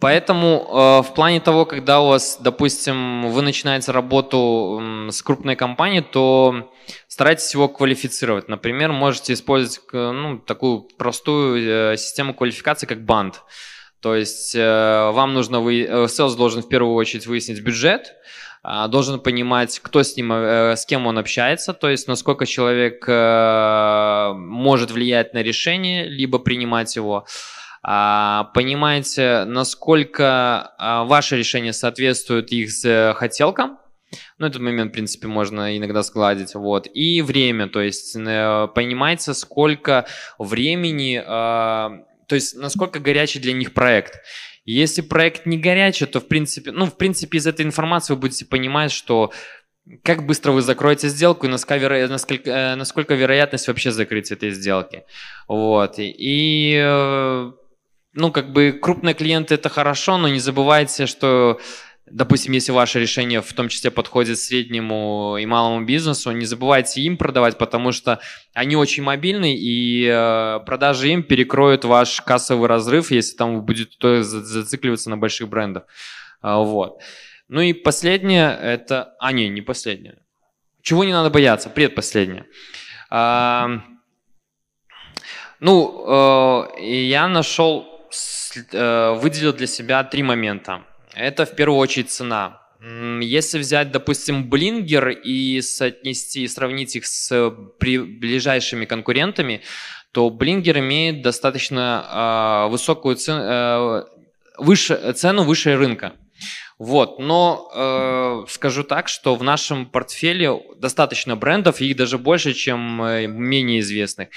Поэтому 0.03 0.67
э, 0.67 1.01
в 1.07 1.13
плане 1.15 1.39
того, 1.39 1.65
когда 1.65 2.01
у 2.01 2.09
вас, 2.09 2.37
допустим, 2.41 3.29
вы 3.29 3.41
начинаете 3.41 3.93
работу 3.93 4.81
э, 4.81 5.11
с 5.11 5.21
крупной 5.21 5.55
компанией, 5.55 6.01
то 6.01 6.69
старайтесь 7.07 7.53
его 7.53 7.69
квалифицировать. 7.69 8.49
Например, 8.49 8.91
можете 8.91 9.31
использовать 9.31 9.79
ну, 9.93 10.39
такую 10.39 10.89
простую 10.97 11.93
э, 11.93 11.97
систему 11.97 12.33
квалификации, 12.33 12.85
как 12.85 13.05
банд. 13.05 13.41
То 14.01 14.15
есть 14.15 14.53
э, 14.53 15.11
вам 15.13 15.33
нужно, 15.33 15.61
вы, 15.61 15.83
э, 15.83 16.03
sales 16.07 16.35
должен 16.35 16.61
в 16.61 16.67
первую 16.67 16.95
очередь 16.95 17.25
выяснить 17.25 17.61
бюджет, 17.61 18.07
э, 18.07 18.11
должен 18.63 19.19
понимать, 19.19 19.79
кто 19.79 20.03
с 20.03 20.15
ним, 20.15 20.31
э, 20.31 20.75
с 20.75 20.85
кем 20.85 21.05
он 21.07 21.17
общается, 21.17 21.73
то 21.73 21.89
есть 21.89 22.07
насколько 22.07 22.45
человек 22.45 23.03
э, 23.07 24.33
может 24.35 24.91
влиять 24.91 25.33
на 25.33 25.43
решение, 25.43 26.07
либо 26.07 26.39
принимать 26.39 26.95
его. 26.95 27.25
А, 27.85 28.45
понимаете, 28.53 29.43
насколько 29.45 30.73
а, 30.77 31.03
ваше 31.03 31.35
решение 31.37 31.73
соответствует 31.73 32.53
их 32.53 32.71
хотелкам, 33.17 33.77
ну, 34.37 34.47
этот 34.47 34.61
момент, 34.61 34.91
в 34.91 34.93
принципе, 34.93 35.27
можно 35.27 35.77
иногда 35.77 36.03
сгладить. 36.03 36.55
Вот. 36.55 36.87
И 36.93 37.21
время, 37.21 37.67
то 37.67 37.81
есть 37.81 38.15
э, 38.15 38.67
понимаете, 38.73 39.33
сколько 39.33 40.05
времени, 40.37 41.21
а, 41.25 42.03
то 42.27 42.35
есть 42.35 42.55
насколько 42.55 42.99
горячий 42.99 43.39
для 43.39 43.53
них 43.53 43.73
проект. 43.73 44.21
Если 44.65 45.01
проект 45.01 45.45
не 45.45 45.57
горячий, 45.57 46.05
то, 46.05 46.19
в 46.19 46.27
принципе, 46.27 46.71
ну, 46.71 46.85
в 46.85 46.95
принципе, 46.97 47.37
из 47.37 47.47
этой 47.47 47.65
информации 47.65 48.13
вы 48.13 48.19
будете 48.19 48.45
понимать, 48.45 48.91
что 48.91 49.31
как 50.03 50.25
быстро 50.25 50.53
вы 50.53 50.61
закроете 50.61 51.09
сделку 51.09 51.45
и 51.45 51.49
насколько, 51.49 52.07
насколько, 52.07 52.49
э, 52.49 52.75
насколько 52.75 53.15
вероятность 53.15 53.67
вообще 53.67 53.91
закрытия 53.91 54.37
этой 54.37 54.51
сделки. 54.51 55.03
Вот. 55.47 55.95
И 55.97 56.79
ну, 58.13 58.31
как 58.31 58.51
бы 58.51 58.71
крупные 58.71 59.15
клиенты 59.15 59.55
это 59.55 59.69
хорошо, 59.69 60.17
но 60.17 60.27
не 60.27 60.39
забывайте, 60.39 61.05
что 61.07 61.59
Допустим, 62.05 62.51
если 62.51 62.71
ваше 62.71 62.99
решение 62.99 63.41
в 63.41 63.53
том 63.53 63.69
числе 63.69 63.89
подходит 63.89 64.37
среднему 64.37 65.37
и 65.39 65.45
малому 65.45 65.85
бизнесу, 65.85 66.31
не 66.31 66.45
забывайте 66.45 67.01
им 67.01 67.17
продавать, 67.17 67.57
потому 67.57 67.91
что 67.91 68.19
они 68.53 68.75
очень 68.75 69.03
мобильны, 69.03 69.55
и 69.55 70.05
э, 70.05 70.59
продажи 70.65 71.09
им 71.09 71.23
перекроют 71.23 71.85
ваш 71.85 72.21
кассовый 72.21 72.67
разрыв, 72.67 73.11
если 73.11 73.37
там 73.37 73.55
вы 73.55 73.61
будете 73.61 74.23
зацикливаться 74.23 75.09
на 75.09 75.17
больших 75.17 75.47
брендах. 75.47 75.83
А, 76.41 76.59
вот. 76.59 77.01
Ну 77.47 77.61
и 77.61 77.71
последнее, 77.71 78.57
это... 78.61 79.15
А, 79.19 79.31
не, 79.31 79.47
не 79.47 79.61
последнее. 79.61 80.17
Чего 80.81 81.05
не 81.05 81.13
надо 81.13 81.29
бояться? 81.29 81.69
Предпоследнее. 81.69 82.45
А, 83.09 83.81
ну, 85.61 86.67
э, 86.77 86.83
я 86.83 87.29
нашел 87.29 87.93
Э, 88.71 89.13
выделил 89.13 89.53
для 89.53 89.67
себя 89.67 90.03
три 90.03 90.23
момента. 90.23 90.83
Это 91.15 91.45
в 91.45 91.55
первую 91.55 91.79
очередь 91.79 92.09
цена. 92.09 92.61
Если 93.21 93.59
взять, 93.59 93.91
допустим, 93.91 94.49
Блингер 94.49 95.09
и 95.09 95.61
соотнести, 95.61 96.47
сравнить 96.47 96.95
их 96.95 97.05
с 97.05 97.49
ближайшими 97.79 98.85
конкурентами, 98.85 99.61
то 100.11 100.29
Блингер 100.29 100.79
имеет 100.79 101.21
достаточно 101.21 102.65
э, 102.67 102.71
высокую 102.71 103.15
цену, 103.15 103.41
э, 103.41 104.03
выше, 104.57 105.13
цену 105.13 105.43
выше 105.43 105.75
рынка. 105.75 106.13
Вот, 106.77 107.19
но 107.19 107.71
э, 107.73 108.45
скажу 108.49 108.83
так, 108.83 109.07
что 109.07 109.35
в 109.35 109.43
нашем 109.43 109.85
портфеле 109.85 110.59
достаточно 110.77 111.35
брендов, 111.35 111.79
их 111.79 111.95
даже 111.95 112.17
больше, 112.17 112.53
чем 112.53 113.01
э, 113.01 113.27
менее 113.27 113.79
известных. 113.79 114.27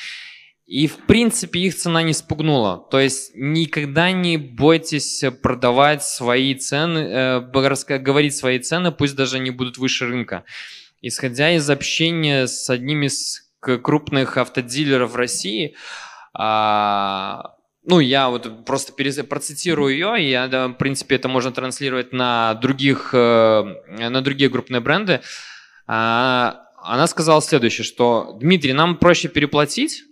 И, 0.67 0.89
в 0.89 1.07
принципе, 1.07 1.61
их 1.61 1.77
цена 1.77 2.03
не 2.03 2.13
спугнула. 2.13 2.85
То 2.91 2.99
есть 2.99 3.33
никогда 3.37 4.11
не 4.11 4.37
бойтесь 4.37 5.23
продавать 5.41 6.03
свои 6.03 6.57
цены, 6.57 6.99
э, 6.99 7.99
говорить 7.99 8.35
свои 8.35 8.59
цены, 8.59 8.91
пусть 8.91 9.15
даже 9.15 9.37
они 9.37 9.51
будут 9.53 9.79
выше 9.79 10.07
рынка. 10.07 10.45
Исходя 11.03 11.53
из 11.53 11.71
общения 11.71 12.49
с 12.49 12.69
одним 12.69 13.05
из 13.05 13.49
крупных 13.61 14.37
автодилеров 14.39 15.15
России, 15.15 15.77
а, 16.35 17.55
ну, 17.85 18.01
я 18.01 18.29
вот 18.29 18.65
просто 18.65 18.93
процитирую 18.93 19.93
ее, 19.93 20.21
и, 20.21 20.31
я, 20.31 20.49
в 20.49 20.75
принципе, 20.75 21.15
это 21.15 21.29
можно 21.29 21.53
транслировать 21.53 22.13
на, 22.13 22.55
других, 22.55 23.11
э, 23.13 23.65
на 23.89 24.21
другие 24.21 24.51
крупные 24.51 24.81
бренды. 24.81 25.21
А, 25.87 26.65
она 26.83 27.07
сказала 27.07 27.41
следующее, 27.41 27.85
что 27.85 28.37
«Дмитрий, 28.41 28.73
нам 28.73 28.97
проще 28.97 29.29
переплатить, 29.29 30.03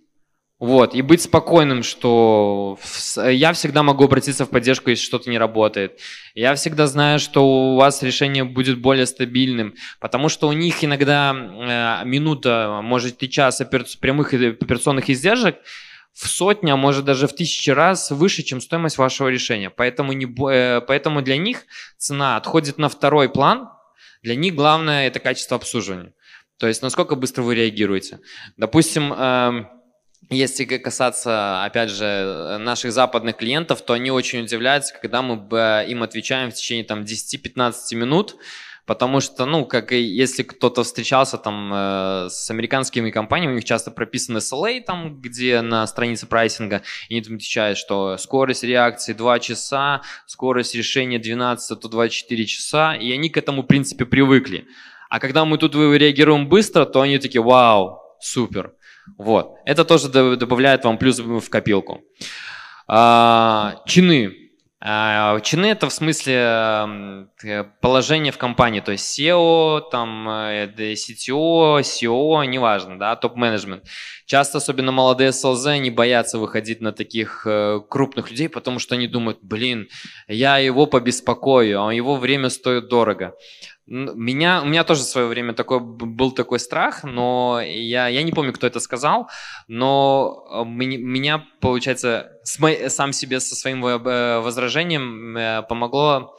вот, 0.61 0.95
и 0.95 1.03
быть 1.03 1.21
спокойным, 1.21 1.83
что 1.83 2.79
я 3.17 3.53
всегда 3.53 3.83
могу 3.83 4.05
обратиться 4.05 4.47
в 4.47 4.51
поддержку, 4.51 4.90
если 4.90 5.05
что-то 5.05 5.29
не 5.29 5.37
работает. 5.37 6.01
Я 6.35 6.55
всегда 6.55 6.87
знаю, 6.87 7.19
что 7.19 7.45
у 7.45 7.77
вас 7.77 8.03
решение 8.03 8.45
будет 8.45 8.81
более 8.81 9.07
стабильным, 9.07 9.75
потому 10.01 10.29
что 10.29 10.47
у 10.49 10.53
них 10.53 10.85
иногда 10.85 11.35
э, 11.35 12.07
минута, 12.07 12.81
может 12.83 13.23
и 13.23 13.29
час 13.29 13.61
прямых 14.01 14.33
операционных 14.33 15.11
издержек 15.11 15.57
в 16.12 16.29
сотни, 16.29 16.71
а 16.71 16.77
может 16.77 17.05
даже 17.05 17.27
в 17.27 17.35
тысячи 17.35 17.71
раз 17.71 18.12
выше, 18.12 18.45
чем 18.45 18.61
стоимость 18.61 18.97
вашего 18.97 19.29
решения. 19.29 19.71
Поэтому, 19.71 20.12
не, 20.12 20.27
э, 20.51 20.81
поэтому 20.83 21.21
для 21.21 21.37
них 21.37 21.64
цена 21.99 22.37
отходит 22.37 22.79
на 22.79 22.88
второй 22.88 23.29
план. 23.29 23.71
Для 24.23 24.37
них 24.37 24.55
главное 24.55 25.09
это 25.09 25.19
качество 25.19 25.57
обслуживания. 25.57 26.12
То 26.59 26.69
есть 26.69 26.81
насколько 26.81 27.17
быстро 27.17 27.43
вы 27.43 27.57
реагируете. 27.57 28.21
Допустим, 28.57 29.12
э, 29.12 29.64
если 30.30 30.64
касаться, 30.64 31.64
опять 31.64 31.90
же, 31.90 32.56
наших 32.58 32.92
западных 32.92 33.37
клиентов, 33.37 33.82
то 33.82 33.92
они 33.94 34.10
очень 34.10 34.42
удивляются, 34.42 34.94
когда 35.00 35.22
мы 35.22 35.37
им 35.88 36.02
отвечаем 36.02 36.50
в 36.50 36.54
течение 36.54 36.84
там 36.84 37.02
10-15 37.02 37.72
минут, 37.94 38.37
потому 38.87 39.20
что, 39.20 39.46
ну, 39.46 39.64
как 39.64 39.92
и 39.92 40.00
если 40.00 40.42
кто-то 40.42 40.82
встречался 40.82 41.38
там 41.38 41.70
э, 41.72 42.26
с 42.30 42.50
американскими 42.50 43.10
компаниями, 43.10 43.52
у 43.52 43.56
них 43.56 43.64
часто 43.64 43.90
прописан 43.90 44.37
SLA 44.37 44.80
там, 44.82 45.20
где 45.20 45.60
на 45.60 45.87
странице 45.87 46.26
прайсинга, 46.26 46.82
и 47.08 47.14
они 47.14 47.22
там 47.22 47.34
отвечают, 47.37 47.78
что 47.78 48.16
скорость 48.18 48.64
реакции 48.64 49.12
2 49.12 49.38
часа, 49.40 50.02
скорость 50.26 50.74
решения 50.74 51.18
12-24 51.18 52.44
часа, 52.44 52.94
и 52.94 53.12
они 53.12 53.30
к 53.30 53.37
этому, 53.37 53.62
в 53.62 53.66
принципе, 53.66 54.04
привыкли. 54.04 54.66
А 55.08 55.20
когда 55.20 55.44
мы 55.44 55.58
тут 55.58 55.74
реагируем 55.74 56.48
быстро, 56.48 56.84
то 56.84 57.00
они 57.00 57.18
такие, 57.18 57.42
вау, 57.42 58.00
супер. 58.20 58.74
Вот. 59.19 59.57
Это 59.64 59.85
тоже 59.85 60.09
добавляет 60.09 60.85
вам 60.85 60.99
плюс 60.99 61.19
в 61.19 61.49
копилку. 61.49 62.03
А, 62.87 63.83
чины. 63.87 64.35
А, 64.81 65.40
чины 65.40 65.67
это 65.67 65.88
в 65.88 65.93
смысле 65.93 67.29
положение 67.81 68.33
в 68.33 68.38
компании, 68.38 68.81
то 68.81 68.93
есть 68.93 69.19
SEO, 69.19 69.81
там, 69.90 70.29
э, 70.29 70.67
CTO, 70.67 71.81
CEO, 71.81 72.45
неважно, 72.45 72.99
да, 72.99 73.17
топ-менеджмент. 73.17 73.85
Часто, 74.26 74.58
особенно 74.58 74.92
молодые 74.92 75.32
СЛЗ, 75.32 75.78
не 75.78 75.90
боятся 75.90 76.38
выходить 76.38 76.80
на 76.80 76.92
таких 76.92 77.46
э, 77.46 77.80
крупных 77.88 78.30
людей, 78.30 78.48
потому 78.48 78.78
что 78.78 78.94
они 78.94 79.06
думают, 79.06 79.38
блин, 79.42 79.88
я 80.28 80.58
его 80.58 80.87
побеспокою, 80.87 81.84
а 81.84 81.92
его 81.92 82.16
время 82.16 82.48
стоит 82.48 82.88
дорого. 82.88 83.34
Меня, 83.87 84.62
у 84.62 84.64
меня 84.64 84.82
тоже 84.84 85.02
в 85.02 85.06
свое 85.06 85.26
время 85.26 85.52
такой, 85.52 85.78
был 85.80 86.32
такой 86.32 86.58
страх, 86.58 87.04
но 87.04 87.60
я, 87.62 88.08
я 88.08 88.22
не 88.22 88.32
помню, 88.32 88.54
кто 88.54 88.66
это 88.66 88.80
сказал, 88.80 89.28
но 89.68 90.46
э, 90.50 90.64
меня, 90.64 91.44
получается, 91.60 92.32
сам 92.44 93.12
себе 93.12 93.40
со 93.40 93.54
своим 93.54 93.84
э, 93.84 94.40
возражением 94.40 95.66
помогло, 95.68 96.34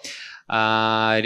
а, 0.47 1.19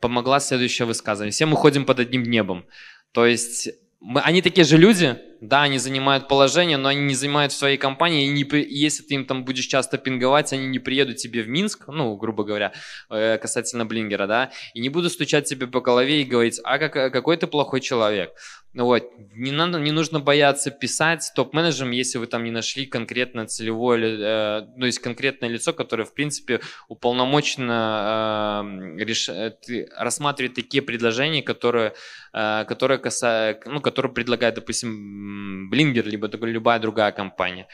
помогла 0.00 0.40
следующее 0.40 0.86
высказывание. 0.86 1.32
Все 1.32 1.46
мы 1.46 1.56
ходим 1.56 1.84
под 1.84 2.00
одним 2.00 2.22
небом. 2.22 2.66
То 3.12 3.26
есть 3.26 3.70
мы, 4.00 4.20
они 4.20 4.42
такие 4.42 4.64
же 4.64 4.76
люди, 4.76 5.18
да, 5.40 5.62
они 5.62 5.78
занимают 5.78 6.28
положение, 6.28 6.76
но 6.76 6.88
они 6.88 7.00
не 7.00 7.14
занимают 7.14 7.52
в 7.52 7.56
своей 7.56 7.76
компании, 7.76 8.26
и, 8.26 8.28
не, 8.28 8.46
если 8.68 9.02
ты 9.02 9.14
им 9.14 9.24
там 9.24 9.44
будешь 9.44 9.66
часто 9.66 9.98
пинговать, 9.98 10.52
они 10.52 10.66
не 10.66 10.78
приедут 10.78 11.16
тебе 11.16 11.42
в 11.42 11.48
Минск, 11.48 11.88
ну, 11.88 12.16
грубо 12.16 12.44
говоря, 12.44 12.72
э, 13.10 13.38
касательно 13.38 13.84
Блингера, 13.86 14.26
да, 14.26 14.50
и 14.74 14.80
не 14.80 14.88
будут 14.88 15.12
стучать 15.12 15.46
тебе 15.46 15.66
по 15.66 15.80
голове 15.80 16.22
и 16.22 16.24
говорить, 16.24 16.60
а 16.64 16.78
как, 16.78 17.12
какой 17.12 17.36
ты 17.36 17.46
плохой 17.46 17.80
человек. 17.80 18.32
Вот. 18.74 19.02
Не, 19.32 19.50
надо, 19.50 19.78
не 19.80 19.92
нужно 19.92 20.20
бояться 20.20 20.70
писать 20.70 21.32
топ-менеджерам, 21.34 21.90
если 21.90 22.18
вы 22.18 22.26
там 22.26 22.44
не 22.44 22.50
нашли 22.50 22.84
конкретно 22.84 23.46
целевое, 23.46 23.98
э, 23.98 24.66
ну, 24.76 24.84
есть 24.84 24.98
конкретное 24.98 25.48
лицо, 25.48 25.72
которое, 25.72 26.04
в 26.04 26.12
принципе, 26.12 26.60
уполномочено 26.88 28.62
э, 28.98 29.04
реш... 29.04 29.28
Э, 29.30 29.56
рассматривать 29.96 30.54
такие 30.54 30.82
предложения, 30.82 31.42
которые, 31.42 31.94
э, 32.34 32.64
которые, 32.68 32.98
каса... 32.98 33.58
ну, 33.64 33.80
которые 33.80 34.12
предлагает, 34.12 34.56
допустим, 34.56 35.70
Блингер, 35.70 36.06
либо 36.06 36.28
любая 36.46 36.78
другая 36.78 37.12
компания. 37.12 37.68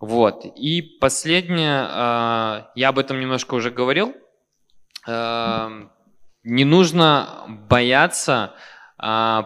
Вот. 0.00 0.46
И 0.56 0.80
последнее, 1.00 1.86
э, 1.86 2.62
я 2.76 2.88
об 2.88 2.98
этом 2.98 3.20
немножко 3.20 3.54
уже 3.54 3.70
говорил, 3.70 4.14
э, 5.06 5.88
не 6.44 6.64
нужно 6.64 7.44
бояться 7.68 8.54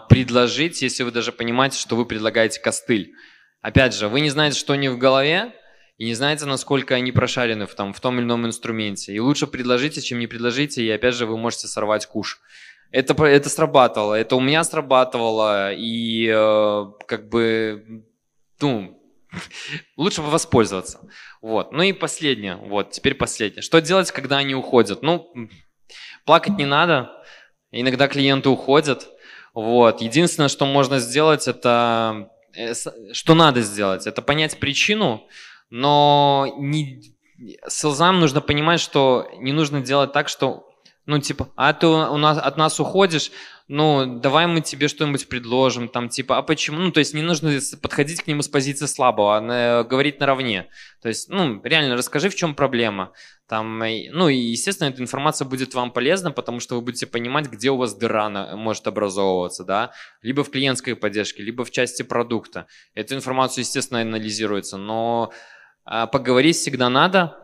предложить, 0.09 0.83
если 0.83 1.05
вы 1.05 1.11
даже 1.11 1.31
понимаете, 1.31 1.79
что 1.79 1.97
вы 1.97 2.07
предлагаете 2.07 2.61
костыль. 2.61 3.15
Опять 3.61 3.95
же, 3.95 4.09
вы 4.09 4.21
не 4.21 4.31
знаете, 4.31 4.59
что 4.59 4.73
у 4.73 4.77
них 4.77 4.93
в 4.93 4.99
голове, 4.99 5.55
и 5.97 6.07
не 6.07 6.15
знаете, 6.15 6.45
насколько 6.45 6.95
они 6.95 7.13
прошарены 7.13 7.67
в, 7.67 7.75
там, 7.75 7.93
в 7.93 8.01
том 8.01 8.19
или 8.19 8.25
ином 8.25 8.47
инструменте. 8.47 9.15
И 9.15 9.21
лучше 9.21 9.47
предложите, 9.47 10.03
чем 10.03 10.19
не 10.19 10.27
предложите, 10.27 10.83
и 10.83 10.91
опять 10.91 11.15
же 11.15 11.27
вы 11.27 11.39
можете 11.39 11.69
сорвать 11.69 12.07
куш. 12.07 12.41
Это, 12.91 13.15
это 13.25 13.49
срабатывало, 13.49 14.15
это 14.15 14.37
у 14.37 14.41
меня 14.41 14.65
срабатывало, 14.65 15.73
и 15.73 16.29
э, 16.29 16.85
как 17.07 17.29
бы, 17.29 18.05
ну, 18.61 19.01
лучше 19.97 20.23
воспользоваться. 20.23 21.01
Вот. 21.41 21.73
Ну 21.73 21.83
и 21.83 21.93
последнее, 21.93 22.57
вот, 22.57 22.91
теперь 22.91 23.15
последнее. 23.15 23.63
Что 23.63 23.81
делать, 23.81 24.11
когда 24.11 24.39
они 24.39 24.55
уходят? 24.55 25.03
Ну, 25.03 25.33
плакать 26.25 26.57
не 26.57 26.67
надо, 26.67 27.11
иногда 27.71 28.09
клиенты 28.09 28.49
уходят, 28.49 29.09
вот. 29.55 30.01
Единственное, 30.01 30.49
что 30.49 30.67
можно 30.67 30.99
сделать, 30.99 31.49
это, 31.49 32.29
э, 32.55 32.75
что 33.13 33.35
надо 33.35 33.63
сделать, 33.63 34.07
это 34.07 34.21
понять 34.21 34.59
причину, 34.59 35.27
но 35.71 36.53
не, 36.59 37.15
селзам 37.69 38.21
нужно 38.21 38.41
понимать, 38.41 38.81
что 38.81 39.29
не 39.39 39.53
нужно 39.53 39.81
делать 39.81 40.13
так, 40.13 40.29
что, 40.29 40.69
ну, 41.07 41.19
типа, 41.19 41.49
а 41.57 41.73
ты 41.73 41.87
у 41.87 42.17
нас, 42.17 42.39
от 42.39 42.57
нас 42.57 42.81
уходишь, 42.81 43.31
ну, 43.67 44.21
давай 44.21 44.47
мы 44.47 44.61
тебе 44.61 44.89
что-нибудь 44.89 45.27
предложим, 45.27 45.89
там, 45.89 46.11
типа, 46.11 46.37
а 46.37 46.43
почему? 46.43 46.79
Ну, 46.81 46.93
то 46.93 47.01
есть 47.01 47.15
не 47.15 47.23
нужно 47.23 47.59
подходить 47.81 48.23
к 48.23 48.27
нему 48.27 48.43
с 48.43 48.49
позиции 48.49 48.85
слабого, 48.85 49.39
а 49.39 49.85
говорить 49.85 50.21
наравне. 50.21 50.69
То 51.01 51.09
есть, 51.09 51.31
ну, 51.31 51.63
реально 51.63 51.97
расскажи, 51.97 52.29
в 52.29 52.35
чем 52.35 52.55
проблема. 52.55 53.13
Там, 53.49 53.79
ну, 53.79 54.29
и, 54.29 54.37
естественно, 54.37 54.89
эта 54.89 55.01
информация 55.01 55.47
будет 55.47 55.73
вам 55.73 55.93
полезна, 55.93 56.31
потому 56.31 56.61
что 56.61 56.75
вы 56.75 56.83
будете 56.83 57.07
понимать, 57.07 57.47
где 57.47 57.71
у 57.71 57.77
вас 57.77 57.95
дыра 57.95 58.29
может 58.55 58.87
образовываться, 58.87 59.65
да, 59.65 59.93
либо 60.21 60.45
в 60.45 60.51
клиентской 60.51 60.95
поддержке, 60.95 61.43
либо 61.43 61.65
в 61.65 61.71
части 61.71 62.03
продукта. 62.03 62.67
Эту 62.95 63.15
информацию, 63.15 63.63
естественно, 63.63 64.03
анализируется, 64.03 64.77
но 64.77 65.33
а, 65.85 66.07
поговорить 66.07 66.57
всегда 66.57 66.91
надо. 66.91 67.39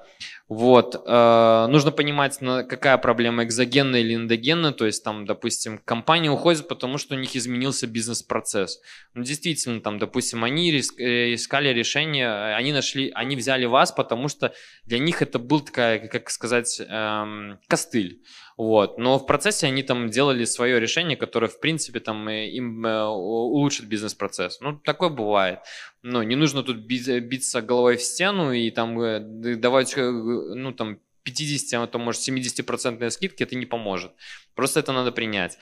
Вот. 0.50 1.00
Э, 1.06 1.68
нужно 1.68 1.92
понимать, 1.92 2.38
какая 2.68 2.98
проблема 2.98 3.44
экзогенная 3.44 4.00
или 4.00 4.16
эндогенная. 4.16 4.72
То 4.72 4.84
есть, 4.84 5.04
там, 5.04 5.24
допустим, 5.24 5.78
компания 5.78 6.28
уходит, 6.28 6.66
потому 6.66 6.98
что 6.98 7.14
у 7.14 7.18
них 7.18 7.36
изменился 7.36 7.86
бизнес-процесс. 7.86 8.80
Ну, 9.14 9.22
действительно, 9.22 9.80
там, 9.80 10.00
допустим, 10.00 10.42
они 10.42 10.72
э, 10.72 11.34
искали 11.34 11.68
решение, 11.68 12.56
они 12.56 12.72
нашли, 12.72 13.12
они 13.14 13.36
взяли 13.36 13.66
вас, 13.66 13.92
потому 13.92 14.26
что 14.26 14.52
для 14.84 14.98
них 14.98 15.22
это 15.22 15.38
был 15.38 15.60
такая, 15.60 16.08
как 16.08 16.28
сказать, 16.30 16.82
эм, 16.84 17.60
костыль. 17.68 18.20
Вот. 18.60 18.98
Но 18.98 19.18
в 19.18 19.24
процессе 19.24 19.68
они 19.68 19.82
там 19.82 20.10
делали 20.10 20.44
свое 20.44 20.78
решение, 20.78 21.16
которое, 21.16 21.48
в 21.48 21.60
принципе, 21.60 21.98
там 21.98 22.28
э, 22.28 22.46
им 22.48 22.84
э, 22.84 23.04
улучшит 23.06 23.86
бизнес-процесс. 23.86 24.60
Ну, 24.60 24.76
такое 24.76 25.08
бывает. 25.08 25.60
Но 26.02 26.22
не 26.22 26.36
нужно 26.36 26.62
тут 26.62 26.76
биться 26.76 27.62
головой 27.62 27.96
в 27.96 28.02
стену 28.02 28.52
и 28.52 28.70
там 28.70 29.00
э, 29.00 29.20
давать, 29.56 29.96
ну, 29.96 30.72
там, 30.72 30.98
50, 31.22 31.82
а 31.82 31.86
то, 31.86 31.98
может, 31.98 32.20
70% 32.20 33.08
скидки, 33.08 33.42
это 33.44 33.56
не 33.56 33.64
поможет. 33.64 34.12
Просто 34.54 34.80
это 34.80 34.92
надо 34.92 35.10
принять. 35.10 35.56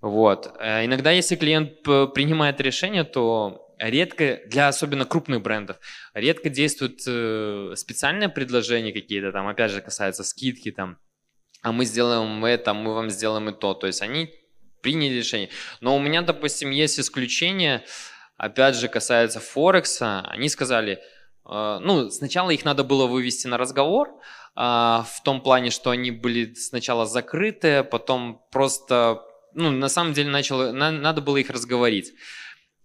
Вот. 0.00 0.46
Иногда, 0.60 1.10
если 1.10 1.34
клиент 1.34 1.82
принимает 1.82 2.60
решение, 2.60 3.02
то 3.02 3.66
редко, 3.80 4.42
для 4.46 4.68
особенно 4.68 5.04
крупных 5.06 5.42
брендов, 5.42 5.78
редко 6.14 6.50
действуют 6.50 7.00
специальные 7.00 8.28
предложения 8.28 8.92
какие-то, 8.92 9.32
там, 9.32 9.48
опять 9.48 9.72
же, 9.72 9.80
касается 9.80 10.22
скидки, 10.22 10.70
там, 10.70 10.98
а 11.64 11.72
мы 11.72 11.86
сделаем 11.86 12.44
это, 12.44 12.74
мы 12.74 12.94
вам 12.94 13.08
сделаем 13.10 13.48
и 13.48 13.52
то. 13.52 13.72
То 13.72 13.86
есть 13.86 14.02
они 14.02 14.30
приняли 14.82 15.14
решение. 15.14 15.48
Но 15.80 15.96
у 15.96 15.98
меня, 15.98 16.20
допустим, 16.20 16.70
есть 16.70 17.00
исключение, 17.00 17.84
опять 18.36 18.76
же, 18.76 18.88
касается 18.88 19.40
Форекса. 19.40 20.20
Они 20.28 20.50
сказали, 20.50 21.00
э, 21.48 21.78
ну, 21.80 22.10
сначала 22.10 22.50
их 22.50 22.66
надо 22.66 22.84
было 22.84 23.06
вывести 23.06 23.46
на 23.46 23.56
разговор, 23.56 24.08
э, 24.10 24.60
в 24.60 25.22
том 25.24 25.40
плане, 25.40 25.70
что 25.70 25.88
они 25.88 26.10
были 26.10 26.52
сначала 26.52 27.06
закрыты, 27.06 27.82
потом 27.82 28.42
просто, 28.52 29.22
ну, 29.54 29.70
на 29.70 29.88
самом 29.88 30.12
деле 30.12 30.28
начало, 30.28 30.70
на, 30.70 30.90
надо 30.90 31.22
было 31.22 31.38
их 31.38 31.48
разговорить. 31.48 32.12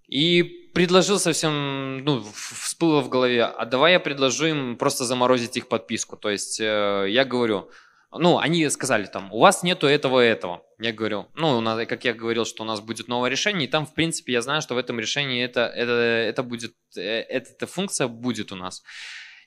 И 0.08 0.72
предложил 0.74 1.20
совсем, 1.20 2.06
ну, 2.06 2.24
всплыло 2.34 3.02
в 3.02 3.10
голове, 3.10 3.44
а 3.44 3.66
давай 3.66 3.92
я 3.92 4.00
предложу 4.00 4.46
им 4.46 4.78
просто 4.78 5.04
заморозить 5.04 5.58
их 5.58 5.68
подписку. 5.68 6.16
То 6.16 6.30
есть 6.30 6.62
э, 6.62 7.08
я 7.10 7.26
говорю, 7.26 7.70
ну, 8.12 8.40
они 8.40 8.68
сказали 8.70 9.06
там, 9.06 9.32
у 9.32 9.40
вас 9.40 9.64
нету 9.64 9.88
этого 9.88 10.26
и 10.26 10.28
этого. 10.28 10.64
Я 10.80 10.94
говорю, 10.94 11.28
ну, 11.36 11.58
у 11.58 11.62
нас, 11.62 11.88
как 11.88 12.06
я 12.06 12.14
говорил, 12.14 12.46
что 12.46 12.64
у 12.64 12.66
нас 12.66 12.80
будет 12.80 13.08
новое 13.08 13.30
решение, 13.30 13.68
и 13.68 13.72
там, 13.72 13.86
в 13.86 13.94
принципе, 13.94 14.34
я 14.34 14.42
знаю, 14.42 14.62
что 14.62 14.76
в 14.76 14.78
этом 14.78 15.00
решении 15.00 15.44
это, 15.44 15.62
это, 15.68 15.92
это 15.92 16.42
будет, 16.42 16.74
э, 16.96 17.02
эта, 17.02 17.52
эта 17.52 17.68
функция 17.68 18.08
будет 18.08 18.52
у 18.52 18.56
нас. 18.56 18.82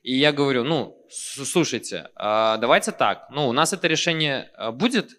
И 0.03 0.17
я 0.17 0.33
говорю, 0.33 0.65
ну, 0.65 0.97
слушайте, 1.11 2.11
а, 2.17 2.57
давайте 2.59 2.93
так, 2.93 3.29
ну, 3.31 3.49
у 3.49 3.53
нас 3.53 3.73
это 3.73 3.87
решение 3.87 4.51
а, 4.57 4.73
будет, 4.73 5.11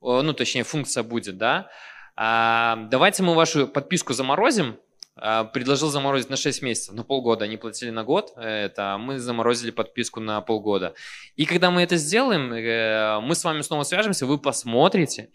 ну, 0.00 0.32
точнее, 0.32 0.64
функция 0.64 1.02
будет, 1.02 1.36
да, 1.36 1.70
а, 2.16 2.76
давайте 2.90 3.22
мы 3.22 3.34
вашу 3.34 3.68
подписку 3.68 4.14
заморозим, 4.14 4.78
предложил 5.14 5.90
заморозить 5.90 6.30
на 6.30 6.36
6 6.36 6.62
месяцев, 6.62 6.94
на 6.94 7.04
полгода. 7.04 7.44
Они 7.44 7.56
платили 7.56 7.90
на 7.90 8.02
год, 8.02 8.32
это, 8.36 8.96
мы 8.98 9.18
заморозили 9.18 9.70
подписку 9.70 10.20
на 10.20 10.40
полгода. 10.40 10.94
И 11.36 11.44
когда 11.44 11.70
мы 11.70 11.82
это 11.82 11.96
сделаем, 11.96 12.52
э, 12.52 13.20
мы 13.20 13.34
с 13.34 13.44
вами 13.44 13.60
снова 13.60 13.82
свяжемся, 13.82 14.26
вы 14.26 14.38
посмотрите, 14.38 15.30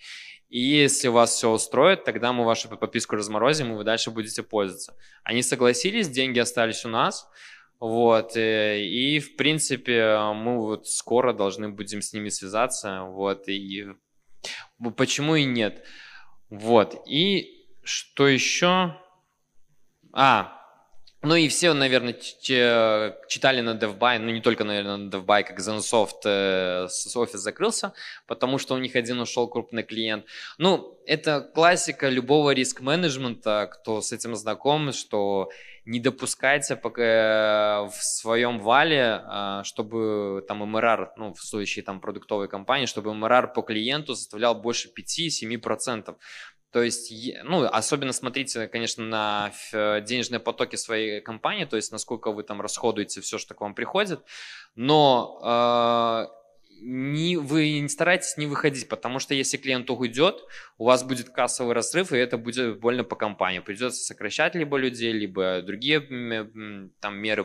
и 0.49 0.59
если 0.59 1.09
вас 1.09 1.35
все 1.35 1.51
устроит, 1.51 2.05
тогда 2.05 2.33
мы 2.33 2.43
вашу 2.45 2.69
подписку 2.69 3.15
разморозим, 3.17 3.73
и 3.73 3.75
вы 3.75 3.83
дальше 3.83 4.11
будете 4.11 4.43
пользоваться. 4.43 4.95
Они 5.23 5.43
согласились, 5.43 6.09
деньги 6.09 6.39
остались 6.39 6.85
у 6.85 6.89
нас, 6.89 7.29
вот, 7.79 8.35
э, 8.35 8.81
и, 8.81 9.19
в 9.19 9.35
принципе, 9.35 10.17
мы 10.33 10.59
вот 10.59 10.87
скоро 10.87 11.33
должны 11.33 11.69
будем 11.69 12.01
с 12.01 12.13
ними 12.13 12.29
связаться, 12.29 13.03
вот, 13.03 13.47
и 13.47 13.87
почему 14.95 15.35
и 15.35 15.45
нет. 15.45 15.85
Вот, 16.49 17.03
и 17.05 17.67
что 17.83 18.27
еще? 18.27 18.97
А, 20.19 20.51
ну 21.21 21.35
и 21.35 21.47
все, 21.47 21.73
наверное, 21.73 22.13
читали 22.13 23.61
на 23.61 23.75
DevBuy, 23.75 24.17
ну 24.17 24.31
не 24.31 24.41
только, 24.41 24.63
наверное, 24.63 24.97
на 24.97 25.09
DevBuy, 25.11 25.43
как 25.43 25.59
Zensoft 25.59 26.25
э, 26.25 26.87
офис 27.15 27.39
закрылся, 27.39 27.93
потому 28.25 28.57
что 28.57 28.73
у 28.73 28.79
них 28.79 28.95
один 28.95 29.19
ушел 29.19 29.47
крупный 29.47 29.83
клиент. 29.83 30.25
Ну, 30.57 30.97
это 31.05 31.41
классика 31.41 32.09
любого 32.09 32.49
риск-менеджмента, 32.49 33.69
кто 33.71 34.01
с 34.01 34.11
этим 34.11 34.35
знаком, 34.35 34.91
что 34.91 35.51
не 35.85 35.99
допускайте 35.99 36.75
пока 36.75 37.85
в 37.85 37.95
своем 38.01 38.59
вале, 38.59 39.21
а, 39.23 39.63
чтобы 39.63 40.43
там 40.47 40.65
МРР, 40.65 41.13
ну, 41.15 41.33
в 41.33 41.41
случае 41.41 41.83
там 41.83 42.01
продуктовой 42.01 42.47
компании, 42.47 42.87
чтобы 42.87 43.13
МРР 43.13 43.53
по 43.53 43.61
клиенту 43.61 44.15
составлял 44.15 44.55
больше 44.55 44.89
5-7%. 44.89 46.15
То 46.77 46.83
есть, 46.83 47.11
ну, 47.43 47.65
особенно 47.65 48.13
смотрите, 48.13 48.67
конечно, 48.67 49.03
на 49.03 49.51
денежные 50.01 50.39
потоки 50.39 50.75
своей 50.75 51.21
компании, 51.21 51.65
то 51.65 51.75
есть, 51.75 51.91
насколько 51.91 52.31
вы 52.31 52.43
там 52.43 52.61
расходуете 52.61 53.19
все, 53.19 53.39
что 53.39 53.55
к 53.55 53.61
вам 53.61 53.73
приходит, 53.73 54.21
но 54.75 55.41
э, 55.43 56.27
не, 56.83 57.37
вы 57.37 57.79
не 57.79 57.89
старайтесь 57.89 58.37
не 58.37 58.45
выходить, 58.45 58.87
потому 58.89 59.17
что 59.17 59.33
если 59.33 59.57
клиент 59.57 59.89
уйдет, 59.89 60.43
у 60.77 60.85
вас 60.85 61.03
будет 61.03 61.31
кассовый 61.31 61.73
разрыв, 61.73 62.13
и 62.13 62.17
это 62.17 62.37
будет 62.37 62.79
больно 62.79 63.03
по 63.03 63.15
компании. 63.15 63.57
Придется 63.57 64.03
сокращать 64.03 64.53
либо 64.53 64.77
людей, 64.77 65.13
либо 65.13 65.63
другие 65.63 66.01
там 66.99 67.17
меры 67.17 67.43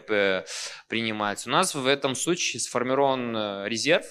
принимать. 0.88 1.46
У 1.46 1.50
нас 1.50 1.74
в 1.74 1.86
этом 1.86 2.14
случае 2.16 2.60
сформирован 2.60 3.34
э, 3.34 3.68
резерв, 3.70 4.04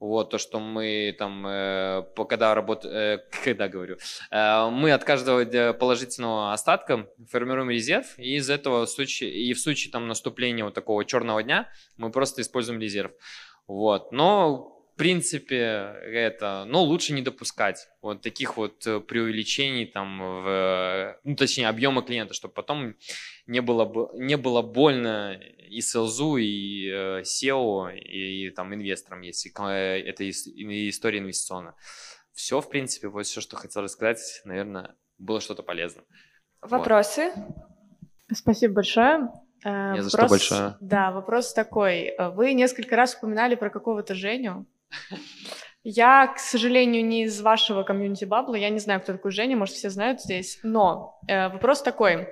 вот 0.00 0.30
то, 0.30 0.38
что 0.38 0.60
мы 0.60 1.14
там, 1.18 1.46
э, 1.46 2.04
когда 2.28 2.54
работаем, 2.54 2.94
э, 2.94 3.18
когда 3.44 3.68
говорю, 3.68 3.96
э, 4.30 4.70
мы 4.70 4.92
от 4.92 5.04
каждого 5.04 5.72
положительного 5.72 6.52
остатка 6.52 7.08
формируем 7.30 7.70
резерв, 7.70 8.18
и 8.18 8.36
из 8.36 8.48
этого 8.48 8.86
в 8.86 8.90
случае, 8.90 9.30
и 9.30 9.52
в 9.52 9.60
случае 9.60 9.92
там 9.92 10.06
наступления 10.06 10.64
вот 10.64 10.74
такого 10.74 11.04
черного 11.04 11.42
дня 11.42 11.68
мы 11.96 12.10
просто 12.10 12.42
используем 12.42 12.80
резерв. 12.80 13.12
Вот, 13.66 14.12
но 14.12 14.77
принципе, 14.98 15.94
это, 16.02 16.64
но 16.66 16.82
лучше 16.82 17.14
не 17.14 17.22
допускать 17.22 17.88
вот 18.02 18.20
таких 18.20 18.56
вот 18.56 18.86
э, 18.86 19.00
преувеличений 19.00 19.86
там 19.86 20.18
в, 20.18 21.18
ну, 21.24 21.36
точнее, 21.36 21.68
объема 21.68 22.02
клиента, 22.02 22.34
чтобы 22.34 22.52
потом 22.52 22.96
не 23.46 23.62
было, 23.62 24.10
не 24.14 24.36
было 24.36 24.60
больно 24.60 25.40
и 25.70 25.80
селзу, 25.80 26.36
и 26.36 26.88
э, 26.90 27.22
SEO, 27.22 27.94
и, 27.96 28.46
и 28.46 28.50
там 28.50 28.74
инвесторам, 28.74 29.22
если 29.22 29.50
э, 29.70 30.02
это 30.06 30.28
история 30.28 31.20
инвестиционная. 31.20 31.74
Все, 32.32 32.60
в 32.60 32.68
принципе, 32.68 33.08
вот 33.08 33.24
все, 33.24 33.40
что 33.40 33.56
хотел 33.56 33.82
рассказать, 33.82 34.42
наверное, 34.44 34.96
было 35.16 35.40
что-то 35.40 35.62
полезно. 35.62 36.02
Вопросы? 36.60 37.32
Вот. 37.34 38.36
Спасибо 38.36 38.74
большое. 38.74 39.30
Не 39.64 40.02
вопрос, 40.02 40.04
за 40.04 40.10
что 40.10 40.28
большое. 40.28 40.76
Да, 40.80 41.12
вопрос 41.12 41.52
такой. 41.52 42.14
Вы 42.34 42.52
несколько 42.52 42.94
раз 42.94 43.14
упоминали 43.14 43.54
про 43.54 43.70
какого-то 43.70 44.14
Женю. 44.14 44.66
Я, 45.84 46.26
к 46.26 46.38
сожалению, 46.38 47.04
не 47.04 47.24
из 47.24 47.40
вашего 47.40 47.82
комьюнити 47.82 48.24
бабла. 48.24 48.56
Я 48.56 48.68
не 48.68 48.78
знаю, 48.78 49.00
кто 49.00 49.12
такой 49.12 49.30
Женя, 49.30 49.56
может, 49.56 49.74
все 49.74 49.90
знают 49.90 50.20
здесь. 50.20 50.58
Но 50.62 51.18
э, 51.28 51.48
вопрос 51.48 51.82
такой. 51.82 52.28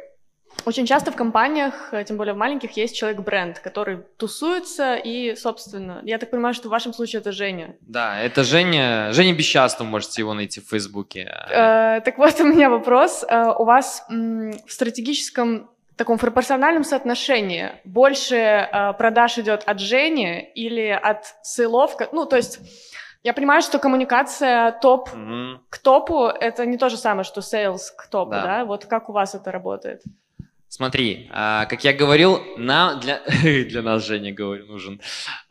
очень 0.65 0.85
часто 0.85 1.11
в 1.11 1.17
компаниях, 1.17 1.93
э, 1.93 2.05
тем 2.05 2.17
более 2.17 2.35
в 2.35 2.37
маленьких, 2.37 2.77
есть 2.77 2.97
человек-бренд, 2.97 3.61
который 3.61 3.99
тусуется 4.19 4.97
и, 4.97 5.35
собственно, 5.37 6.01
я 6.05 6.19
так 6.19 6.31
понимаю, 6.31 6.55
что 6.55 6.69
в 6.69 6.71
вашем 6.71 6.93
случае 6.93 7.21
это 7.21 7.33
Женя. 7.33 7.77
Да, 7.81 8.21
это 8.21 8.43
Женя. 8.45 9.13
Женя 9.13 9.33
Бесчастный, 9.33 9.87
можете 9.87 10.23
его 10.23 10.35
найти 10.35 10.61
в 10.61 10.69
Фейсбуке. 10.69 11.33
Э, 11.51 12.01
так 12.05 12.19
вот 12.19 12.41
у 12.41 12.45
меня 12.45 12.69
вопрос. 12.69 13.25
Э, 13.29 13.53
у 13.57 13.65
вас 13.65 14.05
в 14.09 14.69
стратегическом 14.69 15.71
таком 15.97 16.19
пропорциональном 16.19 16.85
соотношении 16.85 17.73
больше 17.85 18.37
э, 18.37 18.93
продаж 18.95 19.39
идет 19.39 19.63
от 19.67 19.81
Жени 19.81 20.41
или 20.55 20.89
от 20.89 21.25
сейлов? 21.43 21.97
Ну, 22.13 22.27
то 22.27 22.37
есть 22.37 22.61
я 23.23 23.33
понимаю, 23.33 23.63
что 23.63 23.79
коммуникация 23.79 24.73
топ 24.81 25.09
mm-hmm. 25.09 25.59
к 25.69 25.79
топу— 25.79 26.27
это 26.41 26.65
не 26.65 26.79
то 26.79 26.89
же 26.89 26.97
самое, 26.97 27.25
что 27.25 27.41
sales 27.41 27.81
к 27.97 28.09
топу, 28.09 28.31
да? 28.31 28.43
да? 28.43 28.65
Вот 28.65 28.85
как 28.85 29.09
у 29.09 29.13
вас 29.13 29.35
это 29.35 29.51
работает? 29.51 30.03
Смотри, 30.69 31.29
а, 31.33 31.65
как 31.67 31.85
я 31.85 31.93
говорил, 31.93 32.41
нам 32.57 33.01
для, 33.01 33.21
для 33.43 33.83
нас 33.83 34.05
Женя 34.05 34.33
говорю, 34.33 34.67
нужен. 34.67 35.01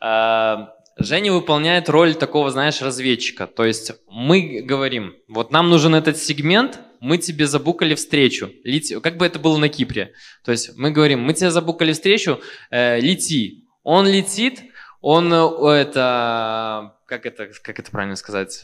А, 0.00 0.72
Женя 0.96 1.32
выполняет 1.32 1.90
роль 1.90 2.14
такого, 2.14 2.50
знаешь, 2.50 2.80
разведчика. 2.80 3.46
То 3.46 3.64
есть 3.64 3.92
мы 4.08 4.62
говорим, 4.62 5.14
вот 5.28 5.50
нам 5.50 5.68
нужен 5.68 5.94
этот 5.94 6.16
сегмент, 6.16 6.80
мы 7.00 7.18
тебе 7.18 7.46
забукали 7.46 7.94
встречу. 7.94 8.50
Лети, 8.64 8.98
как 9.00 9.16
бы 9.16 9.26
это 9.26 9.38
было 9.38 9.56
на 9.56 9.68
Кипре. 9.68 10.12
То 10.44 10.52
есть 10.52 10.76
мы 10.76 10.90
говорим, 10.90 11.20
мы 11.22 11.34
тебе 11.34 11.50
забукали 11.50 11.92
встречу, 11.92 12.40
э, 12.70 13.00
лети. 13.00 13.64
Он 13.82 14.06
летит, 14.06 14.62
он 15.00 15.32
э, 15.32 15.68
это 15.80 16.92
как 17.06 17.24
это, 17.24 17.48
как 17.62 17.78
это 17.78 17.90
правильно 17.90 18.16
сказать? 18.16 18.62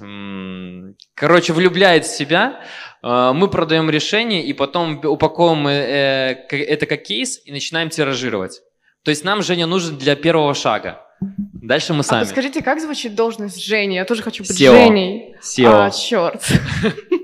Короче, 1.15 1.53
влюбляет 1.53 2.05
в 2.05 2.17
себя. 2.17 2.65
Э, 3.03 3.33
мы 3.33 3.49
продаем 3.49 3.89
решение 3.89 4.45
и 4.45 4.53
потом 4.53 4.99
упаковываем 5.05 5.69
э, 5.69 6.47
это 6.51 6.87
как 6.87 7.05
кейс 7.05 7.41
и 7.45 7.53
начинаем 7.53 7.89
тиражировать. 7.91 8.61
То 9.05 9.11
есть 9.11 9.25
нам 9.25 9.43
Женя 9.43 9.67
нужен 9.67 9.99
для 9.99 10.17
первого 10.17 10.55
шага. 10.55 11.01
Дальше 11.21 11.93
мы 11.93 12.01
а 12.01 12.03
сами. 12.03 12.23
А 12.23 12.27
скажите, 12.27 12.63
как 12.63 12.81
звучит 12.81 13.15
должность 13.15 13.63
Жени? 13.63 13.95
Я 13.95 14.05
тоже 14.05 14.23
хочу 14.23 14.43
быть 14.43 14.51
SEO. 14.51 14.73
Женей. 14.73 15.37
SEO. 15.41 15.87
А, 15.87 15.91
черт. 15.91 16.43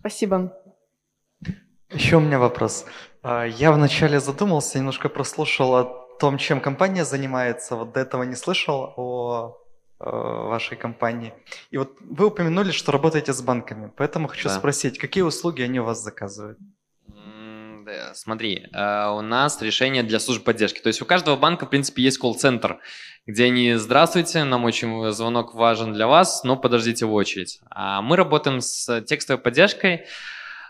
Спасибо. 0.00 0.52
Еще 1.90 2.16
у 2.16 2.20
меня 2.20 2.38
вопрос. 2.38 2.86
А, 3.22 3.44
я 3.44 3.72
вначале 3.72 4.20
задумался, 4.20 4.78
немножко 4.78 5.08
прослушал 5.08 5.74
о 5.74 5.84
том, 6.18 6.38
чем 6.38 6.60
компания 6.60 7.04
занимается. 7.04 7.76
Вот 7.76 7.92
до 7.92 8.00
этого 8.00 8.22
не 8.24 8.36
слышал 8.36 8.92
о 8.96 9.56
вашей 10.00 10.78
компании. 10.78 11.34
И 11.70 11.76
вот 11.76 11.92
вы 12.00 12.26
упомянули, 12.26 12.70
что 12.70 12.90
работаете 12.90 13.34
с 13.34 13.42
банками, 13.42 13.92
поэтому 13.96 14.28
хочу 14.28 14.48
да. 14.48 14.56
спросить, 14.56 14.98
какие 14.98 15.22
услуги 15.22 15.60
они 15.60 15.78
у 15.78 15.84
вас 15.84 16.02
заказывают? 16.02 16.58
Смотри, 18.14 18.66
э, 18.72 19.08
у 19.10 19.20
нас 19.20 19.60
решение 19.62 20.02
для 20.02 20.20
служб 20.20 20.44
поддержки. 20.44 20.80
То 20.80 20.88
есть 20.88 21.02
у 21.02 21.04
каждого 21.04 21.36
банка, 21.36 21.66
в 21.66 21.70
принципе, 21.70 22.02
есть 22.02 22.18
колл-центр, 22.18 22.78
где 23.26 23.46
они 23.46 23.74
«Здравствуйте, 23.74 24.44
нам 24.44 24.64
очень 24.64 25.10
звонок 25.12 25.54
важен 25.54 25.92
для 25.92 26.06
вас, 26.06 26.44
но 26.44 26.56
подождите 26.56 27.06
в 27.06 27.12
очередь». 27.12 27.60
А 27.70 28.02
мы 28.02 28.16
работаем 28.16 28.60
с 28.60 29.02
текстовой 29.02 29.42
поддержкой, 29.42 30.06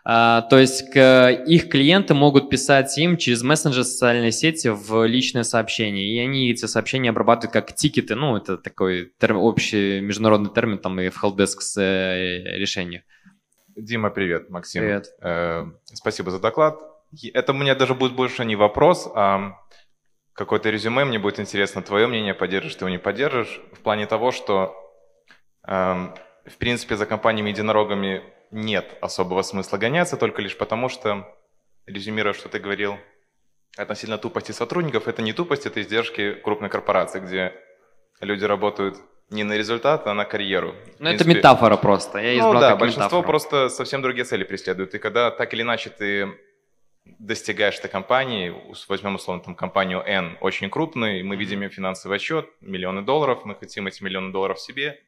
а, 0.02 0.42
то 0.42 0.58
есть 0.58 0.82
их 0.96 1.68
клиенты 1.68 2.14
могут 2.14 2.48
писать 2.48 2.96
им 2.98 3.16
через 3.16 3.42
мессенджер 3.42 3.84
социальной 3.84 4.32
сети 4.32 4.68
в 4.68 5.06
личное 5.06 5.42
сообщение, 5.42 6.08
и 6.08 6.18
они 6.18 6.50
эти 6.50 6.66
сообщения 6.66 7.10
обрабатывают 7.10 7.52
как 7.52 7.74
тикеты, 7.74 8.14
ну, 8.14 8.36
это 8.36 8.56
такой 8.56 9.12
терм, 9.18 9.36
общий 9.36 10.00
международный 10.00 10.50
термин 10.50 10.78
там 10.78 10.98
и 11.00 11.10
в 11.10 11.22
helpdesk 11.22 11.58
э, 11.76 12.56
решениях. 12.56 13.02
Дима, 13.76 14.10
привет, 14.10 14.50
Максим. 14.50 14.82
Привет. 14.82 15.06
Э, 15.20 15.66
спасибо 15.84 16.30
за 16.30 16.40
доклад. 16.40 16.89
Это 17.32 17.52
у 17.52 17.56
меня 17.56 17.74
даже 17.74 17.94
будет 17.94 18.12
больше 18.12 18.44
не 18.44 18.56
вопрос, 18.56 19.10
а 19.14 19.56
какое-то 20.32 20.70
резюме. 20.70 21.04
Мне 21.04 21.18
будет 21.18 21.40
интересно 21.40 21.82
твое 21.82 22.06
мнение, 22.06 22.34
поддержишь 22.34 22.76
ты 22.76 22.84
его, 22.84 22.88
не 22.88 22.98
поддержишь, 22.98 23.60
в 23.72 23.80
плане 23.80 24.06
того, 24.06 24.32
что, 24.32 24.74
э, 25.66 25.72
в 26.46 26.56
принципе, 26.58 26.96
за 26.96 27.06
компаниями-единорогами 27.06 28.22
нет 28.50 28.96
особого 29.00 29.42
смысла 29.42 29.76
гоняться, 29.76 30.16
только 30.16 30.42
лишь 30.42 30.56
потому, 30.56 30.88
что, 30.88 31.26
резюмируя, 31.86 32.32
что 32.32 32.48
ты 32.48 32.58
говорил 32.58 32.96
относительно 33.76 34.18
тупости 34.18 34.52
сотрудников, 34.52 35.08
это 35.08 35.22
не 35.22 35.32
тупость, 35.32 35.66
это 35.66 35.80
издержки 35.80 36.34
крупной 36.34 36.70
корпорации, 36.70 37.20
где 37.20 37.52
люди 38.20 38.44
работают 38.44 38.96
не 39.30 39.44
на 39.44 39.56
результат, 39.56 40.06
а 40.06 40.14
на 40.14 40.24
карьеру. 40.24 40.74
Ну, 40.98 41.08
это 41.08 41.26
метафора 41.28 41.76
просто. 41.76 42.18
Я 42.18 42.34
избрал 42.34 42.54
ну 42.54 42.60
да, 42.60 42.76
большинство 42.76 43.04
метафору. 43.04 43.28
просто 43.28 43.68
совсем 43.68 44.02
другие 44.02 44.24
цели 44.24 44.42
преследуют. 44.42 44.94
И 44.94 44.98
когда 44.98 45.30
так 45.30 45.54
или 45.54 45.62
иначе 45.62 45.90
ты 45.90 46.36
достигаешь 47.18 47.78
этой 47.78 47.90
компании, 47.90 48.54
возьмем 48.88 49.16
условно 49.16 49.42
там 49.42 49.54
компанию 49.54 50.00
N, 50.00 50.38
очень 50.40 50.70
крупную, 50.70 51.24
мы 51.24 51.36
видим 51.36 51.62
ее 51.62 51.68
финансовый 51.68 52.16
отчет, 52.16 52.48
миллионы 52.60 53.02
долларов, 53.02 53.44
мы 53.44 53.54
хотим 53.54 53.86
эти 53.86 54.02
миллионы 54.02 54.32
долларов 54.32 54.60
себе, 54.60 55.00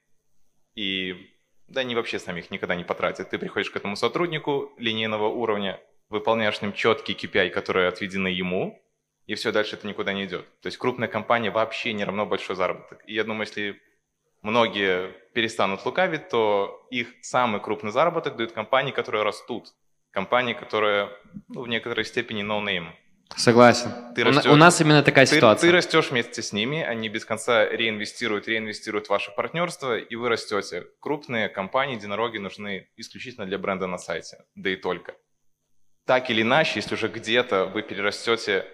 и 0.74 1.30
да 1.68 1.80
они 1.80 1.94
вообще 1.94 2.18
сами 2.18 2.40
их 2.40 2.50
никогда 2.50 2.74
не 2.74 2.84
потратят. 2.84 3.30
Ты 3.30 3.38
приходишь 3.38 3.70
к 3.70 3.76
этому 3.76 3.96
сотруднику 3.96 4.72
линейного 4.78 5.28
уровня, 5.28 5.80
выполняешь 6.08 6.58
с 6.58 6.62
ним 6.62 6.72
четкие 6.72 7.16
KPI, 7.16 7.50
которые 7.50 7.88
отведены 7.88 8.28
ему, 8.28 8.78
и 9.26 9.34
все, 9.34 9.52
дальше 9.52 9.76
это 9.76 9.86
никуда 9.86 10.12
не 10.12 10.24
идет. 10.24 10.46
То 10.60 10.66
есть 10.66 10.78
крупная 10.78 11.08
компания 11.08 11.50
вообще 11.50 11.92
не 11.92 12.04
равно 12.04 12.26
большой 12.26 12.56
заработок. 12.56 13.02
И 13.06 13.14
я 13.14 13.24
думаю, 13.24 13.46
если 13.46 13.80
многие 14.42 15.12
перестанут 15.32 15.84
лукавить, 15.86 16.28
то 16.28 16.86
их 16.90 17.08
самый 17.22 17.60
крупный 17.60 17.92
заработок 17.92 18.36
дают 18.36 18.52
компании, 18.52 18.92
которые 18.92 19.22
растут. 19.22 19.72
Компании, 20.12 20.52
которые 20.52 21.08
ну, 21.48 21.62
в 21.62 21.68
некоторой 21.68 22.04
степени 22.04 22.44
no-name. 22.44 22.88
Согласен. 23.36 23.90
Ты 24.14 24.24
растешь, 24.24 24.50
у 24.50 24.56
нас 24.56 24.80
именно 24.80 25.02
такая 25.02 25.26
ты, 25.26 25.36
ситуация. 25.36 25.70
Ты 25.70 25.74
растешь 25.74 26.10
вместе 26.10 26.42
с 26.42 26.52
ними, 26.52 26.82
они 26.82 27.08
без 27.08 27.24
конца 27.24 27.66
реинвестируют, 27.66 28.46
реинвестируют 28.46 29.06
в 29.06 29.10
ваше 29.10 29.30
партнерство, 29.30 29.96
и 29.96 30.14
вы 30.16 30.28
растете. 30.28 30.86
Крупные 31.00 31.48
компании, 31.48 31.96
единороги 31.96 32.36
нужны 32.38 32.88
исключительно 32.96 33.46
для 33.46 33.58
бренда 33.58 33.86
на 33.86 33.96
сайте, 33.96 34.44
да 34.54 34.70
и 34.70 34.76
только. 34.76 35.14
Так 36.06 36.28
или 36.30 36.42
иначе, 36.42 36.72
если 36.76 36.94
уже 36.94 37.08
где-то 37.08 37.66
вы 37.66 37.82
перерастете, 37.82 38.66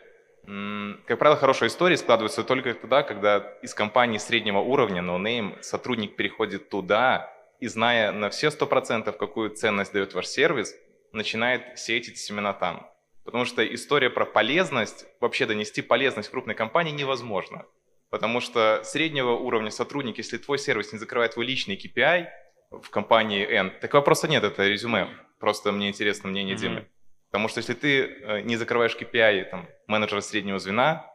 как 1.07 1.18
правило, 1.18 1.36
хорошая 1.36 1.68
история 1.68 1.97
складывается 1.97 2.43
только 2.43 2.74
тогда, 2.74 3.03
когда 3.03 3.39
из 3.62 3.74
компании 3.74 4.18
среднего 4.18 4.59
уровня, 4.59 5.03
name, 5.03 5.62
сотрудник 5.62 6.16
переходит 6.16 6.68
туда 6.68 7.32
и, 7.61 7.68
зная 7.68 8.12
на 8.12 8.30
все 8.30 8.49
100%, 8.49 9.12
какую 9.12 9.51
ценность 9.51 9.93
дает 9.93 10.14
ваш 10.14 10.26
сервис, 10.26 10.74
начинает 11.12 11.78
сеять 11.78 12.16
семена 12.18 12.52
там. 12.52 12.90
Потому 13.24 13.44
что 13.44 13.62
история 13.62 14.11
про 14.11 14.24
полезность, 14.24 15.06
вообще 15.20 15.46
донести 15.46 15.82
полезность 15.82 16.30
крупной 16.30 16.54
компании 16.54 16.92
невозможно. 16.92 17.66
Потому 18.11 18.40
что 18.40 18.82
среднего 18.84 19.32
уровня 19.32 19.70
сотрудник, 19.70 20.18
если 20.18 20.38
твой 20.38 20.59
сервис 20.59 20.92
не 20.92 20.98
закрывает 20.98 21.34
твой 21.34 21.44
личный 21.44 21.76
KPI 21.76 22.28
в 22.70 22.88
компании 22.90 23.46
N, 23.46 23.72
так 23.80 23.92
вопроса 23.92 24.28
нет, 24.28 24.44
это 24.44 24.66
резюме. 24.66 25.09
Просто 25.38 25.72
мне 25.72 25.88
интересно 25.88 26.30
мнение 26.30 26.56
mm-hmm. 26.56 26.61
Димы. 26.61 26.88
Потому 27.30 27.48
что 27.48 27.59
если 27.59 27.74
ты 27.74 28.00
э, 28.00 28.40
не 28.40 28.56
закрываешь 28.56 28.96
KPI 28.96 29.50
там, 29.50 29.68
менеджера 29.86 30.20
среднего 30.20 30.59
звена, 30.59 31.12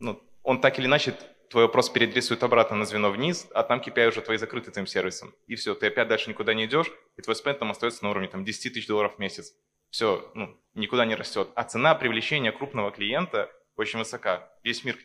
ну, 0.00 0.20
он 0.42 0.60
так 0.60 0.78
или 0.78 0.86
иначе 0.86 1.14
твой 1.52 1.64
вопрос 1.64 1.88
переадресует 1.88 2.42
обратно 2.42 2.76
на 2.76 2.84
звено 2.84 3.10
вниз, 3.10 3.46
а 3.54 3.62
там 3.62 3.80
KPI 3.80 4.08
уже 4.08 4.20
твои 4.20 4.36
закрыты 4.36 4.72
твоим 4.72 4.86
сервисом. 4.86 5.32
И 5.46 5.54
все, 5.54 5.74
ты 5.74 5.86
опять 5.86 6.08
дальше 6.08 6.28
никуда 6.28 6.52
не 6.52 6.64
идешь, 6.64 6.90
и 7.16 7.22
твой 7.22 7.36
спенд 7.36 7.60
там 7.60 7.70
остается 7.70 8.02
на 8.04 8.10
уровне 8.10 8.28
там, 8.28 8.44
10 8.44 8.72
тысяч 8.72 8.86
долларов 8.86 9.14
в 9.16 9.18
месяц 9.20 9.54
все 9.92 10.32
ну, 10.34 10.58
никуда 10.74 11.04
не 11.04 11.14
растет. 11.14 11.50
А 11.54 11.62
цена 11.62 11.94
привлечения 11.94 12.50
крупного 12.50 12.90
клиента 12.90 13.52
очень 13.76 13.98
высока. 13.98 14.50
Весь 14.64 14.84
мир, 14.84 14.98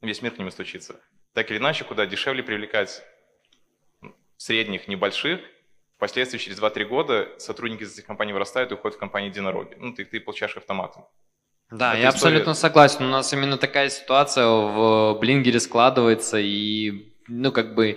весь 0.00 0.22
мир 0.22 0.32
к 0.32 0.38
нему 0.38 0.50
стучится. 0.50 0.98
Так 1.34 1.50
или 1.50 1.58
иначе, 1.58 1.84
куда 1.84 2.06
дешевле 2.06 2.42
привлекать 2.42 3.02
средних, 4.36 4.86
небольших, 4.86 5.40
впоследствии 5.96 6.38
через 6.38 6.60
2-3 6.60 6.84
года 6.84 7.34
сотрудники 7.38 7.82
из 7.82 7.94
этих 7.94 8.06
компаний 8.06 8.32
вырастают 8.32 8.70
и 8.70 8.74
уходят 8.74 8.96
в 8.96 9.00
компании 9.00 9.28
единороги. 9.28 9.74
Ну, 9.76 9.92
ты, 9.92 10.04
ты 10.04 10.20
получаешь 10.20 10.56
автоматом. 10.56 11.04
Да, 11.72 11.94
я 11.94 12.00
история... 12.00 12.08
абсолютно 12.08 12.54
согласен. 12.54 13.04
У 13.06 13.08
нас 13.08 13.32
именно 13.32 13.56
такая 13.56 13.88
ситуация 13.88 14.46
в 14.46 15.18
Блингере 15.18 15.58
складывается, 15.58 16.38
и, 16.38 17.14
ну, 17.28 17.50
как 17.50 17.74
бы, 17.74 17.96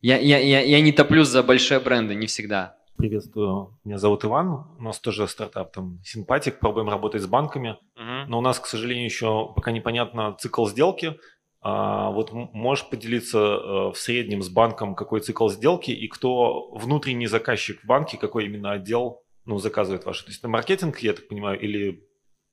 я, 0.00 0.18
я, 0.18 0.38
я, 0.38 0.60
я 0.60 0.80
не 0.80 0.92
топлю 0.92 1.24
за 1.24 1.42
большие 1.42 1.80
бренды, 1.80 2.14
не 2.14 2.28
всегда. 2.28 2.76
Приветствую, 2.96 3.78
меня 3.84 3.98
зовут 3.98 4.24
Иван, 4.24 4.66
у 4.78 4.82
нас 4.82 4.98
тоже 4.98 5.28
стартап 5.28 5.72
там 5.72 6.00
Симпатик, 6.04 6.58
пробуем 6.58 6.88
работать 6.88 7.22
с 7.22 7.26
банками, 7.26 7.76
uh-huh. 7.96 8.24
но 8.26 8.38
у 8.38 8.40
нас, 8.40 8.58
к 8.58 8.66
сожалению, 8.66 9.04
еще 9.04 9.52
пока 9.54 9.70
непонятно 9.70 10.36
цикл 10.38 10.66
сделки. 10.66 11.16
А, 11.60 12.10
вот 12.10 12.32
можешь 12.32 12.88
поделиться 12.88 13.38
э, 13.38 13.92
в 13.92 13.94
среднем 13.96 14.42
с 14.42 14.48
банком, 14.48 14.94
какой 14.94 15.20
цикл 15.20 15.48
сделки 15.48 15.90
и 15.90 16.06
кто 16.08 16.70
внутренний 16.70 17.26
заказчик 17.26 17.80
в 17.80 17.86
банке, 17.86 18.16
какой 18.16 18.46
именно 18.46 18.72
отдел 18.72 19.22
ну, 19.44 19.58
заказывает 19.58 20.04
ваши? 20.04 20.24
То 20.24 20.30
есть 20.30 20.40
это 20.40 20.48
маркетинг, 20.48 20.98
я 20.98 21.14
так 21.14 21.26
понимаю, 21.26 21.58
или 21.60 22.07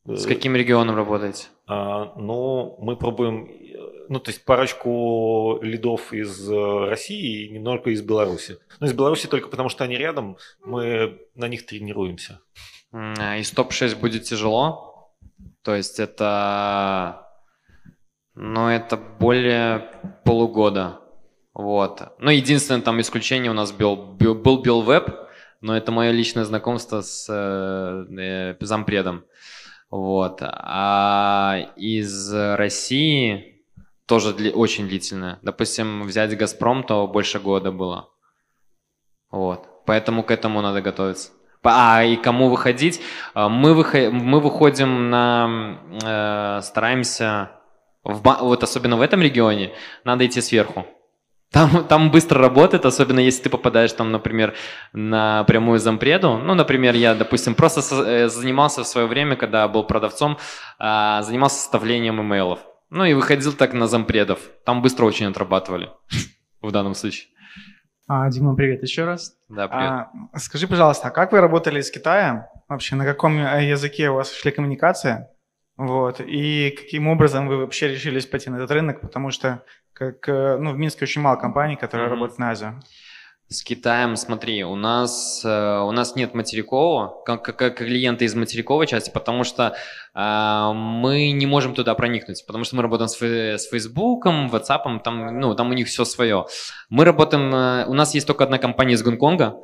с 0.06 0.26
каким 0.26 0.56
регионом 0.56 0.96
работаете? 0.96 1.48
А, 1.66 2.14
ну, 2.16 2.78
мы 2.80 2.96
пробуем, 2.96 3.50
ну, 4.08 4.20
то 4.20 4.30
есть 4.30 4.46
парочку 4.46 5.60
лидов 5.64 6.14
из 6.14 6.48
э, 6.50 6.90
России 6.90 7.46
и 7.46 7.50
немного 7.50 7.90
из 7.90 8.04
Беларуси. 8.04 8.58
Ну, 8.80 8.86
из 8.86 8.94
Беларуси 8.94 9.28
только 9.28 9.48
потому, 9.48 9.70
что 9.70 9.84
они 9.84 9.98
рядом, 9.98 10.38
мы 10.64 11.20
на 11.34 11.48
них 11.48 11.66
тренируемся. 11.66 12.40
А 12.92 13.38
из 13.38 13.50
топ-6 13.52 14.00
будет 14.00 14.24
тяжело? 14.24 15.12
То 15.64 15.74
есть 15.74 16.00
это, 16.00 17.28
ну, 18.36 18.70
это 18.70 18.98
более 18.98 19.92
полугода. 20.24 21.00
Вот. 21.56 22.04
Ну, 22.20 22.30
единственное 22.30 22.82
там 22.82 23.02
исключение 23.02 23.50
у 23.50 23.56
нас 23.56 23.72
был, 23.72 23.96
был 23.96 24.62
Билвеб, 24.62 25.10
но 25.62 25.76
это 25.76 25.92
мое 25.92 26.12
личное 26.12 26.46
знакомство 26.46 27.02
с 27.02 27.28
э, 27.28 28.06
э, 28.20 28.56
зампредом. 28.60 29.26
Вот. 29.90 30.40
А 30.42 31.72
из 31.76 32.34
России 32.34 33.64
тоже 34.06 34.34
дли, 34.34 34.52
очень 34.52 34.88
длительное. 34.88 35.40
Допустим, 35.42 36.04
взять 36.04 36.36
«Газпром», 36.38 36.84
то 36.84 37.08
больше 37.08 37.40
года 37.40 37.72
было. 37.72 38.10
Вот. 39.32 39.68
Поэтому 39.86 40.24
к 40.24 40.32
этому 40.32 40.62
надо 40.62 40.82
готовиться. 40.82 41.32
А, 41.64 42.04
и 42.04 42.16
кому 42.16 42.50
выходить? 42.50 43.02
А, 43.34 43.50
мы, 43.50 43.74
выход, 43.74 44.12
мы 44.12 44.40
выходим 44.40 45.10
на... 45.10 45.80
Э, 46.04 46.62
стараемся... 46.62 47.52
В, 48.04 48.22
вот 48.22 48.62
особенно 48.62 48.98
в 48.98 49.02
этом 49.02 49.22
регионе 49.22 49.74
надо 50.04 50.28
идти 50.28 50.40
сверху. 50.40 50.86
Там, 51.52 51.86
там 51.88 52.12
быстро 52.12 52.42
работает, 52.42 52.86
особенно 52.86 53.20
если 53.20 53.44
ты 53.44 53.50
попадаешь, 53.50 53.94
там, 53.94 54.12
например, 54.12 54.56
на 54.94 55.44
прямую 55.46 55.80
зампреду. 55.80 56.38
Ну, 56.38 56.54
например, 56.54 56.96
я, 56.96 57.16
допустим, 57.16 57.56
просто 57.56 57.82
со, 57.82 58.04
э, 58.04 58.30
занимался 58.30 58.84
в 58.84 58.88
свое 58.88 59.08
время, 59.08 59.36
когда 59.36 59.68
был 59.68 59.84
продавцом, 59.84 60.38
э, 60.80 61.22
занимался 61.22 61.58
составлением 61.58 62.22
имейлов. 62.22 62.60
Ну 62.90 63.06
и 63.06 63.14
выходил 63.14 63.54
так 63.54 63.74
на 63.74 63.88
зампредов. 63.88 64.40
Там 64.66 64.82
быстро 64.82 65.06
очень 65.06 65.28
отрабатывали 65.28 65.90
в 66.62 66.72
данном 66.72 66.94
случае. 66.94 67.30
А, 68.08 68.30
Дима, 68.30 68.56
привет 68.56 68.84
еще 68.84 69.06
раз. 69.06 69.36
Да, 69.50 69.68
привет. 69.68 69.92
А, 70.34 70.40
скажи, 70.40 70.68
пожалуйста, 70.68 71.08
а 71.08 71.12
как 71.12 71.32
вы 71.32 71.42
работали 71.42 71.82
с 71.82 71.90
Китаем? 71.90 72.44
Вообще, 72.68 72.96
на 72.96 73.06
каком 73.06 73.38
э, 73.38 73.66
языке 73.66 74.10
у 74.10 74.16
вас 74.16 74.32
шли 74.32 74.52
коммуникации? 74.52 75.28
Вот. 75.78 76.22
И 76.22 76.72
каким 76.78 77.08
образом 77.08 77.48
вы 77.48 77.58
вообще 77.58 77.88
решились 77.88 78.26
пойти 78.28 78.50
на 78.50 78.58
этот 78.58 78.72
рынок? 78.72 79.02
Потому 79.02 79.32
что 79.32 79.64
как, 79.96 80.28
э, 80.28 80.58
ну, 80.58 80.74
в 80.74 80.78
Минске 80.78 81.06
очень 81.06 81.22
мало 81.22 81.38
компаний, 81.38 81.78
которые 81.78 82.08
mm-hmm. 82.08 82.12
работают 82.12 82.40
на 82.40 82.50
Азию. 82.52 82.82
С 83.48 83.64
Китаем, 83.64 84.16
смотри, 84.16 84.64
у 84.64 84.76
нас, 84.76 85.44
э, 85.46 85.80
у 85.80 85.92
нас 85.92 86.16
нет 86.16 86.34
материкового, 86.34 87.24
как, 87.26 87.44
как 87.44 87.78
клиенты 87.78 88.26
из 88.26 88.34
материковой 88.34 88.88
части, 88.88 89.12
потому 89.14 89.44
что 89.44 89.76
э, 90.16 90.72
мы 90.74 91.32
не 91.32 91.46
можем 91.46 91.76
туда 91.76 91.94
проникнуть, 91.94 92.44
потому 92.46 92.64
что 92.64 92.76
мы 92.76 92.82
работаем 92.82 93.08
с, 93.08 93.22
с 93.22 93.70
Фейсбуком, 93.70 94.48
WhatsApp, 94.48 95.00
там, 95.04 95.40
ну, 95.40 95.54
там 95.54 95.70
у 95.70 95.74
них 95.74 95.88
все 95.88 96.06
свое. 96.06 96.48
Мы 96.90 97.06
работаем, 97.06 97.54
э, 97.54 97.86
у 97.86 97.94
нас 97.94 98.16
есть 98.16 98.28
только 98.28 98.44
одна 98.44 98.58
компания 98.58 98.96
из 98.96 99.04
Гонконга, 99.04 99.62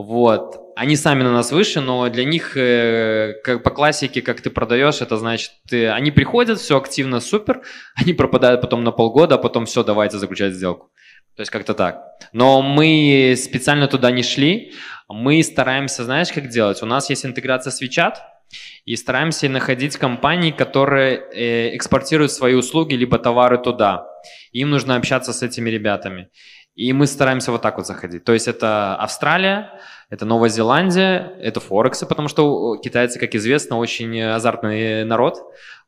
вот. 0.00 0.74
Они 0.76 0.94
сами 0.94 1.24
на 1.24 1.32
нас 1.32 1.50
выше, 1.50 1.80
но 1.80 2.08
для 2.08 2.24
них, 2.24 2.56
э, 2.56 3.34
как 3.42 3.64
по 3.64 3.70
классике, 3.70 4.22
как 4.22 4.40
ты 4.40 4.48
продаешь, 4.48 5.00
это 5.00 5.16
значит, 5.16 5.50
ты, 5.68 5.88
они 5.88 6.12
приходят, 6.12 6.60
все 6.60 6.78
активно, 6.78 7.18
супер, 7.18 7.62
они 7.96 8.12
пропадают 8.12 8.60
потом 8.60 8.84
на 8.84 8.92
полгода, 8.92 9.34
а 9.34 9.38
потом 9.38 9.66
все, 9.66 9.82
давайте 9.82 10.18
заключать 10.18 10.54
сделку. 10.54 10.92
То 11.34 11.40
есть 11.40 11.50
как-то 11.50 11.74
так. 11.74 12.04
Но 12.32 12.62
мы 12.62 13.34
специально 13.36 13.88
туда 13.88 14.12
не 14.12 14.22
шли. 14.22 14.72
Мы 15.08 15.42
стараемся, 15.42 16.04
знаешь, 16.04 16.30
как 16.30 16.48
делать? 16.48 16.80
У 16.80 16.86
нас 16.86 17.10
есть 17.10 17.26
интеграция 17.26 17.72
с 17.72 17.82
WeChat, 17.82 18.14
и 18.84 18.96
стараемся 18.96 19.48
находить 19.48 19.96
компании, 19.96 20.52
которые 20.52 21.16
э, 21.16 21.76
экспортируют 21.76 22.30
свои 22.30 22.54
услуги 22.54 22.94
либо 22.94 23.18
товары 23.18 23.58
туда. 23.58 24.06
Им 24.52 24.70
нужно 24.70 24.96
общаться 24.96 25.32
с 25.32 25.42
этими 25.42 25.70
ребятами. 25.70 26.28
И 26.78 26.92
мы 26.92 27.08
стараемся 27.08 27.50
вот 27.50 27.60
так 27.60 27.76
вот 27.76 27.88
заходить. 27.88 28.22
То 28.22 28.32
есть 28.32 28.46
это 28.46 28.94
Австралия, 28.94 29.80
это 30.10 30.24
Новая 30.24 30.48
Зеландия, 30.48 31.32
это 31.40 31.58
Форексы, 31.58 32.06
потому 32.06 32.28
что 32.28 32.76
китайцы, 32.76 33.18
как 33.18 33.34
известно, 33.34 33.78
очень 33.78 34.20
азартный 34.20 35.04
народ. 35.04 35.38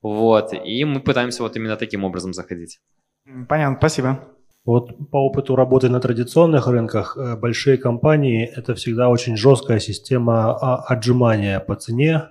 Вот. 0.02 0.52
И 0.52 0.84
мы 0.84 0.98
пытаемся 0.98 1.44
вот 1.44 1.56
именно 1.56 1.76
таким 1.76 2.02
образом 2.02 2.32
заходить. 2.32 2.80
Понятно, 3.48 3.76
спасибо. 3.78 4.18
Вот 4.64 5.10
по 5.12 5.18
опыту 5.26 5.54
работы 5.54 5.88
на 5.88 6.00
традиционных 6.00 6.66
рынках, 6.66 7.16
э, 7.16 7.36
большие 7.36 7.78
компании– 7.78 8.50
это 8.56 8.74
всегда 8.74 9.10
очень 9.10 9.36
жесткая 9.36 9.78
система 9.78 10.50
а, 10.50 10.84
отжимания 10.92 11.60
по 11.60 11.76
цене. 11.76 12.30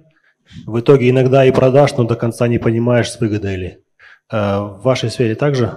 В 0.65 0.81
итоге 0.81 1.09
иногда 1.09 1.45
и 1.45 1.51
продаж, 1.51 1.93
но 1.97 2.03
до 2.03 2.15
конца 2.17 2.49
не 2.49 2.59
понимаешь, 2.59 3.09
с 3.09 3.21
выгодой 3.21 3.55
ли. 3.55 3.77
Э, 4.29 4.59
в 4.59 4.81
вашей 4.83 5.09
сфере 5.09 5.35
также? 5.35 5.71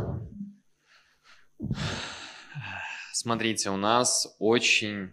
Смотрите, 3.22 3.70
у 3.70 3.76
нас 3.76 4.34
очень... 4.40 5.10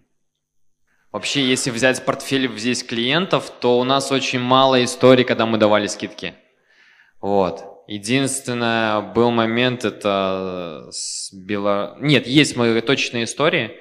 Вообще, 1.11 1.47
если 1.47 1.69
взять 1.69 2.03
портфель 2.05 2.49
здесь 2.57 2.83
клиентов, 2.83 3.51
то 3.59 3.79
у 3.79 3.83
нас 3.83 4.11
очень 4.11 4.39
мало 4.39 4.83
историй, 4.83 5.23
когда 5.23 5.45
мы 5.45 5.59
давали 5.59 5.85
скидки. 5.85 6.33
Вот. 7.21 7.63
Единственное, 7.87 9.01
был 9.01 9.29
момент, 9.29 9.85
это 9.85 10.87
с 10.89 11.31
Бело... 11.31 11.97
Нет, 11.99 12.25
есть 12.25 12.55
мои 12.55 12.81
точные 12.81 13.25
истории, 13.25 13.77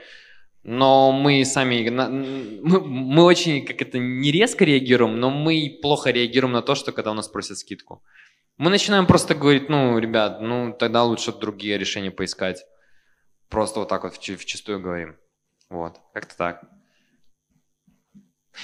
но 0.63 1.11
мы 1.11 1.43
сами, 1.47 1.89
мы, 1.89 2.81
мы 2.83 3.25
очень, 3.25 3.65
как 3.65 3.81
это, 3.81 3.99
не 3.99 4.31
резко 4.31 4.67
реагируем, 4.67 5.19
но 5.19 5.31
мы 5.31 5.79
плохо 5.81 6.11
реагируем 6.11 6.53
на 6.53 6.61
то, 6.61 6.75
что 6.75 6.93
когда 6.93 7.13
у 7.13 7.15
нас 7.15 7.29
просят 7.29 7.57
скидку. 7.57 8.03
Мы 8.59 8.69
начинаем 8.69 9.07
просто 9.07 9.35
говорить, 9.35 9.71
ну, 9.71 9.99
ребят, 9.99 10.43
ну, 10.43 10.77
тогда 10.79 11.03
лучше 11.05 11.33
другие 11.33 11.79
решения 11.79 12.11
поискать. 12.11 12.67
Просто 13.49 13.81
вот 13.81 13.89
так 13.89 14.05
вот 14.05 14.15
в 14.15 14.21
чистую 14.21 14.81
говорим. 14.81 15.17
Вот, 15.71 16.01
как-то 16.13 16.37
так. 16.37 16.65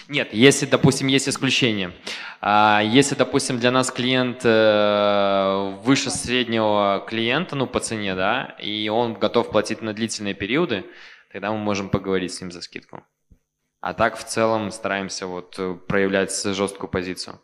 Нет, 0.08 0.32
если, 0.32 0.66
допустим, 0.66 1.06
есть 1.06 1.28
исключение. 1.28 1.92
А, 2.40 2.82
если, 2.84 3.14
допустим, 3.14 3.58
для 3.58 3.70
нас 3.70 3.90
клиент 3.90 4.40
э, 4.44 5.76
выше 5.82 6.10
среднего 6.10 7.04
клиента, 7.06 7.56
ну, 7.56 7.66
по 7.66 7.80
цене, 7.80 8.14
да, 8.14 8.56
и 8.60 8.88
он 8.88 9.14
готов 9.14 9.50
платить 9.50 9.82
на 9.82 9.92
длительные 9.92 10.34
периоды, 10.34 10.84
тогда 11.32 11.52
мы 11.52 11.58
можем 11.58 11.88
поговорить 11.88 12.34
с 12.34 12.40
ним 12.40 12.50
за 12.50 12.60
скидку. 12.60 13.04
А 13.80 13.94
так, 13.94 14.16
в 14.16 14.24
целом, 14.24 14.70
стараемся 14.72 15.26
вот 15.26 15.56
проявлять 15.86 16.34
жесткую 16.44 16.90
позицию. 16.90 17.40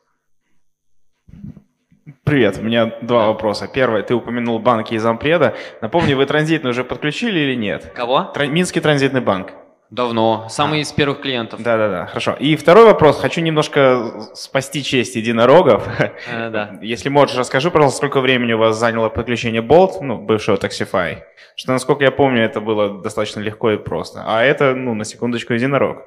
Привет, 2.24 2.58
у 2.58 2.62
меня 2.62 2.92
два 3.02 3.26
вопроса. 3.26 3.68
Первый, 3.72 4.02
ты 4.02 4.14
упомянул 4.14 4.58
банки 4.58 4.94
и 4.94 4.98
зампреда. 4.98 5.54
Напомни, 5.80 6.14
вы 6.14 6.26
транзитный 6.26 6.70
уже 6.70 6.84
подключили 6.84 7.38
или 7.40 7.54
нет? 7.54 7.92
Кого? 7.94 8.30
Тран- 8.34 8.50
Минский 8.50 8.80
транзитный 8.80 9.20
банк. 9.20 9.52
Давно. 9.90 10.46
Самый 10.48 10.78
а. 10.78 10.82
из 10.82 10.92
первых 10.92 11.20
клиентов. 11.20 11.62
Да-да-да, 11.62 12.06
хорошо. 12.06 12.36
И 12.38 12.54
второй 12.54 12.84
вопрос. 12.84 13.20
Хочу 13.20 13.40
немножко 13.40 14.28
спасти 14.34 14.84
честь 14.84 15.16
единорогов. 15.16 15.86
А, 16.32 16.50
да. 16.50 16.78
Если 16.80 17.08
можешь, 17.08 17.36
расскажи, 17.36 17.70
пожалуйста, 17.70 17.96
сколько 17.96 18.20
времени 18.20 18.52
у 18.52 18.58
вас 18.58 18.76
заняло 18.76 19.08
подключение 19.08 19.62
Bolt, 19.62 20.00
ну, 20.00 20.16
бывшего 20.16 20.56
Taxify? 20.56 21.18
Что, 21.56 21.72
насколько 21.72 22.04
я 22.04 22.12
помню, 22.12 22.44
это 22.44 22.60
было 22.60 23.02
достаточно 23.02 23.40
легко 23.40 23.72
и 23.72 23.78
просто. 23.78 24.22
А 24.26 24.44
это, 24.44 24.74
ну, 24.74 24.94
на 24.94 25.04
секундочку, 25.04 25.54
единорог. 25.54 26.06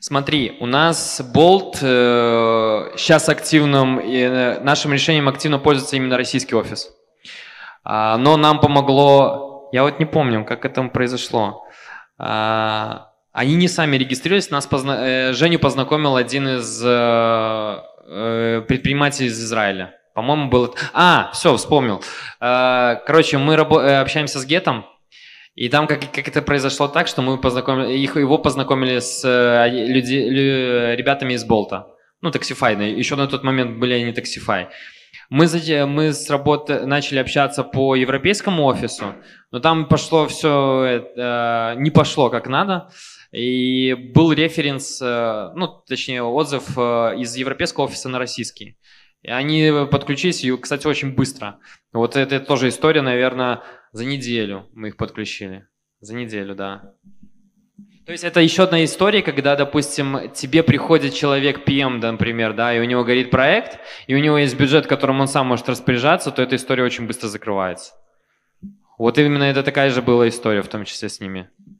Смотри, 0.00 0.56
у 0.60 0.66
нас 0.66 1.20
Bolt 1.20 1.78
э, 1.80 2.96
сейчас 2.96 3.28
активным, 3.28 3.98
э, 3.98 4.60
нашим 4.60 4.92
решением 4.92 5.28
активно 5.28 5.58
пользуется 5.58 5.96
именно 5.96 6.16
российский 6.16 6.54
офис. 6.54 6.90
А, 7.84 8.16
но 8.16 8.36
нам 8.36 8.60
помогло, 8.60 9.68
я 9.72 9.82
вот 9.82 9.98
не 9.98 10.06
помню, 10.06 10.44
как 10.44 10.64
это 10.64 10.82
произошло. 10.84 11.64
А, 12.18 13.12
они 13.32 13.54
не 13.54 13.68
сами 13.68 13.96
регистрировались, 13.96 14.50
нас 14.50 14.66
позна... 14.66 14.96
э, 15.06 15.32
Женю 15.32 15.58
познакомил 15.58 16.16
один 16.16 16.48
из 16.48 16.82
э, 16.84 17.78
э 18.06 18.62
предпринимателей 18.68 19.28
из 19.28 19.42
Израиля. 19.42 19.94
По-моему, 20.14 20.48
был... 20.48 20.76
А, 20.92 21.30
все, 21.32 21.56
вспомнил. 21.56 22.02
Э, 22.40 22.96
короче, 23.06 23.38
мы 23.38 23.56
рабо... 23.56 23.80
Э, 23.80 24.00
общаемся 24.00 24.38
с 24.38 24.46
Гетом, 24.46 24.86
и 25.54 25.68
там 25.68 25.86
как, 25.86 26.00
как 26.12 26.26
это 26.26 26.42
произошло 26.42 26.88
так, 26.88 27.06
что 27.06 27.22
мы 27.22 27.38
познакомили, 27.38 27.96
их, 27.96 28.16
его 28.16 28.38
познакомили 28.38 28.98
с 28.98 29.24
э, 29.24 29.68
люди, 29.70 30.16
лю, 30.16 30.96
ребятами 30.96 31.34
из 31.34 31.44
Болта. 31.44 31.86
Ну, 32.20 32.30
Taxify. 32.30 32.90
Еще 32.90 33.16
на 33.16 33.28
тот 33.28 33.44
момент 33.44 33.78
были 33.78 33.94
они 33.94 34.12
Taxify. 34.12 34.66
Мы, 35.30 35.46
мы 35.86 36.12
с 36.12 36.28
работы 36.28 36.86
начали 36.86 37.18
общаться 37.18 37.62
по 37.62 37.94
европейскому 37.94 38.64
офису, 38.64 39.14
но 39.52 39.60
там 39.60 39.86
пошло 39.86 40.26
все, 40.26 41.04
э, 41.16 41.74
не 41.76 41.90
пошло 41.90 42.30
как 42.30 42.48
надо. 42.48 42.90
И 43.30 43.94
был 43.94 44.32
референс, 44.32 45.00
э, 45.00 45.50
ну, 45.54 45.68
точнее, 45.86 46.22
отзыв 46.22 46.76
э, 46.76 47.14
из 47.18 47.34
европейского 47.36 47.84
офиса 47.84 48.08
на 48.08 48.18
российский. 48.18 48.76
И 49.22 49.30
они 49.30 49.72
подключились, 49.90 50.44
и, 50.44 50.56
кстати, 50.56 50.86
очень 50.86 51.14
быстро. 51.14 51.58
Вот 51.92 52.16
это 52.16 52.40
тоже 52.40 52.68
история, 52.68 53.00
наверное, 53.00 53.62
за 53.94 54.04
неделю 54.04 54.66
мы 54.74 54.88
их 54.88 54.96
подключили. 54.96 55.68
За 56.00 56.14
неделю, 56.14 56.56
да. 56.56 56.94
То 58.04 58.10
есть 58.10 58.24
это 58.24 58.40
еще 58.40 58.64
одна 58.64 58.84
история, 58.84 59.22
когда, 59.22 59.54
допустим, 59.54 60.32
тебе 60.34 60.64
приходит 60.64 61.14
человек 61.14 61.66
PM, 61.66 62.00
например, 62.00 62.54
да, 62.54 62.74
и 62.74 62.80
у 62.80 62.84
него 62.84 63.04
горит 63.04 63.30
проект, 63.30 63.78
и 64.08 64.16
у 64.16 64.18
него 64.18 64.36
есть 64.36 64.58
бюджет, 64.58 64.88
которым 64.88 65.20
он 65.20 65.28
сам 65.28 65.46
может 65.46 65.68
распоряжаться, 65.68 66.32
то 66.32 66.42
эта 66.42 66.56
история 66.56 66.82
очень 66.82 67.06
быстро 67.06 67.28
закрывается. 67.28 67.92
Вот 68.98 69.16
именно 69.16 69.44
это 69.44 69.62
такая 69.62 69.90
же 69.90 70.02
была 70.02 70.28
история, 70.28 70.62
в 70.62 70.68
том 70.68 70.84
числе 70.84 71.08
с 71.08 71.20
ними. 71.20 71.48